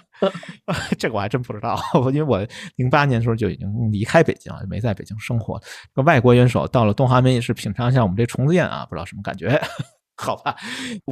[0.96, 1.76] 这个我还真不知道，
[2.12, 2.46] 因为我
[2.76, 5.58] 零八年的时候就已经离开北京了，没在北京生活。
[5.92, 9.60] 这个外国元首到了东华门夜市品尝一下我们这虫子宴啊，不知道什么感觉？
[10.16, 10.54] 好吧，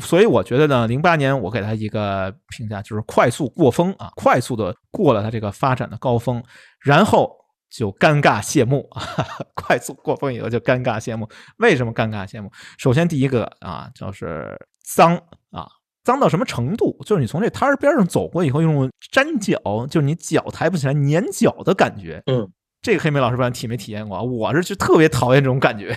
[0.01, 6.41] 所以我觉得呢，零八年我给他一个评价就是快速过风啊，快速的过了他这个发展的高峰，
[6.81, 7.44] 然后。
[7.77, 9.03] 就尴尬谢幕啊！
[9.57, 11.29] 快速过风以后就尴尬谢幕。
[11.57, 12.49] 为什么尴尬谢幕？
[12.79, 15.17] 首先第一个啊，就是脏
[15.51, 15.67] 啊，
[16.05, 16.97] 脏到什么程度？
[17.05, 19.59] 就是你从这摊儿边上走过以后，用粘脚，
[19.91, 22.23] 就是你脚抬不起来、粘脚的感觉。
[22.27, 22.49] 嗯，
[22.81, 24.23] 这个黑莓老师不知道体没体验过？
[24.23, 25.97] 我是就特别讨厌这种感觉。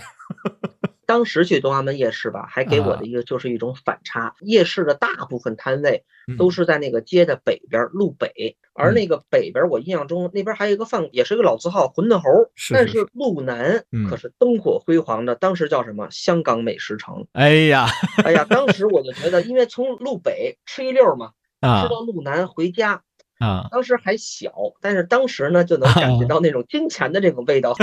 [1.08, 4.36] 当时去东华门夜市吧，还给我的一个就是一种反差。
[4.42, 6.04] 夜市的大部分摊位
[6.38, 8.58] 都是在那个街的北边，路北。
[8.74, 12.30] 而那个北边，我印象中那边还有一个饭，也是一个老字号馄饨侯。
[12.76, 17.26] 但是路南可是灯火辉煌的，当时叫什么香港美食城。
[17.32, 17.88] 哎呀，
[18.24, 21.32] 哎呀，当时我就觉得，因为从路北吃一溜嘛，
[21.62, 23.02] 吃到路南回家。
[23.40, 24.52] 啊，当时还小，
[24.82, 27.76] 但是当时呢就能感觉 到那种金钱的这种味道，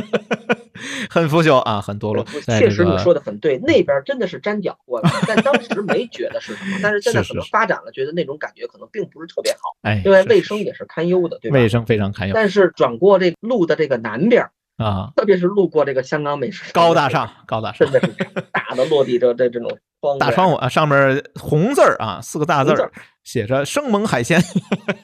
[1.09, 2.25] 很腐朽啊，很堕落。
[2.59, 9.59] 确实你说的很对，那边真的是粘脚， 过的但当时没觉得是什么，但是现在可能发展了，觉得那种感觉可能并不是特别好。
[9.83, 11.59] 哎，因为卫生也是堪忧的，对吧？
[11.59, 12.35] 卫生非常堪忧。
[12.35, 14.45] 但是转过这路的这个南边
[14.77, 19.71] 啊，特别是路过这个香港美食，高大上，高大上，真的是大的落地的这这种
[20.19, 22.91] 大窗户啊，上面红字儿啊，四个大字儿。
[23.25, 24.41] 写着生猛海鲜，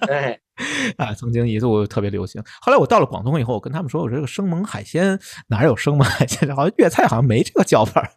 [0.09, 0.39] 哎，
[0.99, 2.43] 啊，曾经一度特别流行。
[2.61, 5.19] 后来我到了广东以后，我跟他们说，我说这个生猛海鲜
[5.49, 6.55] 哪有生猛海鲜？
[6.55, 8.09] 好像粤菜好像没这个叫法。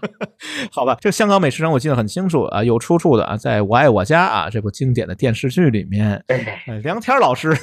[0.72, 6.24] 好吧，这个香港美食城我记得很清楚啊，有出处的啊，在我爱我家啊这部经典的电视剧里面，
[6.82, 7.56] 梁天老师。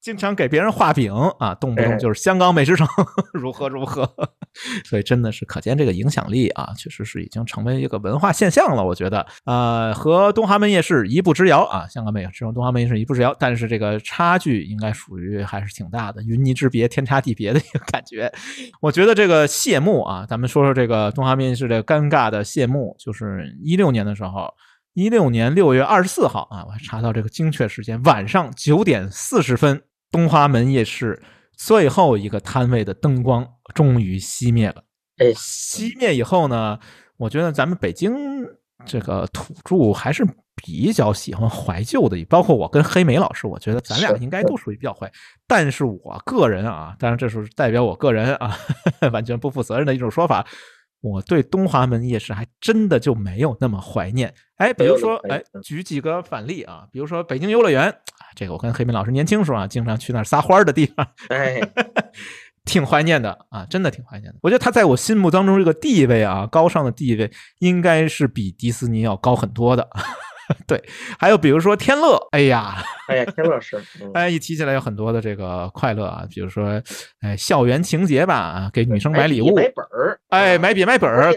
[0.00, 2.86] 经常给别人画饼啊，动不动就是香港美食城
[3.32, 4.08] 如何 如何，
[4.88, 8.84] 所以真的是可见这个影响力啊，确实是已经成为一个文化现象了。
[8.84, 18.32] 我觉得呃，和东华门夜市一步之遥啊，香港美食城、东华门夜市一步之遥，但是这个差距应该属于还是挺大的，云泥之别，天差地别的一个感觉。
[18.80, 24.54] 我觉得这个谢幕啊，咱们说说这个东华门夜市这尴尬的谢幕，就是一六年的时候，
[24.94, 29.82] 一六年六月二十四号啊，我还查到这个精确时间，晚上九点四十分。
[30.10, 31.22] 东华门夜市
[31.56, 34.84] 最后一个摊位的灯光终于熄灭了。
[35.18, 36.78] 哎，熄灭以后呢，
[37.16, 38.14] 我觉得咱们北京
[38.86, 40.24] 这个土著还是
[40.54, 45.10] 比较喜欢怀旧的，包括我跟黑莓老师，我觉得咱俩应该都属于比较怀。
[45.46, 48.56] 但是我个人啊，当然这是代表我个人啊，
[49.12, 50.46] 完全不负责任的一种说法。
[51.00, 54.32] 我对东华门夜市还真的就没有那么怀念。
[54.56, 57.94] 哎，比如说，哎，举几个反例啊，比如说北京游乐园，
[58.34, 61.60] 这个我跟黑明老师年轻时候啊，经常去那儿撒欢儿的地方，哎，
[62.66, 64.38] 挺怀念的啊，真的挺怀念的。
[64.42, 67.30] 我觉得它在我心目当中这个地位啊，高尚的地位，
[67.60, 69.88] 应该是比迪士尼要高很多的。
[70.66, 70.82] 对，
[71.18, 72.76] 还有比如说天乐，哎呀，
[73.08, 73.80] 哎呀，天乐是，
[74.14, 76.82] 哎，一提起来有很多的这个快乐啊，比如说，
[77.20, 81.34] 哎，校园情节吧，给女生买礼物，买本儿，哎，买笔买本儿，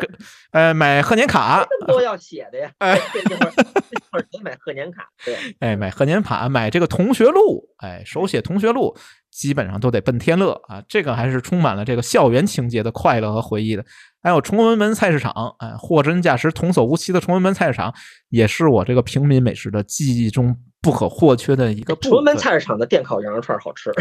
[0.51, 8.95] 呃，买贺年卡，这么多要写的呀，哎，这会儿这会儿得买贺年卡，对，哎，买贺年卡，买这个同学录，哎，手写同学录。
[9.31, 13.83] 基本上都得奔天乐啊，这个还是充满了这个校园情节的快乐和回忆的。
[14.21, 17.91] 还有崇文门菜市场，哎，货真价实、童叟无欺的崇文门菜市场，
[18.29, 21.95] 也是我这个平民美食的记忆中不可或缺的一个。
[21.95, 23.91] 崇文门菜市场的电烤羊肉串好吃。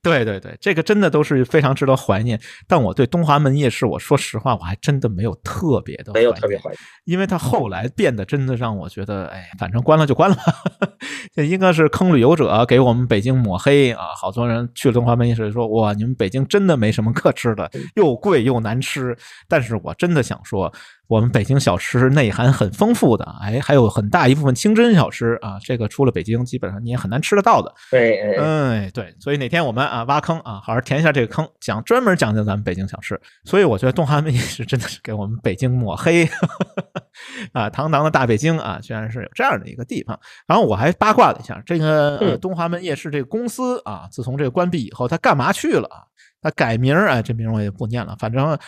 [0.00, 2.40] 对对对，这个真的都是非常值得怀念。
[2.66, 10.36] 但我对东华门夜市，我说实话，我还真的没有特别的没有特别怀念，因为它后来变得真的让我觉得，哎，反正关了就关了。
[11.38, 14.06] 这应该是坑旅游者给我们北京抹黑啊！
[14.20, 19.16] 好多人去了东华门一试说，哇，你们北京真的没什么可吃的，又贵又难吃。
[19.46, 20.72] 但是我真的想说，
[21.08, 27.74] 我们北京小吃内涵很丰富的，哎，还有很大一部分清真小吃啊，这个出了北京基本上你也很难吃得到的。
[27.90, 33.18] 对，哎，对，所以哪天我们啊挖坑啊，好好填一下这个坑，讲专门讲讲咱们北京小吃。
[33.44, 36.28] 所以我觉得东华门夜市真的是给我们北京抹黑
[37.52, 40.20] 啊，堂堂的大北京啊，居然是有这样的一个地方。
[40.46, 46.04] 然后我还八卦了一下，这个东华门夜市这个公司啊，自从这个关闭以后，它干嘛去了啊？
[46.42, 48.58] 它改名儿啊，这名我也不念了，反正。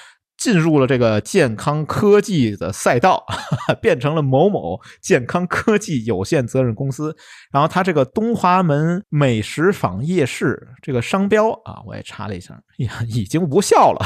[0.41, 3.23] 进入了这个健康科技的赛道，
[3.83, 7.15] 变成了某某健康科技有限责任公司。
[7.53, 14.01] 然后他这个东华门美食坊夜市这个商标啊，我也查了一下，呀，已经无效了，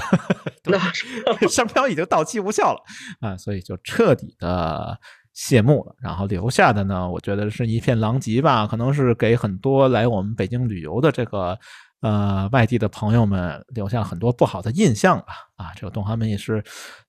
[1.48, 2.80] 商标已经到期无效了
[3.20, 4.98] 啊，所以就彻底的
[5.32, 5.94] 谢幕了。
[6.02, 11.56] 然后留下的呢，我觉得是一片狼藉吧，可能是给很多来我们北京旅游的这个。
[12.04, 15.48] 呃，外地的朋友们留下很多不好的印象吧？
[15.56, 16.62] 啊，这个东华门也是，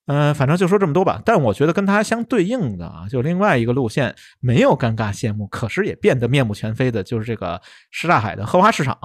[0.06, 1.22] 嗯，反正就说这么多吧。
[1.26, 7.62] 但我觉得跟它相对应的啊，就另外一个路线没有尴尬谢幕，可是也变得面目全非的，就是这个
[7.92, 8.98] 什刹海的荷花市场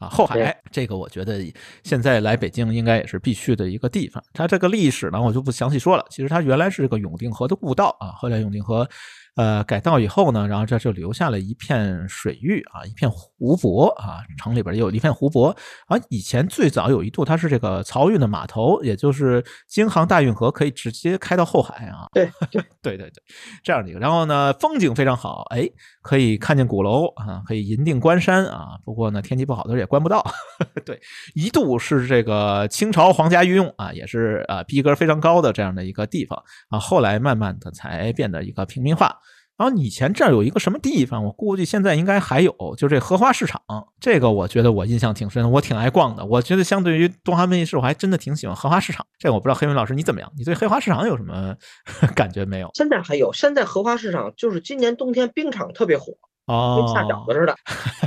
[0.00, 1.40] 啊，后海这个我觉得
[1.84, 4.20] 现在来北京应该也是必去的一个地方。
[4.32, 6.04] 它这个历史呢，我就不详细说了。
[6.10, 8.88] 其实它原来是个永定河的故道啊，后来永定河。
[9.36, 15.96] 呃，改道以后呢，然后这就留下了一片水域啊，一片湖泊啊，城里边也有一片湖泊啊。
[16.08, 22.06] 以前最早有一度它是这个漕运的码头，也就是京杭大运河可以直接开到后海啊。
[22.12, 23.22] 对 对对对对，
[23.62, 23.98] 这样的一个。
[23.98, 25.68] 然后呢，风景非常好，哎，
[26.02, 28.78] 可以看见鼓楼啊，可以银锭关山啊。
[28.84, 30.24] 不过呢，天气不好的时候也关不到。
[30.84, 31.00] 对，
[31.34, 36.78] 一度是这个清朝皇家御用啊，也是啊逼格非常高的这样的一个地方啊。
[36.78, 39.16] 后来慢慢的才变得一个平民化。
[39.60, 43.60] 然后以前这儿有一个什么地方，我估计现在应该还有，就这荷花市场。
[44.00, 46.24] 这个我觉得我印象挺深，我挺爱逛的。
[46.24, 49.04] 我觉得相对于东华门夜市，我还真的挺喜欢荷花市场。
[49.18, 50.32] 这个我不知道黑云老师你怎么样？
[50.34, 51.54] 你对荷花市场有什么
[52.16, 52.70] 感觉没有？
[52.72, 56.14] 现在还有，现在荷花市场就是今年冬天冰场特别火
[56.46, 57.54] 哦，跟下饺子似的。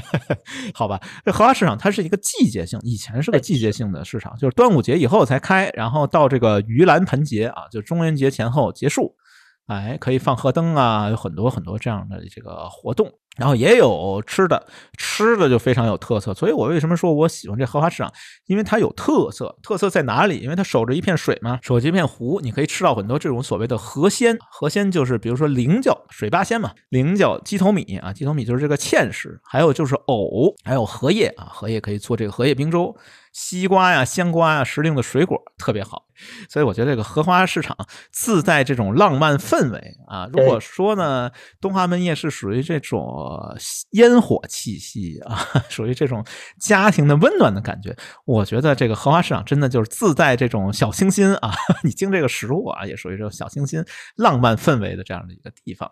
[0.73, 9.15] 好吧，这荷花市场它是一个季节性，以前是个季节性的市场，就是端午节以后才开，然后到这个盂兰盆节啊，就中元节前后结束。
[9.67, 16.33] 哎，可以放河灯啊，有很多很多这样的这个活动，然后也有吃的，吃的就非常有特色。
[16.33, 18.11] 所以我为什么说我喜欢这荷花市场？
[18.45, 20.39] 因为它有特色，特色在哪里？
[20.39, 24.37] 因为它守着一片水嘛，守着一片湖，你可以吃到很多这种所谓的河鲜。
[24.51, 32.95] 河鲜就是比如说菱角、水八仙嘛，菱角、鸡头米啊，鸡头米就是这个芡实，还有就是藕，还有荷叶啊，荷叶可以做这个荷叶冰粥。
[33.31, 36.03] 西瓜呀、香瓜呀、时令的水果特别好，
[36.47, 37.75] 所以我觉得这个荷花市场
[38.11, 40.29] 自带这种浪漫氛围啊。
[40.31, 43.57] 如果说呢，东华门夜市属于这种呃
[43.91, 46.23] 烟火气息啊， 属于这种
[46.59, 47.95] 家庭的温暖的感觉，
[48.25, 51.51] 我觉得这个荷花市场真的就是自带这种小清新啊。
[51.83, 53.83] 你经这个食物啊，也属于这种小清新、
[54.15, 55.91] 浪漫氛围的这样的一个地方。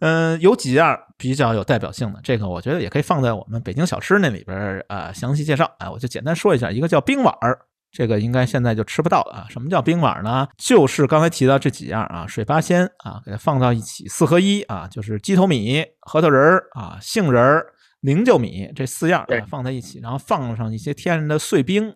[0.00, 5.70] 嗯，有几样比较有代表性的，这个我觉得也可以放在我们北京小吃那里边啊，详细介绍。
[5.78, 9.46] 哎，我就简单说一下，一个叫冰碗儿，这个应该现在就吃不到了啊。
[9.48, 10.46] 什么叫冰碗呢？
[10.56, 17.66] 就是刚才提到这几样啊，水八仙啊，给它放到一起，四合一啊，就是鸡头米、核桃仁儿啊、杏仁儿、
[18.00, 21.94] 菱角米这四样放在一起，然后放上一些天然的碎冰，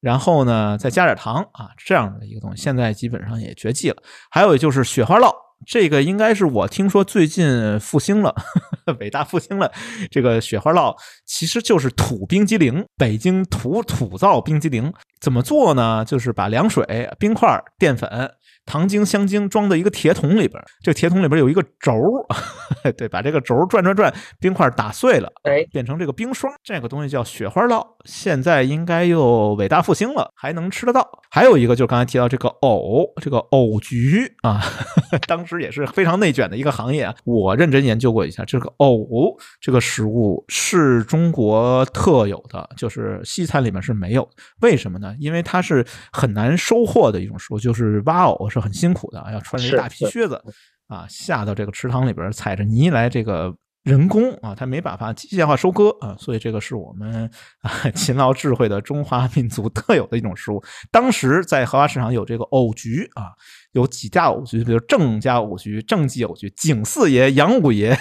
[0.00, 3.96] 然后呢再加点糖啊，这样的一个东西，现在基本上也绝迹了。
[4.30, 5.43] 还有就是雪花酪。
[5.66, 8.34] 这个应该是我听说最近复兴了，
[9.00, 9.72] 伟大复兴了。
[10.10, 16.04] 这个雪花酪其实就是土冰激凌，北京土土造冰激凌怎么做呢？
[16.04, 18.30] 就是把凉水、冰块、淀粉。
[18.66, 21.92] 糖精、香精装在一个铁桶里边，这个铁桶里边有一个轴
[22.96, 31.06] 对，把这个轴转转转，冰块打碎了，哎，变成这个冰霜，这个东西叫雪花酪，现在应该又伟大复兴了，还能吃得到。
[31.30, 34.62] 还有一个就是刚才提到这个藕，这个藕菊啊，
[35.26, 37.14] 当时也是非常内卷的一个行业啊。
[37.24, 44.28] 我认真研究过一下，这个藕这个食物是中国特有的，就是西餐里面是没有。
[44.60, 45.14] 为什么呢？
[45.18, 48.48] 因为它是很难收获的一种食物，就是挖藕。
[48.54, 50.42] 是很辛苦的啊，要穿着一大皮靴子
[50.86, 60.62] 啊，下到这个池塘里边，踩着泥来这个人工啊，他没办法机械化收割啊，所以这个是我们啊勤劳智慧的中华民族特有的一种食物。
[60.90, 63.32] 当时在荷花市场有这个藕菊啊，
[63.74, 67.96] 有几家偶局，比如郑家偶局、郑记偶局、景四爷、杨五爷，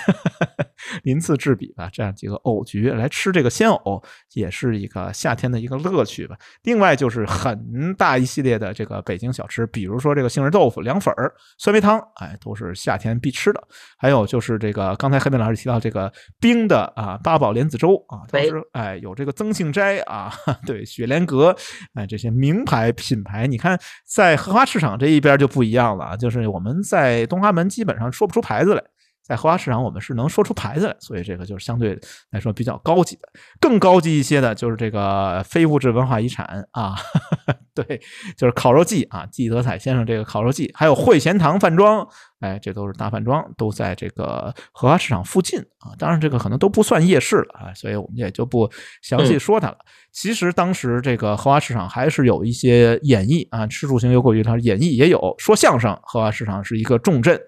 [1.03, 4.01] 鳞次栉比吧，这样几个偶局来吃这个鲜藕，
[4.33, 6.37] 也是一个夏天的一个乐趣吧。
[6.63, 13.61] 另外就是很大一系列的这个北京小吃，比如说这个杏仁豆腐、凉粉儿、酸梅汤，哎，都是夏天必吃的。
[13.97, 20.31] 还有就是这个刚才黑妹老师提到这个冰的啊八宝莲子粥啊，当时哎有这个曾庆斋啊，
[20.67, 21.55] 对雪莲阁，
[21.95, 28.83] 哎这些名牌品牌，你看在荷花市场这一边就不不一样了，就是我们在东华门基本上说不出牌子来。
[29.23, 31.97] 在荷花市场，我们是能说出牌子来，所以这个就是相对
[32.31, 33.21] 来说比较高级的。
[33.61, 36.95] 更高级一些的，就是这个非物质文化遗产啊，
[37.73, 38.01] 对，
[38.37, 42.05] 就是烤肉季啊，季德彩先生这个烤肉季，还有汇贤堂饭庄，
[42.41, 45.95] 哎，这都是大饭庄，都在这个荷花市场附近啊。
[45.97, 48.69] 当然，这个可能都不算夜市了啊，所以我们也就不
[49.01, 49.77] 详细说它了。
[50.11, 57.39] 其实当时这个荷花市场还是有一些演艺啊，吃住行游购娱它演艺也有，说相声，荷花市场是一个重镇。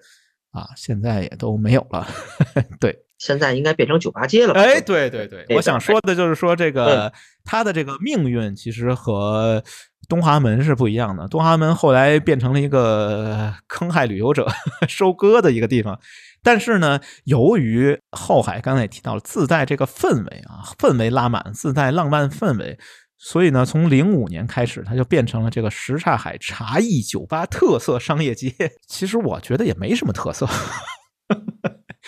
[0.56, 2.06] 啊，现在也都没有了。
[2.80, 4.54] 对，现在应该变成酒吧街了。
[4.54, 7.12] 哎，对对对，我想说的就是说，这个
[7.44, 9.62] 它的这个命运其实和
[10.08, 11.28] 东华门是不一样的。
[11.28, 14.46] 东华门后来变成了一个坑害旅游者、
[14.88, 16.00] 收割的一个地方。
[16.42, 22.78] 但是呢，由于后海刚才也提到了，自带这个氛围啊，氛围拉满，自带浪漫氛围。
[23.18, 28.52] 所以呢，从零五年开始，它就变成了这个什刹海茶艺酒吧特色商业街。
[28.86, 30.46] 其实我觉得也没什么特色。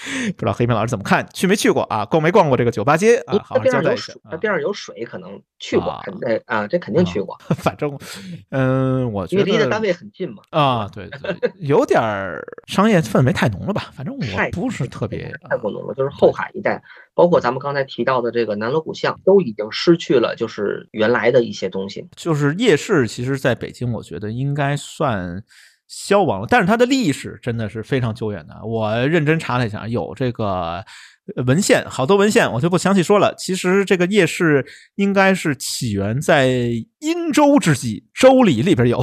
[0.37, 1.27] 不知道黑平老师怎么看？
[1.33, 2.05] 去没去过啊？
[2.05, 3.39] 逛没逛过这个酒吧街啊？
[3.45, 4.13] 好好交代一下。
[4.31, 7.37] 那边上有水，可能去过，肯定啊，这肯定去过。
[7.57, 7.99] 反正，
[8.51, 10.43] 嗯，我觉得离的单位很近嘛。
[10.51, 12.01] 啊，对对，有点
[12.67, 13.91] 商业氛围太浓了吧？
[13.95, 15.95] 反正我不是特别太过浓了。
[15.95, 16.83] 就是后海一带，
[17.15, 22.07] 包括咱们刚才提到的这个南锣鼓巷，都已经失去了就是原来的一些东西。
[22.15, 25.43] 就是夜市，其实在北京，我觉得应该算。
[25.89, 28.55] 消亡了，但是它的历史真的是非常久远的。
[28.65, 30.85] 我认真查了一下，有这个
[31.47, 33.35] 文献，好多文献，我就不详细说了。
[33.37, 34.65] 其实这个夜市
[34.97, 36.49] 应该是起源在
[37.01, 38.99] 殷周之际，《周礼》里边有。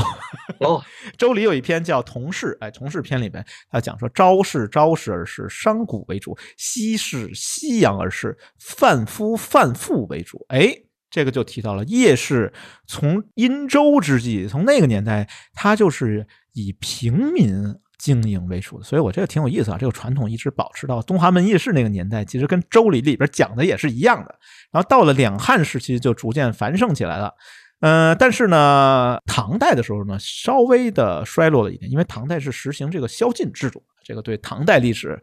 [0.60, 0.82] 哦，
[1.18, 10.45] 《周礼》有一篇叫《同事》，哎，《同事篇》里边他讲说，朝市朝市而市，商贾为主；夕市夕阳而市，贩夫贩妇为主。
[10.49, 10.82] 哎。
[11.12, 12.52] 这个就提到了夜市，
[12.88, 17.64] 从殷周之际，从那个年代，它就是以平民
[17.99, 18.84] 经营为主的。
[18.84, 24.36] 所以我这个挺有意思啊，这个传统一直保持到东华门夜市那个年代，其实跟《周礼》里边讲的也是一样的。
[24.72, 27.32] 然后到了两汉时期，就逐渐繁盛起来了。
[27.82, 33.84] 呃，但是呢，唐代的时候呢，稍微的衰落了一点，因为唐代是实行这个宵禁制度。
[34.06, 35.19] 这个对唐代历史，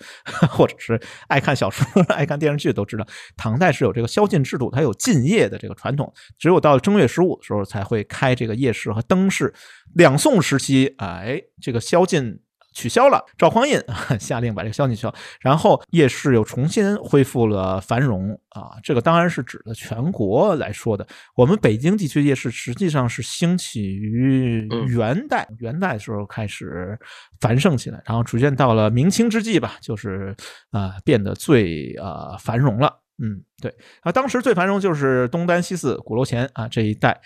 [0.50, 3.06] 或者是爱看小说、 爱看电视剧都知道，
[3.36, 9.54] 唐代是有这个宵禁制度，它有禁夜的这个传统，只有到正月十五的时候才会开这个夜市和灯市。
[9.94, 12.41] 两宋时期，哎，这个宵禁。
[12.72, 13.82] 取消了，赵匡胤
[14.18, 18.78] 下令把这个宵禁取消，然后夜市又重新恢复了繁荣啊。
[18.82, 21.06] 这个当然是指的全国来说的。
[21.36, 26.98] 我们北京地区夜市实际上是兴起于元代，元代的时候开始
[27.40, 30.34] 繁盛起来，然后逐渐到了明清之际吧，就是
[30.70, 33.00] 啊变得最啊繁荣了。
[33.22, 37.20] 嗯，对啊，当时最繁荣就是东单西四鼓楼前啊这一带。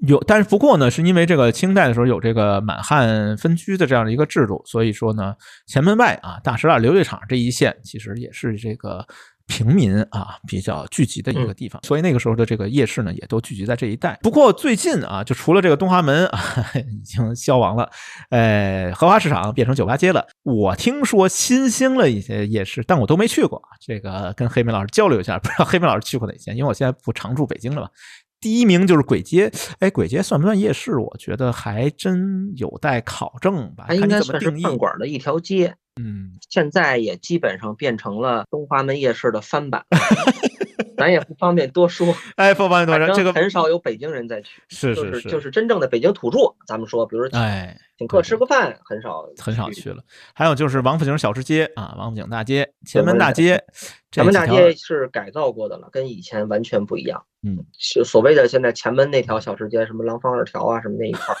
[0.00, 5.34] 有，但是不过呢，是因为这个清代的时候有这个满汉分居的这样的一个制度，所以说呢，
[5.66, 9.06] 前门外啊，大石栏琉璃厂这一线其实也是这个
[9.46, 14.18] 平民啊比较聚集的一个地方，所以那个时候的这个夜市呢，也都聚集在这一带。
[14.22, 16.40] 不过最近啊，就除了这个东华门啊
[16.90, 17.90] 已经消亡了，
[18.30, 20.24] 呃，荷花市场变成酒吧街了。
[20.42, 23.60] 我听说新兴了一些夜市，但我都没去过。
[23.80, 26.52] 这个跟黑妹老师交流一下，不知道黑妹老师去过哪些？
[26.52, 27.88] 因为我现在不常住北京了嘛。
[28.42, 30.98] 第一名就是鬼街，哎，鬼街算不算夜市？
[30.98, 33.84] 我觉得还真有待考证吧。
[33.86, 35.74] 它应该算是饭馆的一条街。
[36.00, 39.84] 嗯，现在也基本上变成了东华门夜市的翻版。
[41.02, 42.14] 咱也不方便多说。
[42.36, 44.62] 哎，不方便多说，这个很少有北京人在去。
[44.68, 46.38] 是是是，就是真正的北京土著。
[46.66, 50.02] 咱们说，比如说，哎，请客吃个饭，很少很少去了。
[50.34, 53.62] 还有就是王府井小吃街啊，王府井大街、前门大街。
[54.12, 57.24] 前门大街是改造过的了，跟以前完全不一样。
[57.44, 61.34] 嗯，是所谓的现在前门那条小吃街，什么廊坊二条啊，什么那一块，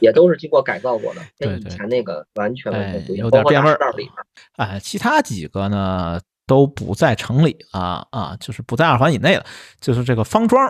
[0.00, 3.24] 也都是经过改造过的， 跟以前那个完全完全不一样。
[3.26, 4.12] 有点变味儿里面。
[4.56, 9.44] 哎，其他几个呢都不在城里啊啊，就是不在二环以内了。
[9.80, 10.60] 就是这个方庄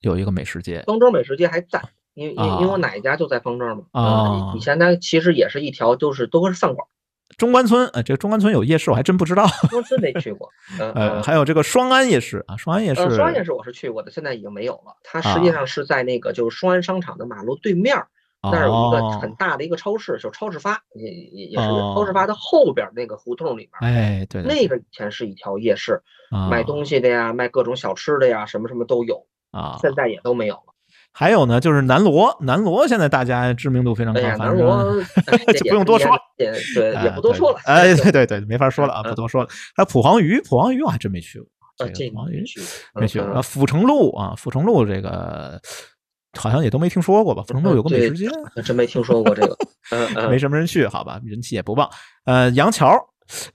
[0.00, 1.82] 有一个美食街，方庄美食街还在，
[2.14, 3.84] 因为因因为我奶奶家就在方庄嘛。
[3.92, 6.86] 啊，以前它其实也是一条，就是都是饭馆。
[7.36, 9.46] 中关村，呃，这个中关村有夜市，我还真不知道。
[9.46, 10.48] 中关村没去过，
[10.80, 14.96] 呃，还有这个双安夜市啊，双安夜市，双安夜市我是去过的，现在已经没有了。
[15.04, 17.96] 它实际上是在那个就是双安商场的马路对面
[18.42, 26.00] 那儿有一个很大的一个超市，就超市发，也也也是超市发的后边那个胡同里边，哎，对，那个以前是一条夜市，
[26.50, 30.62] 卖东西的呀，卖各种小吃的呀，什么什么都有啊，现在也都没有了。
[31.10, 35.02] 还有呢，就是南锣，南锣现在大家知名度非常高，南锣
[35.58, 36.46] 就不用多说，对，
[37.02, 37.58] 也不多说了。
[37.64, 39.48] 哎， 对对对，没法说了啊，不多说了。
[39.74, 42.44] 还有普黄鱼，普黄鱼我还真没去过，这普黄鱼
[42.94, 43.34] 没去过。
[43.34, 45.60] 啊，阜成路啊，阜成路这个
[46.38, 47.42] 好像也都没听说过吧？
[47.46, 48.28] 阜成路有个美食街，
[48.64, 49.56] 真没听说过这个，
[50.30, 51.88] 没什么人去，好吧，人气也不旺。
[52.24, 52.96] 呃，杨桥。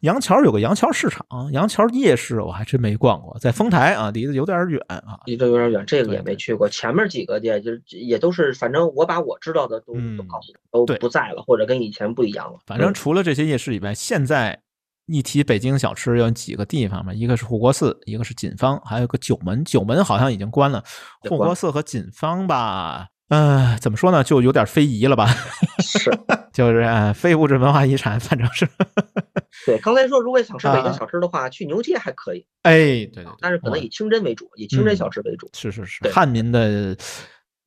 [0.02, 6.70] 杨桥有个杨桥市场，杨桥夜市我还真没逛过，在丰台啊，离得有点远啊，离得有点远，这个也没去过。
[6.70, 12.60] 前面几个店就也都是，反正我把我知道的都都告诉你，都不在了，或者跟以前不一样了。
[12.68, 14.62] 反正除了这些夜市以外，现在
[15.08, 20.84] 一提北京小吃，有几个地方嘛，一个是护国寺，一个是锦芳，还有个九门，九门好像已经关了。
[21.30, 23.08] 护国寺和锦芳吧。
[23.30, 25.28] 嗯，怎么说呢，就有点非遗了吧？
[25.82, 26.12] 是，
[26.54, 28.68] 就是非物质文化遗产，反正是。
[29.66, 32.46] 对，刚才说如果想吃北京小吃的话，去牛街还可以。
[32.64, 35.50] 哎，对对，但是可能以清真为主，以清真小吃为主。
[35.54, 36.96] 是是是，汉民的，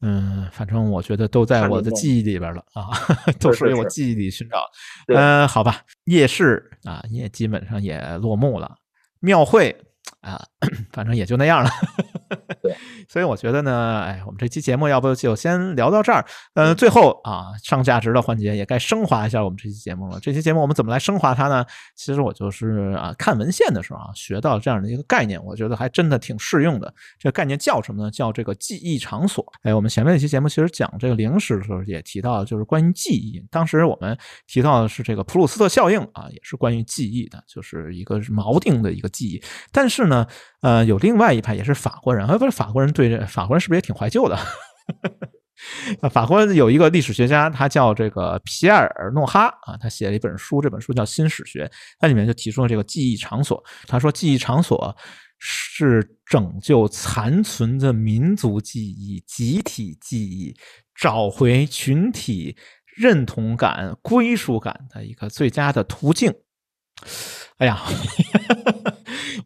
[0.01, 2.90] 嗯，反正我觉得都在我的记忆里边了啊，
[3.40, 4.64] 都属于我记忆里寻找。
[5.09, 8.77] 嗯，好吧，夜市啊，也基本上也落幕了，
[9.20, 9.77] 庙会。
[10.20, 10.40] 啊，
[10.93, 11.70] 反正也就那样了。
[12.62, 12.74] 对，
[13.09, 16.24] 所以我觉得呢，哎，我们这期节目要不就先聊到这儿。
[16.55, 20.19] 嗯，最后啊，上价值的环节也该升华一下我们这期节目了。
[20.20, 21.65] 这期节目我们怎么来升华它呢？
[21.94, 26.93] 其实我就是啊，看文献的时候啊，学到这样的一个概念，我觉得还真的挺适用的。
[27.19, 28.11] 这个概念叫什么呢？
[28.11, 29.44] 叫这个记忆场所。
[29.62, 33.44] 哎，我们前面那期节目其实讲这个零食的时候也提到，就是关于记忆。
[33.51, 34.16] 当时我们
[34.47, 39.43] 提到的是这个普鲁斯特效应啊，也是关于记忆的，就是一个锚定的一个记忆。
[39.70, 40.27] 但是呢。
[40.67, 44.37] 呃，有另外一派也是法国人，啊，不是法国人对这法国人是不是也挺怀旧的？
[46.11, 51.67] 法国有一个历史学家，他叫这个皮埃尔诺哈啊，他写了一本书，这本书叫《新史学》，
[52.01, 53.63] 它里面就提出了这个记忆场所。
[53.87, 54.93] 他说，记忆场所
[55.39, 60.53] 是拯救残存的民族记忆、集体记忆，
[60.97, 62.57] 找回群体
[62.97, 66.35] 认同感、归属感的一个最佳的途径。
[67.59, 67.81] 哎呀，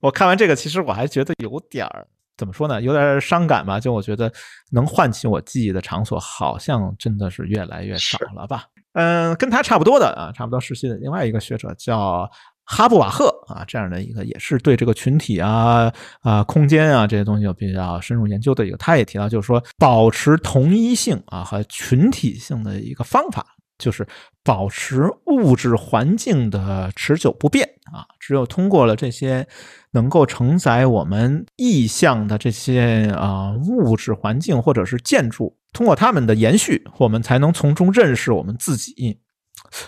[0.00, 2.06] 我看完这个，其实我还觉得有点儿
[2.36, 3.78] 怎么说呢，有点伤感吧。
[3.78, 4.32] 就我觉得
[4.70, 8.64] 能唤起我记忆的场所，好像真的是越来越少了吧。
[8.94, 12.28] 嗯，跟他差不多的啊，差不多时期的另外一个学者叫
[12.64, 23.46] 哈布瓦赫啊，这样的一个也是对这个群体啊啊空间啊这些东西有比较深入研究的一个，他也提到，就是说保持同一性啊和群体性的一个方法。
[23.78, 24.06] 就是
[24.44, 28.06] 保持物质环境的持久不变啊！
[28.18, 29.46] 只有通过了这些
[29.92, 39.20] 能够承载我们意象的这些啊物质环境或者是建筑，通过它们的延续，我们才能从中认识我们自己。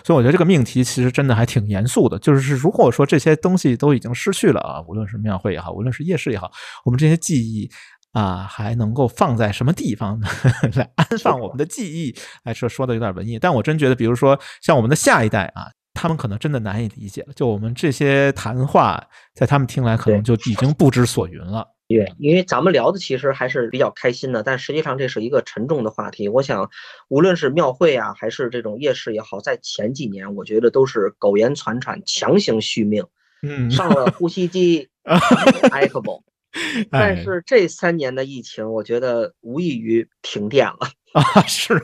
[0.03, 2.17] 所以我觉得这个命题其实真的还挺严肃的。
[2.19, 6.51] 就是如果说这些东西都已经失去了啊，无论是庙会也好，无论是夜市也好，
[6.85, 7.69] 我们这些记忆。
[8.13, 10.27] 啊，还能够放在什么地方呢？
[10.77, 12.15] 来安放我们的记忆？
[12.43, 15.65] 哎，说说的有点文艺，但我真觉得，比如说像我们的下一代啊，
[16.03, 17.31] 他们可能真的难以理解了。
[17.33, 19.01] 就我们这些谈话，
[19.33, 21.65] 在他们听来，可能就已经不知所云了。
[21.87, 26.27] 对，因为咱们聊的其实还是比较开心的，但实际上这是一个沉重的话题。
[26.27, 26.69] 我想，
[27.07, 33.05] 无论是庙会啊，还是这种夜市也好，在前几年，我觉得都是苟延残喘，强行续命。
[33.41, 34.89] 嗯，上了呼吸机，
[36.91, 40.79] 但是这三年的疫情，我觉得无异于停电了
[41.19, 41.41] 啊！
[41.47, 41.79] 是，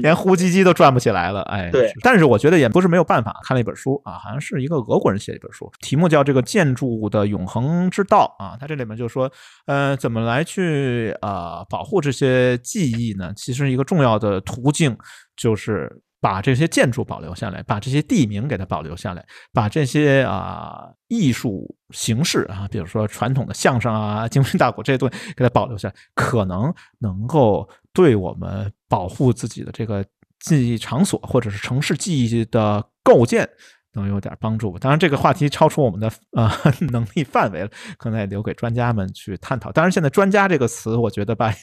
[0.00, 1.42] 连呼吸机都转不起来了。
[1.42, 1.92] 哎，对。
[2.00, 3.38] 但是我觉得也不是没有办法。
[3.44, 8.56] 看了一本书啊，好像是一个俄国人写的一本书，题目叫《这个建筑的永恒之道》啊。
[8.58, 9.30] 他这里面就说，
[9.66, 13.32] 呃，怎么来去啊保护这些记忆呢？
[13.36, 14.96] 其实一个重要的途径
[15.36, 16.00] 就是。
[16.24, 19.22] 把这些建筑保留下来，把这些地名给它保留下来，
[19.52, 30.04] 把这些啊艺术形式啊，比如说传统的相声啊、京韵大鼓这些东西给它保留下来，可能能够对我们保护自己的这个
[30.40, 33.48] 记忆场所或者是城市记忆的构建。
[33.96, 36.50] 能有点帮助，当然这个话题超出我们的呃
[36.90, 39.70] 能力范围了，可能也留给专家们去探讨。
[39.70, 41.54] 当然，现在“专家”这个词，我觉得吧，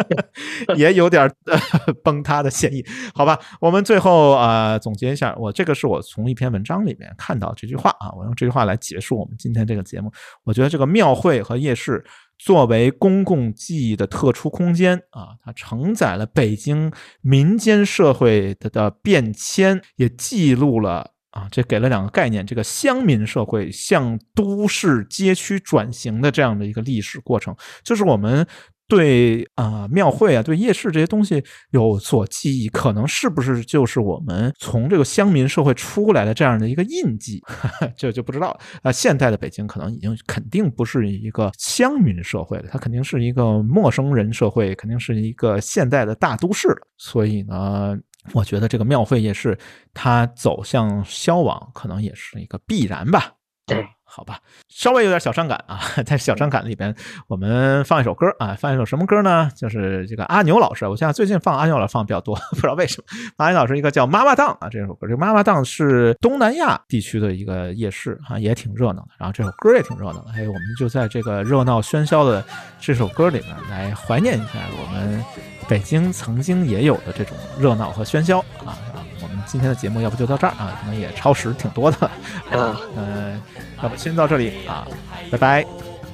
[0.76, 1.32] 也有点
[2.04, 2.84] 崩塌的嫌疑。
[3.14, 10.12] 好吧，我们最后啊总结一下，我这个是我从一篇文章里面看到这句话啊，我用这句话来结束我们今天这个节目。
[10.44, 12.04] 我觉得这个庙会和夜市
[12.44, 21.12] 作为公共记忆的特殊空间啊，它承载了北京民间社会的的变迁，也记录了。
[21.30, 28.46] 啊，这给了两个概念：这个乡民社会向都市街区转型的这样的一个历史过程，就是我们
[28.94, 37.42] 对啊庙会啊对夜市这些东西有所记忆，可能是不是就是我们从这个乡民社会出来的这样的一个印记？
[37.96, 38.92] 这就不知道啊。
[38.92, 46.86] 现代的北京可能已经肯定不是一个乡民社会了，它肯定是一个陌生人社会，肯定是一个现代的大都市了。
[46.98, 47.96] 所以呢。
[48.34, 49.58] 我觉得这个庙会夜市，
[49.92, 53.32] 它走向消亡，可能也是一个必然吧。
[53.66, 53.84] 对，
[54.14, 56.94] 好吧，稍微有点小伤感啊，在小伤感里边，
[57.28, 59.50] 我们放一首歌啊，放一首什么歌呢？
[59.56, 63.04] 就是这个阿牛老师，我现在最近放阿牛老师放的比较多，不知道为什么。
[63.38, 69.08] 阿牛老师一个叫《妈妈档》啊，这首歌，这个《妈妈档》是东南亚地区的一个夜市啊，也挺热闹的。
[69.18, 72.44] 然后这首歌也挺热闹的，还有我们就在这个热闹喧嚣的
[72.78, 75.51] 这首歌里面来怀念一下我们。
[75.68, 79.04] 北京曾经也有的这种热闹和喧嚣啊啊！
[79.22, 80.78] 我们今天的节目要不就到这儿啊？
[80.80, 82.10] 可能也超时挺多的，
[82.50, 83.42] 嗯嗯，
[83.82, 84.86] 要不先到这里啊，
[85.30, 85.66] 拜拜，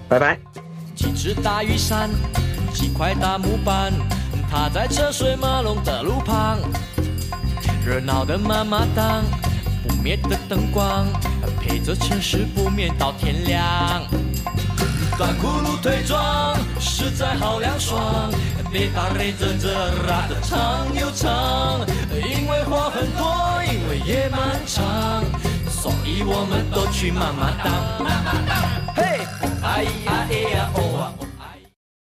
[0.08, 0.38] 拜拜。
[0.94, 2.10] 几只大雨伞，
[2.72, 3.92] 几块大木板，
[4.50, 6.58] 踏在车水马龙的路旁，
[7.84, 9.24] 热闹的妈妈档，
[9.86, 11.06] 不灭的灯光，
[11.60, 14.02] 陪着城市不眠到天亮。
[15.16, 18.30] 短裤露腿装，实在好凉爽。
[18.70, 19.72] 别打雷阵阵，
[20.06, 21.80] 拉得长又长。
[22.12, 25.24] 因为话很多，因为夜漫长，
[25.70, 27.72] 所以我们都去慢慢荡。
[28.94, 29.20] 嘿，
[29.62, 31.02] 哎呀哎呀哦啊。